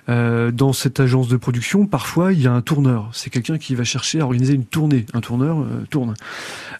Euh, 0.08 0.50
dans 0.50 0.72
cette 0.72 1.00
agence 1.00 1.28
de 1.28 1.36
production, 1.36 1.86
parfois, 1.86 2.32
il 2.32 2.40
y 2.40 2.46
a 2.46 2.52
un 2.52 2.60
tourneur. 2.60 3.08
C'est 3.12 3.30
quelqu'un 3.30 3.58
qui 3.58 3.74
va 3.74 3.84
chercher 3.84 4.20
à 4.20 4.24
organiser 4.24 4.54
une 4.54 4.64
tournée. 4.64 5.06
Un 5.14 5.20
tourneur 5.20 5.60
euh, 5.60 5.84
tourne. 5.90 6.14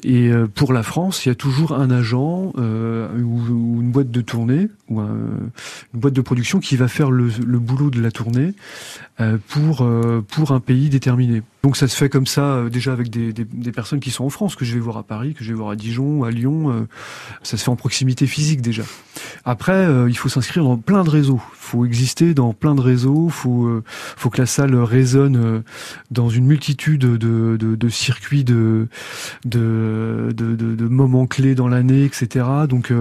Et 0.03 0.29
euh, 0.29 0.47
pour 0.47 0.73
la 0.73 0.83
France, 0.83 1.25
il 1.25 1.29
y 1.29 1.33
a 1.33 1.35
toujours 1.35 1.73
un 1.73 1.91
agent 1.91 2.53
ou, 2.57 2.61
ou 2.61 3.81
une 3.81 3.91
boîte 3.93 4.11
de 4.11 4.21
tournée 4.21 4.69
ou 4.93 5.01
un- 5.01 5.51
une 5.95 6.01
boîte 6.01 6.15
de 6.15 6.21
production 6.21 6.61
qui 6.61 6.77
va 6.77 6.89
faire 6.89 7.11
le, 7.11 7.29
boulot 7.59 7.91
de 7.91 8.01
la 8.01 8.11
tournée 8.11 8.55
euh, 9.21 9.37
pour 9.49 9.83
euh, 9.83 10.25
pour 10.27 10.53
un 10.53 10.61
pays 10.61 10.89
déterminé. 10.89 11.43
Donc 11.63 11.77
ça 11.77 11.87
se 11.87 11.97
fait 11.97 12.09
comme 12.09 12.27
ça 12.27 12.55
euh, 12.55 12.71
déjà 12.71 12.93
avec 12.93 13.11
des, 13.11 13.33
des, 13.33 13.73
personnes 13.73 14.01
qui 14.01 14.11
sont 14.11 14.25
en 14.25 14.31
France 14.31 14.57
que 14.57 14.65
je 14.65 14.73
vais 14.75 14.81
voir 14.81 14.97
à 14.97 15.03
Paris, 15.03 15.35
que 15.35 15.45
je 15.45 15.51
vais 15.51 15.55
voir 15.55 15.71
à 15.71 15.77
Dijon, 15.77 16.25
à 16.25 16.31
Lyon. 16.31 16.87
ça 17.43 17.57
se 17.57 17.65
fait 17.65 17.71
en 17.71 17.77
proximité 17.77 18.27
physique 18.27 18.63
déjà. 18.63 18.83
Après, 19.45 19.87
il 20.09 20.17
faut 20.17 20.29
s'inscrire 20.29 20.65
dans 20.65 20.77
plein 20.77 21.05
de 21.05 21.11
réseaux. 21.11 21.41
Il 21.53 21.59
faut 21.59 21.85
exister 21.87 22.35
dans 22.35 22.53
plein 22.53 22.75
de 22.75 22.81
réseaux. 22.81 23.27
Il 23.29 23.33
faut, 23.33 23.83
faut 23.87 24.31
que 24.31 24.39
la 24.39 24.47
salle 24.47 24.75
résonne 24.77 25.63
dans 26.11 26.29
une 26.29 26.47
multitude 26.47 27.01
de, 27.01 27.57
de, 27.57 27.89
circuits, 27.89 28.45
de, 28.45 28.89
de, 29.45 30.33
de, 30.33 30.89
moments 30.89 31.27
clés 31.27 31.55
dans 31.55 31.69
l'année, 31.69 32.05
etc. 32.05 32.45
Donc, 32.69 32.93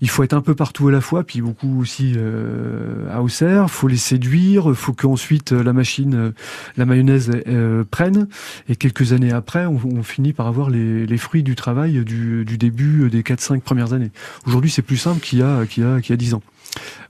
il 0.00 0.10
faut 0.10 0.22
être 0.22 0.34
un 0.34 0.42
peu 0.42 0.54
partout 0.54 0.88
à 0.88 0.92
la 0.92 1.00
fois, 1.00 1.19
puis 1.22 1.40
beaucoup 1.40 1.80
aussi 1.80 2.14
euh, 2.16 3.08
à 3.10 3.22
Auxerre. 3.22 3.64
Il 3.64 3.68
faut 3.68 3.88
les 3.88 3.96
séduire. 3.96 4.64
Il 4.68 4.74
faut 4.74 4.92
qu'ensuite 4.92 5.52
euh, 5.52 5.62
la 5.62 5.72
machine, 5.72 6.14
euh, 6.14 6.30
la 6.76 6.86
mayonnaise 6.86 7.30
euh, 7.46 7.84
prenne. 7.88 8.28
Et 8.68 8.76
quelques 8.76 9.12
années 9.12 9.32
après, 9.32 9.66
on, 9.66 9.80
on 9.84 10.02
finit 10.02 10.32
par 10.32 10.46
avoir 10.46 10.70
les, 10.70 11.06
les 11.06 11.18
fruits 11.18 11.42
du 11.42 11.54
travail 11.54 12.04
du, 12.04 12.44
du 12.44 12.58
début 12.58 13.08
des 13.10 13.22
4-5 13.22 13.60
premières 13.60 13.92
années. 13.92 14.10
Aujourd'hui, 14.46 14.70
c'est 14.70 14.82
plus 14.82 14.96
simple 14.96 15.20
qu'il 15.20 15.38
y 15.38 15.42
a, 15.42 15.66
qu'il 15.66 15.84
y 15.84 15.86
a, 15.86 16.00
qu'il 16.00 16.10
y 16.10 16.14
a 16.14 16.16
10 16.16 16.34
ans. 16.34 16.42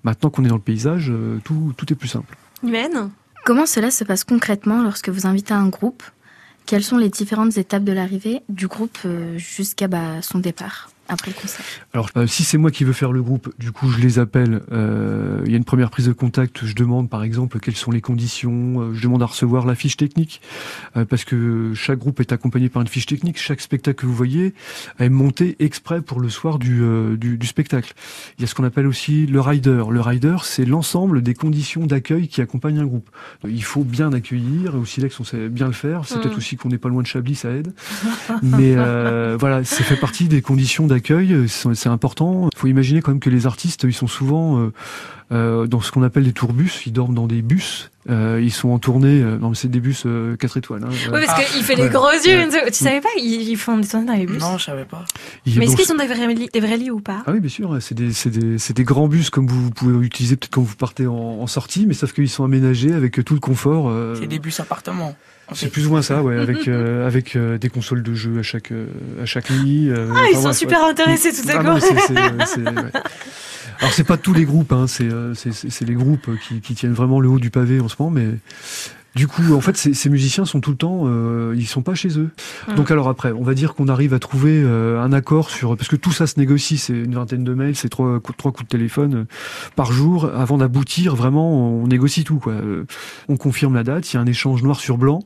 Maintenant 0.05 0.31
qu'on 0.31 0.45
est 0.45 0.49
dans 0.49 0.57
le 0.57 0.61
paysage, 0.61 1.13
tout, 1.45 1.73
tout 1.77 1.93
est 1.93 1.97
plus 1.97 2.09
simple. 2.09 2.37
Humaine 2.63 3.11
Comment 3.45 3.67
cela 3.67 3.91
se 3.91 4.05
passe 4.05 4.25
concrètement 4.25 4.83
lorsque 4.83 5.09
vous 5.09 5.27
invitez 5.27 5.55
un 5.55 5.69
groupe? 5.69 6.03
Quelles 6.67 6.85
sont 6.85 6.99
les 6.99 7.09
différentes 7.09 7.57
étapes 7.57 7.85
de 7.85 7.93
l'arrivée 7.93 8.43
du 8.49 8.67
groupe 8.67 8.99
jusqu'à 9.37 9.89
bah, 9.89 10.21
son 10.21 10.39
départ? 10.39 10.91
Après 11.11 11.31
le 11.31 11.41
concert 11.41 11.65
Alors, 11.93 12.09
euh, 12.17 12.27
si 12.27 12.45
c'est 12.45 12.57
moi 12.59 12.71
qui 12.71 12.85
veux 12.85 12.93
faire 12.93 13.13
le 13.13 13.23
groupe, 13.23 13.53
du 13.59 13.73
coup, 13.73 13.91
je 13.91 13.99
les 13.99 14.19
appelle. 14.19 14.63
euh, 14.73 15.43
Il 15.45 15.51
y 15.51 15.55
a 15.55 15.57
une 15.59 15.65
première 15.65 15.91
prise 15.91 16.07
de 16.07 16.13
contact. 16.13 16.65
Je 16.65 16.75
demande, 16.75 17.11
par 17.11 17.23
exemple, 17.23 17.59
quelles 17.61 17.77
sont 17.77 17.91
les 17.91 18.01
conditions. 18.01 18.81
euh, 18.81 18.95
je 18.95 19.03
demande 19.03 19.23
à 19.23 19.27
recevoir 19.27 19.67
la 19.67 19.75
fiche 19.75 19.97
technique, 19.97 20.41
euh, 20.97 21.05
parce 21.05 21.25
que 21.25 21.73
chaque 21.75 21.99
groupe 21.99 22.21
est 22.21 22.33
accompagné 22.33 22.69
par 22.69 22.81
une 22.83 22.89
fiche 22.89 23.07
technique. 23.07 23.39
Chaque 23.39 23.61
spectacle 23.61 24.01
que 24.01 24.07
vous 24.07 24.15
voyez 24.15 24.55
est 24.99 25.09
monté 25.09 25.57
exprès 25.59 26.01
pour 26.01 26.21
le 26.21 26.29
soir 26.29 26.59
du, 26.59 26.83
du, 27.19 27.37
du 27.39 27.47
spectacle. 27.47 27.93
Il 28.39 28.43
y 28.43 28.45
a 28.45 28.47
ce 28.47 28.55
qu'on 28.55 28.65
appelle 28.65 28.87
aussi 28.87 29.27
le 29.27 29.41
rider. 29.41 29.83
Le 29.91 30.01
rider, 30.01 30.37
c'est 30.45 30.65
l'ensemble 30.65 31.23
des 31.23 31.35
conditions 31.35 31.87
d'accueil 31.87 32.29
qui 32.29 32.41
accompagnent 32.41 32.79
un 32.81 32.87
groupe. 32.87 33.11
Il 33.47 33.65
faut 33.65 33.85
bien 33.85 34.13
accueillir. 34.13 34.75
Et 34.75 34.79
au 34.79 34.85
Silex, 34.85 35.19
on 35.21 35.25
sait 35.25 35.49
bien 35.49 35.67
le 35.67 35.73
faire. 35.73 36.05
C'est 36.05 36.17
Mm. 36.17 36.21
peut-être 36.21 36.37
aussi 36.37 36.57
qu'on 36.57 36.69
n'est 36.69 36.79
pas 36.79 36.89
loin 36.89 37.03
de 37.03 37.07
Chablis, 37.07 37.35
ça 37.35 37.51
aide. 37.51 37.73
Mais 38.43 38.75
voilà, 39.37 39.65
ça 39.65 39.83
fait 39.85 39.97
partie 39.97 40.29
des 40.29 40.43
conditions 40.43 40.87
d'accueil. 40.87 41.00
C'est 41.05 41.75
c'est 41.75 41.89
important. 41.89 42.49
Il 42.53 42.59
faut 42.59 42.67
imaginer 42.67 43.01
quand 43.01 43.13
même 43.13 43.21
que 43.21 43.31
les 43.31 43.47
artistes, 43.47 43.85
ils 43.85 43.95
sont 43.95 44.07
souvent 44.07 44.71
euh, 45.33 45.67
dans 45.67 45.81
ce 45.81 45.93
qu'on 45.93 46.03
appelle 46.03 46.25
des 46.25 46.33
tourbus. 46.33 46.83
Ils 46.87 46.93
dorment 46.93 47.15
dans 47.15 47.27
des 47.27 47.43
bus. 47.43 47.91
Euh, 48.09 48.41
ils 48.43 48.51
sont 48.53 48.71
en 48.71 48.79
tournée. 48.79 49.21
euh, 49.23 49.37
non, 49.39 49.51
mais 49.51 49.55
c'est 49.55 49.71
des 49.71 49.79
bus 49.81 50.05
4 50.39 50.57
étoiles. 50.57 50.83
Hein, 50.85 50.89
Oui, 51.13 51.21
parce 51.27 51.45
qu'il 51.53 51.63
fait 51.63 51.75
les 51.77 51.83
Ouais. 51.85 51.89
gros 51.91 52.11
yeux. 52.11 52.49
Tu 52.69 52.73
savais 52.73 53.01
pas 53.01 53.09
ils, 53.19 53.49
ils 53.49 53.57
font 53.57 53.77
des 53.79 53.87
tournées 53.87 54.07
dans 54.07 54.15
les 54.15 54.27
bus 54.27 54.41
Non, 54.41 54.59
je 54.59 54.65
savais 54.65 54.85
pas. 54.87 55.05
Ils- 55.47 55.59
Mais 55.59 55.67
est-ce 55.67 55.77
qu'ils 55.77 55.85
sont 55.85 55.95
des 55.95 56.07
vrais, 56.07 56.27
lits- 56.35 56.49
des 56.53 56.61
vrais 56.61 56.77
lits 56.77 56.91
ou 56.91 57.01
pas 57.01 57.23
Ah 57.27 57.33
oui, 57.33 57.41
bien 57.41 57.51
sûr. 57.51 57.77
C'est 57.81 57.95
des, 57.95 58.13
c'est 58.13 58.31
des, 58.31 58.59
c'est 58.59 58.75
des 58.75 58.85
grands 58.85 59.07
bus 59.09 59.31
comme 59.31 59.47
vous 59.47 59.71
pouvez 59.71 60.05
utiliser 60.05 60.37
peut-être 60.37 60.53
quand 60.55 60.63
vous 60.63 60.75
partez 60.77 61.07
en, 61.07 61.15
en 61.15 61.47
sortie, 61.47 61.87
mais 61.87 61.95
sauf 61.95 62.13
qu'ils 62.13 62.29
sont 62.31 62.45
aménagés 62.45 62.93
avec 62.95 63.23
tout 63.25 63.35
le 63.35 63.41
confort. 63.41 63.89
euh, 63.91 64.17
C'est 64.19 64.27
des 64.27 64.39
bus 64.39 64.59
appartements. 64.61 65.15
C'est 65.53 65.69
plus 65.71 65.87
ou 65.89 65.91
moins 65.91 66.03
ça, 66.03 66.23
ouais, 66.23 66.39
avec 66.41 66.69
euh, 66.69 67.07
avec 67.07 67.35
euh, 67.37 67.59
des 67.59 67.69
consoles 67.71 68.03
de 68.05 68.15
jeux 68.15 68.39
à 68.39 68.43
chaque 68.43 68.71
euh, 68.73 68.87
à 69.21 69.27
chaque 69.27 69.49
lit. 69.51 69.89
euh, 69.91 70.09
Ah, 70.15 70.27
ils 70.33 70.37
sont 70.39 70.53
super 70.53 70.81
ouais. 70.85 70.91
intéressés, 70.91 71.33
tout 71.33 71.49
à 71.49 71.55
Ah 71.59 71.65
coup. 71.65 72.91
Alors 73.81 73.93
c'est 73.93 74.05
pas 74.05 74.17
tous 74.17 74.35
les 74.35 74.45
groupes, 74.45 74.73
hein, 74.73 74.87
c'est 74.87 75.11
euh, 75.11 75.35
c'est 75.35 75.85
les 75.87 75.95
groupes 75.95 76.29
qui, 76.47 76.61
qui 76.61 76.75
tiennent 76.75 76.93
vraiment 76.93 77.19
le 77.21 77.29
haut 77.29 77.39
du 77.39 77.51
pavé 77.51 77.81
en 77.81 77.89
ce 77.89 77.97
moment, 77.99 78.11
mais 78.11 78.29
du 79.17 79.27
coup, 79.27 79.55
en 79.55 79.61
fait, 79.61 79.77
ces, 79.77 79.93
ces 79.93 80.09
musiciens 80.09 80.45
sont 80.45 80.61
tout 80.61 80.71
le 80.71 80.77
temps, 80.77 81.03
euh, 81.07 81.53
ils 81.57 81.67
sont 81.67 81.83
pas 81.83 81.97
chez 81.97 82.17
eux. 82.17 82.31
Mm. 82.69 82.75
Donc 82.77 82.91
alors 82.93 83.09
après, 83.09 83.33
on 83.33 83.43
va 83.43 83.55
dire 83.55 83.75
qu'on 83.75 83.89
arrive 83.89 84.15
à 84.15 84.21
trouver 84.21 84.63
euh, 84.63 85.03
un 85.03 85.13
accord 85.13 85.51
sur, 85.51 85.77
parce 85.77 85.89
que 85.89 85.97
tout 85.97 86.13
ça 86.13 86.29
se 86.29 86.39
négocie, 86.39 86.79
c'est 86.79 86.93
une 86.93 87.15
vingtaine 87.15 87.43
de 87.43 87.53
mails, 87.55 87.75
c'est 87.75 87.89
trois, 87.89 88.21
coups- 88.21 88.37
trois 88.39 88.53
coups 88.53 88.67
de 88.67 88.69
téléphone 88.69 89.15
euh, 89.15 89.25
par 89.75 89.91
jour, 89.93 90.31
avant 90.33 90.59
d'aboutir, 90.59 91.17
vraiment, 91.17 91.81
on 91.83 91.89
négocie 91.89 92.23
tout. 92.23 92.39
Quoi. 92.39 92.53
Euh, 92.53 92.85
On 93.29 93.37
confirme 93.37 93.75
la 93.75 93.83
date, 93.83 94.13
il 94.13 94.17
y 94.17 94.19
a 94.19 94.23
un 94.23 94.27
échange 94.27 94.63
noir 94.63 94.79
sur 94.79 94.97
blanc 94.97 95.25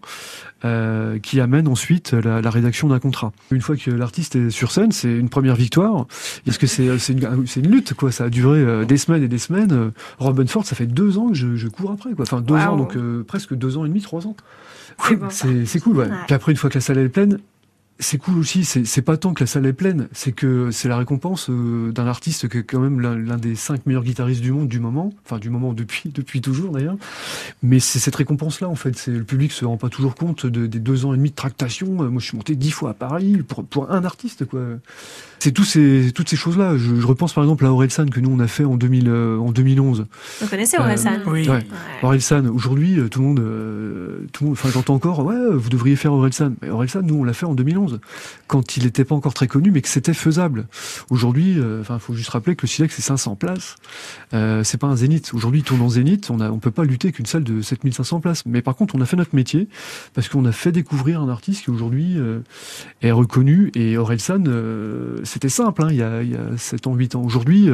euh, 0.64 1.18
qui 1.18 1.40
amène 1.40 1.68
ensuite 1.68 2.12
la, 2.12 2.40
la 2.40 2.50
rédaction 2.50 2.88
d'un 2.88 2.98
contrat. 2.98 3.32
Une 3.50 3.60
fois 3.60 3.76
que 3.76 3.90
l'artiste 3.90 4.36
est 4.36 4.50
sur 4.50 4.70
scène, 4.72 4.92
c'est 4.92 5.14
une 5.14 5.28
première 5.28 5.56
victoire, 5.56 6.06
parce 6.44 6.58
que 6.58 6.66
c'est 6.66 6.86
une, 7.12 7.44
une 7.56 7.70
lutte, 7.70 7.94
quoi. 7.94 8.10
Ça 8.10 8.24
a 8.24 8.28
duré 8.30 8.60
euh, 8.60 8.84
des 8.84 8.96
semaines 8.96 9.22
et 9.22 9.28
des 9.28 9.38
semaines. 9.38 9.92
Robin 10.18 10.46
Ford, 10.46 10.64
ça 10.64 10.74
fait 10.76 10.86
deux 10.86 11.18
ans 11.18 11.28
que 11.28 11.34
je, 11.34 11.56
je 11.56 11.68
cours 11.68 11.90
après, 11.90 12.12
quoi. 12.12 12.24
Enfin 12.24 12.40
deux 12.40 12.54
ans, 12.54 12.76
donc 12.76 12.96
euh, 12.96 13.22
presque 13.22 13.54
deux 13.54 13.76
ans 13.76 13.84
et 13.84 13.88
demi, 13.88 14.00
trois 14.00 14.26
ans. 14.26 14.36
C'est 15.30 15.80
cool, 15.80 15.96
ouais. 15.96 16.06
Ouais. 16.06 16.16
Puis 16.26 16.34
après, 16.34 16.52
une 16.52 16.58
fois 16.58 16.70
que 16.70 16.76
la 16.76 16.80
salle 16.80 16.98
est 16.98 17.08
pleine, 17.08 17.38
c'est 18.01 18.18
cool 18.18 18.38
aussi. 18.38 18.64
C'est 18.64 19.03
pas 19.03 19.16
tant 19.16 19.34
que 19.34 19.42
la 19.45 19.47
salle 19.47 19.66
est 19.66 19.72
pleine, 19.72 20.09
c'est 20.12 20.32
que 20.32 20.70
c'est 20.72 20.88
la 20.88 20.97
récompense 20.97 21.49
euh, 21.51 21.92
d'un 21.92 22.07
artiste 22.07 22.49
qui 22.49 22.59
est 22.59 22.62
quand 22.64 22.80
même 22.80 23.01
l'un 23.01 23.36
des 23.36 23.55
cinq 23.55 23.86
meilleurs 23.86 24.03
guitaristes 24.05 24.40
du 24.40 24.51
monde 24.53 24.68
du 24.68 24.80
moment. 24.80 25.12
Enfin, 25.24 25.38
du 25.38 25.49
moment 25.51 25.72
depuis 25.72 26.11
depuis 26.12 26.40
toujours 26.40 26.72
d'ailleurs. 26.72 26.97
Mais 27.62 27.78
c'est 27.80 27.99
cette 27.99 28.16
récompense-là, 28.16 28.68
en 28.68 28.74
fait. 28.74 28.97
C'est 28.99 29.12
le 29.12 29.24
public 29.24 29.53
se 29.53 29.64
rend 29.64 29.76
pas 29.76 29.88
toujours 29.88 30.14
compte 30.14 30.47
de- 30.47 30.66
des 30.66 30.78
deux 30.80 31.05
ans 31.07 31.14
et 31.14 31.16
demi 31.16 31.30
de 31.30 31.34
tractation. 31.36 32.03
Euh, 32.03 32.09
Moi, 32.11 32.20
je 32.20 32.26
suis 32.26 32.36
monté 32.36 32.57
dix 32.57 32.70
fois 32.70 32.90
à 32.90 32.95
Paris 32.95 33.38
pour 33.47 33.64
pour 33.64 33.90
un 33.90 34.05
artiste, 34.05 34.45
quoi. 34.45 34.61
C'est 35.38 35.53
tous 35.53 35.64
ces 35.64 36.11
toutes 36.14 36.28
ces 36.30 36.36
choses-là. 36.36 36.76
Je, 36.78 36.97
je 36.97 37.07
repense 37.07 37.32
par 37.34 37.45
exemple 37.45 37.66
à 37.66 37.72
Orelsan 37.72 38.07
que 38.07 38.18
nous 38.20 38.30
on 38.30 38.40
a 38.40 38.47
fait 38.47 38.64
en 38.64 38.76
2000 38.76 39.09
euh, 39.09 39.38
en 39.38 39.53
2011. 39.53 40.07
Vous 40.40 40.49
connaissez 40.49 40.78
Orelsan 40.78 41.18
Oui. 41.26 41.47
Ouais. 41.49 41.59
Orelsan, 42.03 42.47
aujourd'hui, 42.47 42.99
euh, 42.99 43.09
tout 43.09 43.20
le 43.20 43.26
monde, 43.26 43.40
euh, 43.40 44.26
tout 44.32 44.45
le 44.45 44.49
monde, 44.51 44.59
enfin, 44.59 44.70
j'entends 44.72 44.95
encore, 44.95 45.24
ouais, 45.26 45.36
vous 45.53 45.68
devriez 45.68 45.97
faire 45.97 46.12
Orelsan. 46.14 46.55
Mais 46.62 46.70
Orelsan, 46.70 47.03
nous, 47.03 47.16
on 47.16 47.24
l'a 47.24 47.34
fait 47.34 47.45
en 47.45 47.55
2011, 47.55 47.84
quand 48.47 48.76
il 48.76 48.85
n'était 48.85 49.05
pas 49.05 49.14
encore 49.14 49.35
très 49.35 49.47
connu, 49.47 49.70
mais 49.70 49.80
que 49.80 49.89
c'était 49.89 50.14
faisable. 50.14 50.66
Aujourd'hui, 51.11 51.59
euh, 51.59 51.80
enfin, 51.80 51.99
faut 51.99 52.14
juste 52.14 52.30
rappeler 52.30 52.57
que 52.57 52.62
le 52.62 52.68
Silex, 52.68 52.95
c'est 52.95 53.03
500 53.03 53.37
places. 53.37 53.76
Euh, 54.32 54.64
c'est 54.64 54.78
pas 54.78 54.87
un 54.87 54.97
zénith. 54.97 55.32
Aujourd'hui, 55.35 55.61
il 55.61 55.64
tourne 55.64 55.82
en 55.82 55.89
zénith, 55.89 56.30
on 56.30 56.41
on 56.41 56.59
peut 56.59 56.70
pas 56.70 56.85
lutter 56.85 57.12
qu'une 57.12 57.26
salle 57.26 57.45
de 57.45 57.62
7500 57.62 58.20
places. 58.20 58.47
Mais 58.47 58.62
par 58.62 58.76
contre, 58.76 58.95
on 58.95 59.01
a 59.01 59.07
fait 59.07 59.16
notre 59.16 59.35
métier, 59.35 59.68
parce 60.14 60.28
qu'on 60.28 60.45
a 60.45 60.53
fait 60.53 60.72
découvrir 60.72 61.20
un 61.20 61.28
artiste 61.28 61.64
qui 61.64 61.70
aujourd'hui 61.70 62.18
euh, 62.18 62.41
est 63.03 63.12
reconnu. 63.12 63.70
Et 63.74 63.97
Orelsan, 63.97 64.45
euh, 64.47 65.20
c'était 65.24 65.49
simple, 65.49 65.82
hein, 65.82 65.89
il 65.91 65.97
y 65.97 66.03
a, 66.03 66.22
il 66.22 66.30
y 66.30 66.37
a 66.37 66.57
7 66.57 66.87
ans, 66.87 66.95
8 66.95 67.14
ans. 67.14 67.22
Aujourd'hui, 67.22 67.68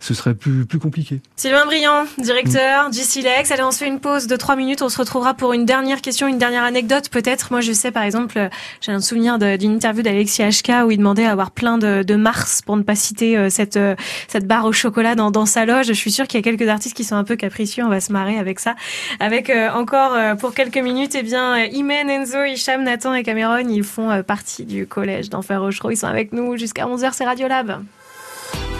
ce 0.00 0.14
serait 0.14 0.34
plus, 0.34 0.66
plus 0.66 0.78
compliqué. 0.78 1.20
Sylvain 1.36 1.66
Briand, 1.66 2.04
directeur 2.18 2.90
du 2.90 2.98
Silex. 2.98 3.50
Allez, 3.50 3.62
on 3.62 3.70
se 3.70 3.78
fait 3.78 3.88
une 3.88 4.00
pause 4.00 4.26
de 4.26 4.36
trois 4.36 4.56
minutes. 4.56 4.82
On 4.82 4.88
se 4.88 4.98
retrouvera 4.98 5.34
pour 5.34 5.52
une 5.52 5.64
dernière 5.64 6.00
question, 6.00 6.26
une 6.28 6.38
dernière 6.38 6.64
anecdote 6.64 7.08
peut-être. 7.10 7.48
Moi, 7.50 7.60
je 7.60 7.72
sais 7.72 7.90
par 7.90 8.02
exemple, 8.02 8.38
euh, 8.38 8.48
j'ai 8.80 8.92
un 8.92 9.00
souvenir 9.00 9.38
d'une 9.38 9.74
interview 9.74 10.02
d'Alexis 10.02 10.42
HK 10.42 10.86
où 10.86 10.90
il 10.90 10.98
demandait 10.98 11.24
à 11.24 11.32
avoir 11.32 11.50
plein 11.50 11.78
de, 11.78 12.02
de 12.02 12.14
Mars 12.14 12.62
pour 12.62 12.76
ne 12.76 12.82
pas 12.82 12.94
citer 12.94 13.36
euh, 13.36 13.50
cette 13.50 13.76
euh, 13.76 13.94
cette 14.28 14.46
barre 14.46 14.64
au 14.64 14.72
chocolat 14.72 15.14
dans, 15.14 15.30
dans 15.30 15.46
sa 15.46 15.64
loge. 15.64 15.86
Je 15.86 15.92
suis 15.92 16.10
sûre 16.12 16.26
qu'il 16.26 16.38
y 16.38 16.42
a 16.42 16.44
quelques 16.44 16.68
artistes 16.68 16.96
qui 16.96 17.04
sont 17.04 17.16
un 17.16 17.24
peu 17.24 17.36
capricieux. 17.36 17.84
On 17.84 17.88
va 17.88 18.00
se 18.00 18.12
marrer 18.12 18.38
avec 18.38 18.60
ça. 18.60 18.74
Avec 19.20 19.50
euh, 19.50 19.70
encore 19.70 20.14
euh, 20.14 20.34
pour 20.34 20.54
quelques 20.54 20.78
minutes, 20.78 21.14
eh 21.14 21.22
bien, 21.22 21.56
Imen, 21.64 22.08
Enzo, 22.08 22.44
Hicham, 22.44 22.82
Nathan 22.82 23.14
et 23.14 23.22
Cameron, 23.22 23.68
ils 23.68 23.82
font 23.82 24.10
euh, 24.10 24.22
partie 24.22 24.64
du 24.64 24.86
collège 24.86 25.30
d'Enfer 25.30 25.60
Rochereau. 25.60 25.90
Ils 25.90 25.96
sont 25.96 26.06
avec 26.06 26.32
nous 26.32 26.56
jusqu'à 26.56 26.86
11h. 26.86 27.10
C'est 27.12 27.24
Radiolab. 27.24 27.82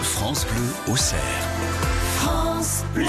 France 0.01 0.45
Bleu 0.45 0.93
au 0.93 0.95
cerf. 0.95 1.19
France 2.17 2.83
Bleu. 2.93 3.05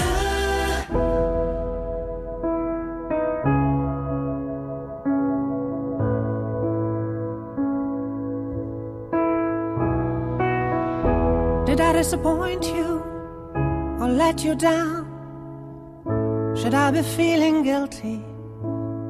Did 11.65 11.79
I 11.79 11.93
disappoint 11.93 12.65
you 12.65 13.01
or 13.99 14.07
let 14.09 14.43
you 14.43 14.55
down? 14.55 15.07
Should 16.55 16.73
I 16.73 16.91
be 16.91 17.01
feeling 17.01 17.63
guilty 17.63 18.21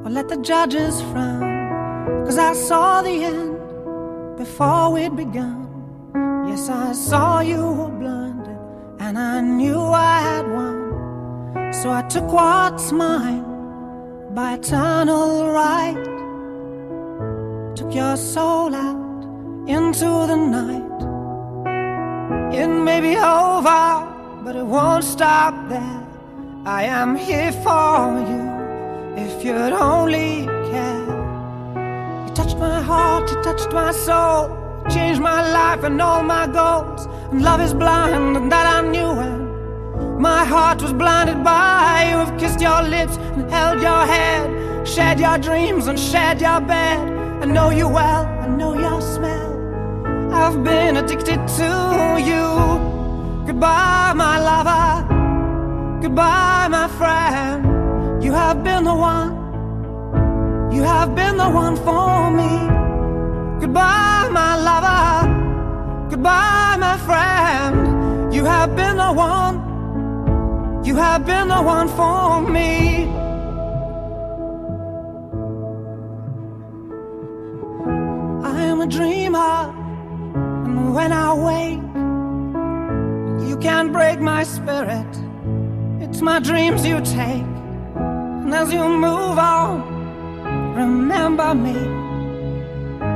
or 0.04 0.10
let 0.10 0.28
the 0.28 0.36
judges 0.38 1.00
frown. 1.12 2.24
Cause 2.24 2.38
I 2.38 2.52
saw 2.54 3.02
the 3.02 3.24
end 3.24 4.36
before 4.36 4.92
we'd 4.92 5.16
begun. 5.16 5.61
Yes, 6.52 6.68
I 6.68 6.92
saw 6.92 7.40
you 7.40 7.62
were 7.78 7.88
blinded, 7.88 8.58
and 9.00 9.18
I 9.18 9.40
knew 9.40 9.80
I 9.80 10.20
had 10.20 10.46
won. 10.46 11.72
So 11.72 11.90
I 11.90 12.02
took 12.02 12.30
what's 12.30 12.92
mine 12.92 13.42
by 14.34 14.56
eternal 14.58 15.48
right. 15.48 15.96
Took 17.74 17.94
your 17.94 18.18
soul 18.18 18.74
out 18.74 19.24
into 19.66 20.10
the 20.30 20.36
night. 20.36 21.00
It 22.54 22.68
may 22.68 23.00
be 23.00 23.16
over, 23.16 23.84
but 24.44 24.54
it 24.54 24.66
won't 24.66 25.04
stop 25.04 25.54
there. 25.70 26.06
I 26.66 26.82
am 26.84 27.16
here 27.16 27.52
for 27.64 27.96
you 28.30 28.44
if 29.16 29.42
you'd 29.42 29.72
only 29.72 30.44
care. 30.70 31.06
You 32.26 32.34
touched 32.34 32.58
my 32.58 32.82
heart, 32.82 33.30
you 33.30 33.42
touched 33.42 33.72
my 33.72 33.90
soul, 33.92 34.61
changed 34.90 35.20
my 35.20 35.40
life 35.52 35.84
and 35.84 36.00
all 36.00 36.22
my 36.22 36.46
goals. 36.46 37.06
And 37.30 37.42
love 37.42 37.60
is 37.60 37.74
blind, 37.74 38.36
and 38.36 38.50
that 38.50 38.66
I 38.66 38.80
knew 38.88 39.12
when 39.20 40.20
my 40.20 40.44
heart 40.44 40.82
was 40.82 40.92
blinded 40.92 41.42
by 41.42 42.08
you. 42.10 42.16
Have 42.18 42.38
kissed 42.38 42.60
your 42.60 42.82
lips 42.82 43.16
and 43.16 43.50
held 43.50 43.80
your 43.80 44.06
head, 44.06 44.86
shared 44.86 45.20
your 45.20 45.38
dreams 45.38 45.86
and 45.86 45.98
shared 45.98 46.40
your 46.40 46.60
bed. 46.60 46.98
I 47.42 47.46
know 47.46 47.70
you 47.70 47.88
well, 47.88 48.24
I 48.26 48.46
know 48.48 48.74
your 48.78 49.00
smell. 49.00 49.50
I've 50.32 50.62
been 50.64 50.96
addicted 50.96 51.46
to 51.58 51.70
you. 52.30 53.46
Goodbye, 53.46 54.12
my 54.14 54.38
lover. 54.38 56.00
Goodbye, 56.02 56.68
my 56.68 56.88
friend. 56.98 58.22
You 58.22 58.32
have 58.32 58.62
been 58.62 58.84
the 58.84 58.94
one. 58.94 59.32
You 60.72 60.82
have 60.82 61.14
been 61.14 61.36
the 61.36 61.50
one 61.50 61.76
for 61.76 62.30
me. 62.30 62.91
Goodbye, 63.62 64.28
my 64.32 64.56
lover. 64.56 66.10
Goodbye, 66.10 66.76
my 66.80 66.96
friend. 67.06 68.34
You 68.34 68.44
have 68.44 68.74
been 68.74 68.96
the 68.96 69.12
one. 69.12 70.84
You 70.84 70.96
have 70.96 71.24
been 71.24 71.46
the 71.46 71.62
one 71.62 71.86
for 71.86 72.42
me. 72.42 73.04
I 78.44 78.62
am 78.64 78.80
a 78.80 78.86
dreamer, 78.88 79.72
and 80.66 80.92
when 80.92 81.12
I 81.12 81.32
wake, 81.32 81.84
you 83.48 83.56
can't 83.58 83.92
break 83.92 84.18
my 84.18 84.42
spirit. 84.42 85.06
It's 86.00 86.20
my 86.20 86.40
dreams 86.40 86.84
you 86.84 87.00
take, 87.00 87.46
and 88.42 88.52
as 88.52 88.72
you 88.72 88.88
move 88.88 89.38
on, 89.38 90.74
remember 90.74 91.54
me. 91.54 92.01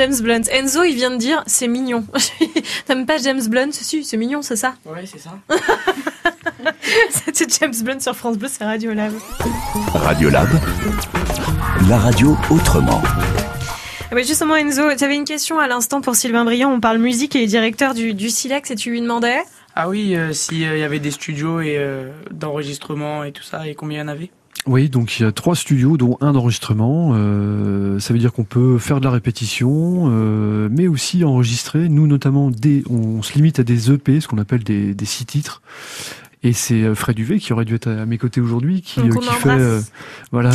James 0.00 0.22
Blunt. 0.22 0.48
Enzo, 0.50 0.82
il 0.82 0.94
vient 0.94 1.10
de 1.10 1.18
dire 1.18 1.42
c'est 1.44 1.68
mignon. 1.68 2.06
T'aimes 2.86 3.04
pas 3.04 3.18
James 3.18 3.46
Blunt? 3.46 3.68
Si, 3.72 4.02
c'est 4.02 4.16
mignon, 4.16 4.40
c'est 4.40 4.56
ça 4.56 4.72
Ouais, 4.86 5.04
c'est 5.04 5.18
ça. 5.18 5.38
C'était 7.10 7.44
James 7.60 7.74
Blunt 7.82 8.00
sur 8.00 8.16
France 8.16 8.38
Bleu, 8.38 8.48
c'est 8.50 8.64
Radio 8.64 8.94
Lab. 8.94 9.12
Radiolab, 9.92 10.48
la 11.86 11.98
radio 11.98 12.34
autrement. 12.48 13.02
Ah 13.04 14.14
bah 14.14 14.22
justement, 14.22 14.56
Enzo, 14.56 14.84
tu 14.96 15.04
avais 15.04 15.16
une 15.16 15.26
question 15.26 15.58
à 15.58 15.66
l'instant 15.68 16.00
pour 16.00 16.14
Sylvain 16.14 16.46
Briand. 16.46 16.72
On 16.72 16.80
parle 16.80 16.96
musique 16.96 17.36
et 17.36 17.44
directeur 17.46 17.92
du, 17.92 18.14
du 18.14 18.30
Silex 18.30 18.70
et 18.70 18.76
tu 18.76 18.92
lui 18.92 19.02
demandais? 19.02 19.42
Ah 19.76 19.90
oui, 19.90 20.16
euh, 20.16 20.32
s'il 20.32 20.60
y 20.60 20.64
avait 20.64 20.98
des 20.98 21.10
studios 21.10 21.60
et 21.60 21.76
euh, 21.76 22.10
d'enregistrement 22.30 23.22
et 23.22 23.32
tout 23.32 23.42
ça, 23.42 23.68
et 23.68 23.74
combien 23.74 23.98
il 23.98 24.00
y 24.00 24.04
en 24.04 24.08
avait? 24.08 24.30
Oui, 24.66 24.90
donc 24.90 25.18
il 25.18 25.22
y 25.22 25.26
a 25.26 25.32
trois 25.32 25.56
studios, 25.56 25.96
dont 25.96 26.18
un 26.20 26.32
d'enregistrement. 26.32 27.12
Euh, 27.14 27.98
ça 27.98 28.12
veut 28.12 28.18
dire 28.18 28.32
qu'on 28.32 28.44
peut 28.44 28.78
faire 28.78 29.00
de 29.00 29.04
la 29.04 29.10
répétition, 29.10 30.10
euh, 30.10 30.68
mais 30.70 30.86
aussi 30.86 31.24
enregistrer. 31.24 31.88
Nous, 31.88 32.06
notamment, 32.06 32.50
des, 32.50 32.84
on 32.90 33.22
se 33.22 33.32
limite 33.34 33.58
à 33.58 33.62
des 33.62 33.90
EP, 33.90 34.20
ce 34.20 34.28
qu'on 34.28 34.38
appelle 34.38 34.62
des, 34.62 34.94
des 34.94 35.04
six 35.06 35.24
titres. 35.24 35.62
Et 36.42 36.52
c'est 36.52 36.82
euh, 36.82 36.94
Fred 36.94 37.16
Duvet 37.16 37.38
qui 37.38 37.52
aurait 37.52 37.66
dû 37.66 37.74
être 37.74 37.88
à 37.88 38.06
mes 38.06 38.16
côtés 38.16 38.40
aujourd'hui, 38.40 38.80
qui, 38.80 39.00
euh, 39.00 39.20
fait, 39.20 39.48
euh, 39.50 39.80
voilà, 40.32 40.50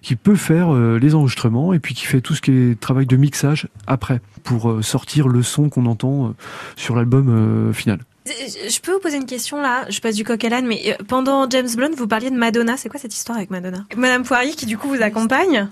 qui 0.00 0.14
peut 0.14 0.36
faire 0.36 0.72
euh, 0.72 0.98
les 0.98 1.14
enregistrements 1.14 1.72
et 1.72 1.80
puis 1.80 1.94
qui 1.94 2.06
fait 2.06 2.20
tout 2.20 2.34
ce 2.34 2.40
qui 2.40 2.52
est 2.52 2.80
travail 2.80 3.06
de 3.06 3.16
mixage 3.16 3.68
après 3.86 4.20
pour 4.44 4.78
sortir 4.82 5.28
le 5.28 5.42
son 5.42 5.68
qu'on 5.68 5.86
entend 5.86 6.34
sur 6.76 6.94
l'album 6.94 7.72
final. 7.74 8.00
Je 8.28 8.80
peux 8.80 8.92
vous 8.92 9.00
poser 9.00 9.16
une 9.16 9.26
question 9.26 9.60
là? 9.60 9.86
Je 9.88 10.00
passe 10.00 10.14
du 10.14 10.24
coq 10.24 10.42
à 10.44 10.48
l'âne, 10.48 10.66
mais 10.66 10.82
euh, 10.92 11.04
pendant 11.06 11.48
James 11.48 11.68
Blunt, 11.74 11.90
vous 11.96 12.06
parliez 12.06 12.30
de 12.30 12.36
Madonna. 12.36 12.76
C'est 12.76 12.88
quoi 12.88 13.00
cette 13.00 13.14
histoire 13.14 13.38
avec 13.38 13.50
Madonna? 13.50 13.86
Madame 13.96 14.24
Poirier 14.24 14.52
qui 14.52 14.66
du 14.66 14.78
coup 14.78 14.88
vous 14.88 15.02
accompagne? 15.02 15.68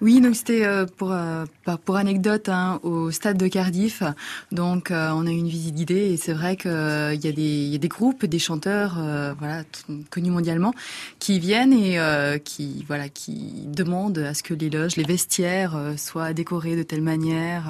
Oui, 0.00 0.22
donc 0.22 0.34
c'était 0.34 0.64
euh, 0.64 0.86
pour 0.86 1.12
euh, 1.12 1.44
pour 1.84 1.96
anecdote 1.96 2.48
hein, 2.48 2.80
au 2.82 3.10
stade 3.10 3.36
de 3.36 3.48
Cardiff. 3.48 4.02
Donc 4.50 4.90
euh, 4.90 5.10
on 5.12 5.26
a 5.26 5.30
eu 5.30 5.36
une 5.36 5.48
visite 5.48 5.74
guidée 5.74 6.12
et 6.12 6.16
c'est 6.16 6.32
vrai 6.32 6.56
qu'il 6.56 6.70
y 6.70 7.74
a 7.74 7.78
des 7.78 7.88
groupes, 7.88 8.24
des 8.24 8.38
chanteurs 8.38 8.98
voilà 9.38 9.62
connus 10.10 10.30
mondialement 10.30 10.72
qui 11.18 11.38
viennent 11.38 11.72
et 11.72 11.98
qui 12.44 12.84
voilà 12.86 13.08
qui 13.08 13.66
demandent 13.66 14.18
à 14.18 14.34
ce 14.34 14.42
que 14.42 14.54
les 14.54 14.70
loges, 14.70 14.96
les 14.96 15.04
vestiaires 15.04 15.76
soient 15.96 16.32
décorés 16.32 16.76
de 16.76 16.82
telle 16.82 17.02
manière 17.02 17.64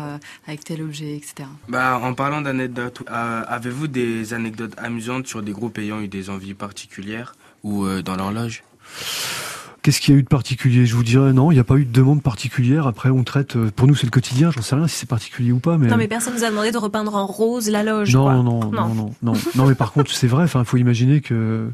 avec 0.47 0.65
tel 0.65 0.83
objet, 0.83 1.17
etc. 1.17 1.49
Bah, 1.69 1.99
en 2.03 2.15
parlant 2.15 2.41
d'anecdotes, 2.43 3.03
avez-vous 3.09 3.89
des 3.89 4.35
anecdotes 4.35 4.75
amusantes 4.79 5.27
sur 5.27 5.43
des 5.43 5.53
groupes 5.53 5.79
ayant 5.79 6.01
eu 6.01 6.09
des 6.09 6.31
envies 6.31 6.55
particulières 6.55 7.35
ou 7.63 7.87
dans 8.03 8.17
leur 8.17 8.33
loge? 8.33 8.63
Qu'est-ce 9.83 10.01
qu'il 10.03 10.13
y 10.13 10.17
a 10.17 10.21
eu 10.21 10.23
de 10.23 10.29
particulier? 10.29 10.85
Je 10.85 10.95
vous 10.95 11.03
dirais 11.03 11.33
non, 11.33 11.51
il 11.51 11.55
n'y 11.55 11.61
a 11.61 11.65
pas 11.65 11.77
eu 11.77 11.87
de 11.87 11.93
demande 11.93 12.23
particulière. 12.23 12.87
Après, 12.87 13.09
on 13.09 13.25
traite. 13.25 13.57
euh, 13.57 13.71
Pour 13.75 13.87
nous, 13.89 13.95
c'est 13.95 14.05
le 14.07 14.11
quotidien. 14.11 14.51
J'en 14.51 14.61
sais 14.61 14.75
rien 14.75 14.87
si 14.87 14.97
c'est 14.97 15.09
particulier 15.09 15.53
ou 15.53 15.59
pas, 15.59 15.79
mais. 15.79 15.87
Non, 15.89 15.97
mais 15.97 16.07
personne 16.07 16.35
nous 16.35 16.45
a 16.45 16.51
demandé 16.51 16.71
de 16.71 16.77
repeindre 16.77 17.15
en 17.15 17.25
rose 17.27 17.71
la 17.71 17.83
loge. 17.83 18.15
Non, 18.15 18.25
quoi. 18.25 18.35
non, 18.35 18.43
non, 18.43 18.61
non, 18.71 18.95
non, 18.95 19.13
non, 19.23 19.33
non, 19.55 19.67
mais 19.67 19.75
par 19.75 19.93
contre, 19.93 20.11
c'est 20.11 20.27
vrai. 20.27 20.45
Enfin, 20.45 20.61
il 20.61 20.67
faut 20.67 20.77
imaginer 20.77 21.23
que 21.23 21.71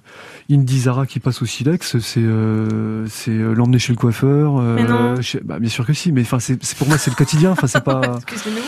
Indy 0.50 0.80
Zara 0.82 1.04
qui 1.06 1.18
passe 1.18 1.42
au 1.42 1.46
silex, 1.46 1.98
c'est 1.98 2.20
euh, 2.20 3.06
c'est 3.08 3.32
euh, 3.32 3.54
l'emmener 3.54 3.80
chez 3.80 3.92
le 3.92 3.98
coiffeur. 3.98 4.56
euh, 4.58 4.76
Mais 4.76 4.84
non. 4.84 5.20
chez- 5.20 5.40
bah, 5.44 5.58
bien 5.58 5.70
sûr 5.70 5.84
que 5.84 5.92
si, 5.92 6.12
mais 6.12 6.20
enfin, 6.22 6.38
c'est 6.38 6.58
pour 6.76 6.86
moi, 6.86 6.98
c'est 6.98 7.10
le 7.10 7.16
quotidien. 7.16 7.50
Enfin, 7.50 7.66
c'est 7.66 7.82
pas. 7.82 8.00
Excusez-nous. 8.28 8.62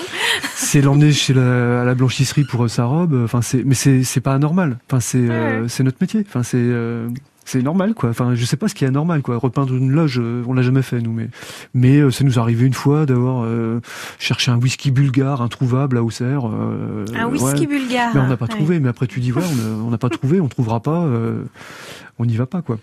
c'est 0.56 0.80
l'emmener 0.80 1.12
chez 1.12 1.32
la, 1.32 1.82
à 1.82 1.84
la 1.84 1.94
blanchisserie 1.94 2.42
pour 2.44 2.64
euh, 2.64 2.68
sa 2.68 2.86
robe. 2.86 3.14
Enfin, 3.24 3.40
c'est, 3.42 3.62
mais 3.64 3.74
c'est, 3.76 4.20
pas 4.20 4.34
anormal. 4.34 4.78
Enfin, 4.90 4.98
c'est, 4.98 5.82
notre 5.84 5.98
métier. 6.00 6.24
Enfin, 6.28 6.42
c'est, 6.42 6.58
c'est 7.50 7.62
normal, 7.62 7.94
quoi. 7.94 8.10
Enfin, 8.10 8.34
je 8.34 8.44
sais 8.44 8.58
pas 8.58 8.68
ce 8.68 8.74
qui 8.74 8.84
est 8.84 8.88
anormal, 8.88 9.22
quoi. 9.22 9.38
Repeindre 9.38 9.74
une 9.74 9.90
loge, 9.90 10.20
euh, 10.22 10.42
on 10.46 10.52
l'a 10.52 10.60
jamais 10.60 10.82
fait, 10.82 11.00
nous, 11.00 11.12
mais, 11.12 11.30
mais 11.72 11.96
euh, 11.96 12.10
ça 12.10 12.22
nous 12.24 12.34
est 12.34 12.38
arrivé 12.38 12.66
une 12.66 12.74
fois 12.74 13.06
d'avoir 13.06 13.44
euh, 13.44 13.80
cherché 14.18 14.50
un 14.50 14.56
whisky 14.58 14.90
bulgare 14.90 15.40
introuvable 15.40 15.96
à 15.96 16.02
Auxerre. 16.02 16.46
euh, 16.46 17.06
Un 17.16 17.26
whisky 17.26 17.66
bulgare, 17.66 18.10
Mais 18.14 18.20
on 18.20 18.26
n'a 18.26 18.36
pas 18.36 18.44
ouais. 18.44 18.50
trouvé. 18.54 18.80
Mais 18.80 18.90
après, 18.90 19.06
tu 19.06 19.20
dis, 19.20 19.32
ouais, 19.32 19.42
on 19.82 19.90
n'a 19.90 19.96
pas 19.96 20.10
trouvé, 20.10 20.42
on 20.42 20.48
trouvera 20.48 20.80
pas. 20.80 21.06
On 22.18 22.24
n'y 22.26 22.36
va 22.36 22.46
pas, 22.46 22.62
quoi. 22.62 22.78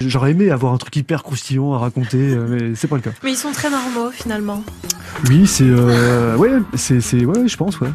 J'aurais 0.00 0.32
aimé 0.32 0.50
avoir 0.50 0.72
un 0.72 0.78
truc 0.78 0.94
hyper 0.96 1.22
croustillant 1.22 1.72
à 1.74 1.78
raconter, 1.78 2.18
euh, 2.34 2.46
mais 2.48 2.74
c'est 2.74 2.88
pas 2.88 2.96
le 2.96 3.02
cas. 3.02 3.10
Mais 3.22 3.32
ils 3.32 3.36
sont 3.36 3.52
très 3.52 3.70
normaux 3.70 4.10
finalement. 4.10 4.62
Oui, 5.28 5.46
c'est 5.46 5.64
euh, 5.68 6.36
ouais, 6.36 6.50
c'est 6.74 7.00
c'est 7.00 7.24
ouais, 7.24 7.46
je 7.46 7.56
pense 7.56 7.78
ouais. 7.80 7.90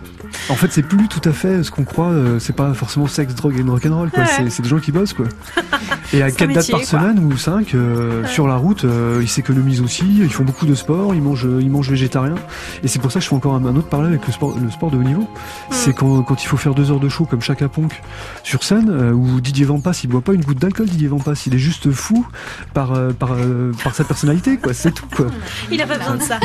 En 0.50 0.56
fait, 0.56 0.72
c'est 0.72 0.84
plus 0.84 1.08
tout 1.08 1.28
à 1.28 1.34
fait 1.34 1.64
ce 1.64 1.72
qu'on 1.72 1.84
croit. 1.84 2.08
euh, 2.10 2.40
c'est 2.40 2.56
pas 2.56 2.74
forcément 2.74 3.08
sexe, 3.08 3.34
drogue 3.36 3.58
et 3.60 3.64
rock'n'roll 3.64 4.12
quoi. 4.12 4.24
Ouais. 4.24 4.50
C'est 4.50 4.62
des 4.62 4.70
gens 4.70 4.80
qui 4.80 4.92
bossent 4.92 5.14
quoi. 5.14 5.26
Et 6.14 6.22
à 6.22 6.30
C'est 6.30 6.36
un 6.36 6.38
quatre 6.38 6.48
dates 6.48 6.58
métier, 6.58 6.72
par 6.72 6.82
quoi. 6.82 6.88
semaine 6.90 7.20
ou 7.20 7.36
cinq 7.38 7.74
euh, 7.76 8.26
sur 8.28 8.48
la 8.48 8.56
route, 8.56 8.86
euh, 8.86 9.20
ils 9.22 9.28
s'économisent 9.28 9.82
aussi. 9.82 10.06
Ils 10.20 10.32
font 10.32 10.46
beaucoup 10.46 10.66
de 10.66 10.76
sport. 10.76 11.14
Ils 11.16 11.22
mangent 11.22 11.48
ils 11.60 11.70
mangent 11.70 11.90
végétarien. 11.90 12.36
Et 12.84 12.88
c'est 12.88 13.00
pour 13.00 13.12
ça 13.12 13.20
que 13.20 13.24
je 13.26 13.30
fais 13.30 13.36
encore 13.36 13.56
un, 13.56 13.66
un 13.66 13.76
autre 13.76 13.90
parallèle 13.90 14.14
avec 14.14 14.26
le 14.26 14.32
sport 14.32 14.56
le 14.58 14.70
sport 14.72 14.92
de 14.92 14.98
haut 14.98 15.04
niveau. 15.04 15.28
C'est 15.72 15.94
quand 15.94 16.22
quand 16.22 16.42
il 16.44 16.48
faut 16.48 16.58
faire 16.58 16.76
deux 16.76 16.92
heures 16.92 17.00
de 17.02 17.10
show 17.10 17.26
comme 17.26 17.42
Chaka 17.42 17.68
Ponk 17.68 18.02
sur 18.44 18.64
scène 18.64 18.90
où 19.14 19.42
Didier 19.42 19.66
Vampas 19.66 20.00
il 20.04 20.10
boit 20.10 20.22
pas 20.22 20.34
une 20.34 20.44
goutte 20.44 20.60
d'alcool. 20.60 20.77
Didier 20.86 21.08
Vampas 21.08 21.44
il 21.46 21.56
est 21.56 21.60
juste 21.60 21.92
fou 21.92 22.26
par 22.74 22.94
euh, 22.94 23.12
par 23.12 23.34
euh, 23.34 23.72
par 23.84 23.96
sa 23.96 24.04
personnalité 24.04 24.58
quoi. 24.58 24.74
C'est 24.74 24.92
tout 24.92 25.08
quoi. 25.16 25.28
Il 25.72 25.82
a 25.82 25.88
pas 25.88 25.98
besoin 25.98 26.16
de 26.16 26.24
ça. 26.24 26.40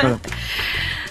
Voilà. 0.00 0.18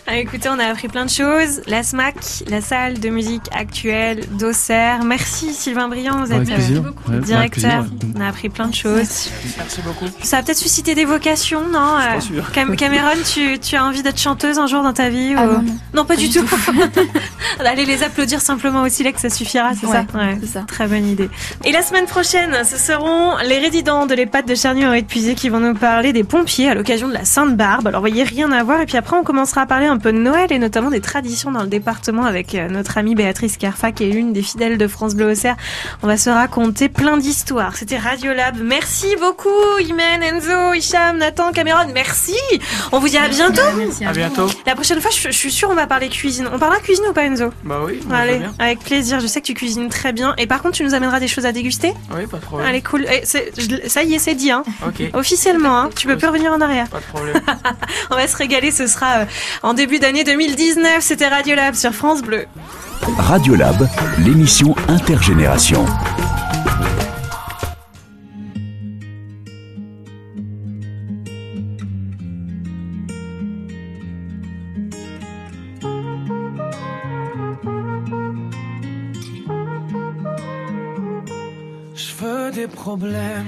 Ah, 0.07 0.17
écoutez, 0.17 0.49
on 0.49 0.59
a 0.59 0.65
appris 0.65 0.89
plein 0.89 1.05
de 1.05 1.09
choses. 1.09 1.61
La 1.65 1.81
SMAC, 1.81 2.15
la 2.49 2.59
salle 2.59 2.99
de 2.99 3.07
musique 3.09 3.43
actuelle 3.57 4.25
d'Auxerre. 4.37 5.05
Merci 5.05 5.53
Sylvain 5.53 5.87
Briand, 5.87 6.17
vous 6.19 6.33
êtes 6.33 6.45
Ouais, 6.45 6.53
avec 6.53 7.23
directeur. 7.23 7.85
plaisir. 7.85 8.13
On 8.17 8.19
a 8.21 8.27
appris 8.27 8.49
plein 8.49 8.67
de 8.67 8.75
choses. 8.75 9.29
Merci 9.57 9.79
beaucoup. 9.81 10.05
Ça 10.21 10.37
a 10.39 10.43
peut-être 10.43 10.57
suscité 10.57 10.93
des 10.93 11.05
vocations, 11.05 11.61
non 11.67 11.79
pas 11.79 12.17
Euh, 12.17 12.19
sûr. 12.19 12.51
Cam- 12.51 12.75
Cameron, 12.75 13.15
tu, 13.33 13.57
tu 13.59 13.77
as 13.77 13.85
envie 13.85 14.03
d'être 14.03 14.19
chanteuse 14.19 14.59
un 14.59 14.67
jour 14.67 14.83
dans 14.83 14.91
ta 14.91 15.07
vie 15.09 15.35
Ah 15.37 15.45
ou- 15.47 15.61
non, 15.61 15.65
non. 15.93 16.05
pas, 16.05 16.17
du 16.17 16.29
tout. 16.29 16.45
Allez 17.65 17.85
les 17.85 18.03
applaudir 18.03 18.41
simplement 18.41 18.81
au 18.81 18.89
silex, 18.89 19.21
ça 19.21 19.29
suffira, 19.29 19.71
c'est 19.79 19.87
Ouais, 19.87 19.93
ça 20.11 20.17
Ouais, 20.17 20.37
c'est 20.41 20.47
ça. 20.47 20.61
Très 20.67 20.85
bonne 20.85 21.07
idée. 21.07 21.29
Et 21.63 21.71
la 21.71 21.81
semaine 21.81 22.05
prochaine, 22.07 22.53
ce 22.65 22.77
seront 22.77 23.37
les 23.47 23.57
résidents 23.59 24.05
de 24.05 24.13
l'EHPAD 24.15 24.45
de 24.47 24.53
Charnier 24.55 24.97
et 24.97 25.01
de 25.01 25.07
Puisé 25.07 25.33
qui 25.33 25.47
vont 25.47 25.61
nous 25.61 25.75
parler 25.75 26.11
des 26.11 26.25
pompiers 26.25 26.69
à 26.69 26.73
l'occasion 26.75 27.07
de 27.07 27.13
la 27.13 27.23
Sainte-Barbe. 27.23 27.87
Alors, 27.87 28.01
voyez, 28.01 28.23
rien 28.23 28.51
à 28.51 28.63
voir. 28.63 28.81
Et 28.81 28.85
puis 28.85 28.97
après, 28.97 29.15
on 29.15 29.23
commencera 29.23 29.61
à 29.61 29.65
parler 29.65 29.87
un 29.93 29.97
peu 29.99 30.11
de 30.11 30.17
Noël 30.17 30.51
et 30.51 30.57
notamment 30.59 30.89
des 30.89 31.01
traditions 31.01 31.51
dans 31.51 31.61
le 31.61 31.67
département 31.67 32.25
avec 32.25 32.55
euh, 32.55 32.67
notre 32.67 32.97
amie 32.97 33.13
Béatrice 33.15 33.57
Carfa, 33.57 33.91
qui 33.91 34.05
est 34.05 34.09
l'une 34.09 34.33
des 34.33 34.41
fidèles 34.41 34.77
de 34.79 34.87
France 34.87 35.13
Bleu 35.15 35.31
Auxerre. 35.31 35.55
On 36.01 36.07
va 36.07 36.17
se 36.17 36.29
raconter 36.31 36.89
plein 36.89 37.17
d'histoires. 37.17 37.75
C'était 37.75 37.97
Radiolab. 37.97 38.57
Merci 38.61 39.15
beaucoup, 39.19 39.49
Imen, 39.79 40.23
Enzo, 40.23 40.73
Hicham, 40.73 41.17
Nathan, 41.17 41.51
Cameron. 41.51 41.91
Merci. 41.93 42.35
On 42.91 42.97
vous 42.99 43.07
dit 43.07 43.17
à 43.17 43.27
bientôt. 43.29 43.61
À 44.05 44.11
bientôt. 44.13 44.47
La 44.65 44.73
prochaine 44.75 44.99
fois, 44.99 45.11
je, 45.11 45.19
je 45.29 45.37
suis 45.37 45.51
sûre, 45.51 45.69
on 45.71 45.75
va 45.75 45.85
parler 45.85 46.09
cuisine. 46.09 46.49
On 46.51 46.57
parlera 46.57 46.79
cuisine 46.79 47.05
ou 47.09 47.13
pas, 47.13 47.23
Enzo? 47.25 47.51
Bah 47.63 47.81
oui, 47.85 47.99
Allez, 48.11 48.39
bien. 48.39 48.53
avec 48.57 48.79
plaisir. 48.79 49.19
Je 49.19 49.27
sais 49.27 49.41
que 49.41 49.45
tu 49.45 49.53
cuisines 49.53 49.89
très 49.89 50.11
bien. 50.11 50.33
Et 50.39 50.47
par 50.47 50.61
contre, 50.63 50.75
tu 50.77 50.83
nous 50.83 50.95
amèneras 50.95 51.19
des 51.19 51.27
choses 51.27 51.45
à 51.45 51.51
déguster? 51.51 51.93
Oui, 52.15 52.25
pas 52.25 52.37
de 52.37 52.41
problème. 52.41 52.67
Allez, 52.67 52.81
cool. 52.81 53.03
Et 53.05 53.21
je- 53.25 53.87
ça 53.87 54.01
y 54.03 54.15
est, 54.15 54.19
c'est 54.19 54.33
dit. 54.35 54.49
Hein. 54.49 54.63
Ok. 54.87 55.03
Officiellement, 55.13 55.77
hein. 55.81 55.89
tu 55.95 56.07
peux 56.07 56.17
plus 56.17 56.27
revenir 56.27 56.51
en 56.51 56.61
arrière. 56.61 56.87
Pas 56.89 56.99
de 56.99 57.03
problème. 57.05 57.35
On 58.11 58.15
va 58.15 58.27
se 58.27 58.35
régaler. 58.37 58.71
Ce 58.71 58.87
sera 58.87 59.19
euh, 59.19 59.25
en 59.61 59.73
début 59.73 59.82
d'année 59.85 60.23
2019. 60.23 60.99
C'était 61.01 61.27
Radiolab 61.27 61.75
sur 61.75 61.93
France 61.93 62.21
Bleu. 62.21 62.45
Radiolab, 63.17 63.87
l'émission 64.19 64.75
intergénération. 64.87 65.85
Je 81.93 82.13
veux 82.19 82.51
des 82.51 82.67
problèmes. 82.67 83.45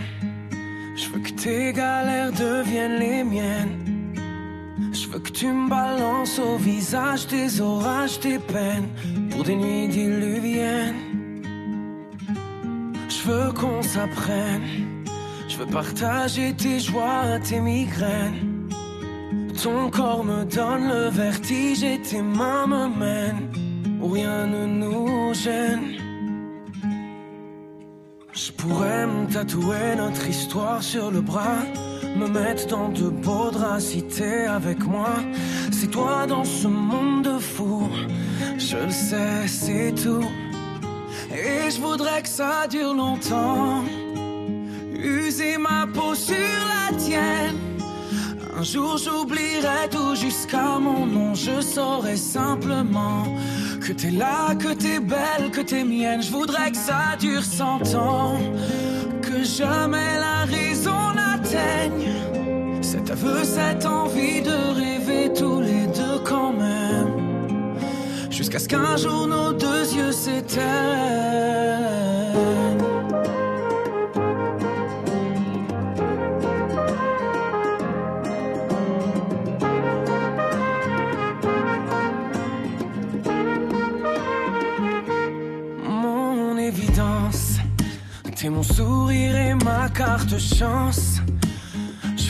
Je 0.98 1.10
veux 1.10 1.20
que 1.20 1.32
tes 1.32 1.72
galères 1.74 2.32
deviennent 2.34 3.00
les 3.00 3.24
miennes. 3.24 3.85
Tu 5.36 5.48
me 5.48 5.70
balances 5.70 6.40
au 6.40 6.56
visage 6.58 7.28
tes 7.28 7.60
orages, 7.60 8.20
tes 8.20 8.40
peines 8.40 8.90
pour 9.30 9.44
des 9.44 9.56
nuits 9.56 9.90
diluviennes. 9.90 10.96
Je 13.10 13.30
veux 13.30 13.52
qu'on 13.52 13.82
s'apprenne. 13.82 14.64
Je 15.50 15.58
veux 15.58 15.66
partager 15.68 16.54
tes 16.54 16.80
joies, 16.80 17.40
tes 17.44 17.60
migraines. 17.60 18.70
Ton 19.62 19.90
corps 19.90 20.24
me 20.24 20.46
donne 20.46 20.88
le 20.88 21.10
vertige 21.10 21.84
et 21.84 22.00
tes 22.02 22.22
mains 22.22 22.68
me 22.68 22.88
mènent 22.88 23.50
rien 24.08 24.48
ne 24.48 24.66
nous 24.66 25.34
gêne. 25.34 25.96
Je 28.34 28.52
pourrais 28.52 29.08
me 29.08 29.26
tatouer 29.32 29.96
notre 29.98 30.28
histoire 30.28 30.84
sur 30.84 31.12
le 31.12 31.22
bras, 31.22 31.64
me 32.16 32.28
mettre 32.28 32.68
dans 32.68 32.90
de 32.90 33.10
beaux 33.10 33.52
draps 33.52 33.84
si 33.84 34.04
avec 34.48 34.80
moi. 34.86 35.14
C'est 35.72 35.92
toi 35.92 36.26
dans 36.28 36.44
ce 36.44 36.68
monde 36.68 37.24
de 37.24 37.38
fou, 37.38 37.90
je 38.58 38.78
le 38.78 38.92
sais, 38.92 39.48
c'est 39.48 39.94
tout. 40.02 40.26
Et 41.32 41.70
je 41.70 41.82
voudrais 41.82 42.22
que 42.22 42.30
ça 42.30 42.68
dure 42.70 42.94
longtemps, 42.94 43.84
user 44.94 45.58
ma 45.58 45.86
peau 45.88 46.16
sur 46.16 46.36
la 46.36 46.96
tienne. 46.98 47.58
Un 48.58 48.64
jour 48.64 48.98
j'oublierai 48.98 49.90
tout 49.92 50.16
jusqu'à 50.16 50.80
mon 50.80 51.06
nom, 51.06 51.34
je 51.36 51.60
saurai 51.60 52.16
simplement 52.16 53.26
que 53.86 53.92
t'es 53.92 54.12
là, 54.12 54.56
que 54.56 54.74
t'es 54.74 55.00
belle, 55.00 55.52
que 55.52 55.62
t'es 55.62 55.84
mienne. 55.84 56.24
Je 56.24 56.32
voudrais 56.32 56.72
que 56.72 56.78
ça 56.78 57.18
dure 57.20 57.44
cent 57.44 57.84
ans, 57.96 58.40
que 59.22 59.44
jamais 59.44 60.18
la 60.18 60.46
cet 62.82 63.12
aveu, 63.12 63.44
cette 63.44 63.86
envie 63.86 64.42
de 64.42 64.56
rêver 64.74 65.34
tous 65.34 65.62
les 65.62 65.88
deux 65.88 66.20
quand 66.24 66.54
même, 66.54 67.78
jusqu'à 68.30 68.60
ce 68.60 68.68
qu'un 68.68 68.98
jour 68.98 69.28
nos 69.28 69.54
deux 69.54 69.84
yeux 69.96 70.12
s'éteignent. 70.12 70.66
Mon 85.84 86.58
évidence, 86.58 87.58
t'es 88.36 88.50
mon 88.50 88.64
sourire 88.64 89.36
et 89.36 89.54
ma 89.56 89.90
carte 89.90 90.38
chance. 90.38 91.22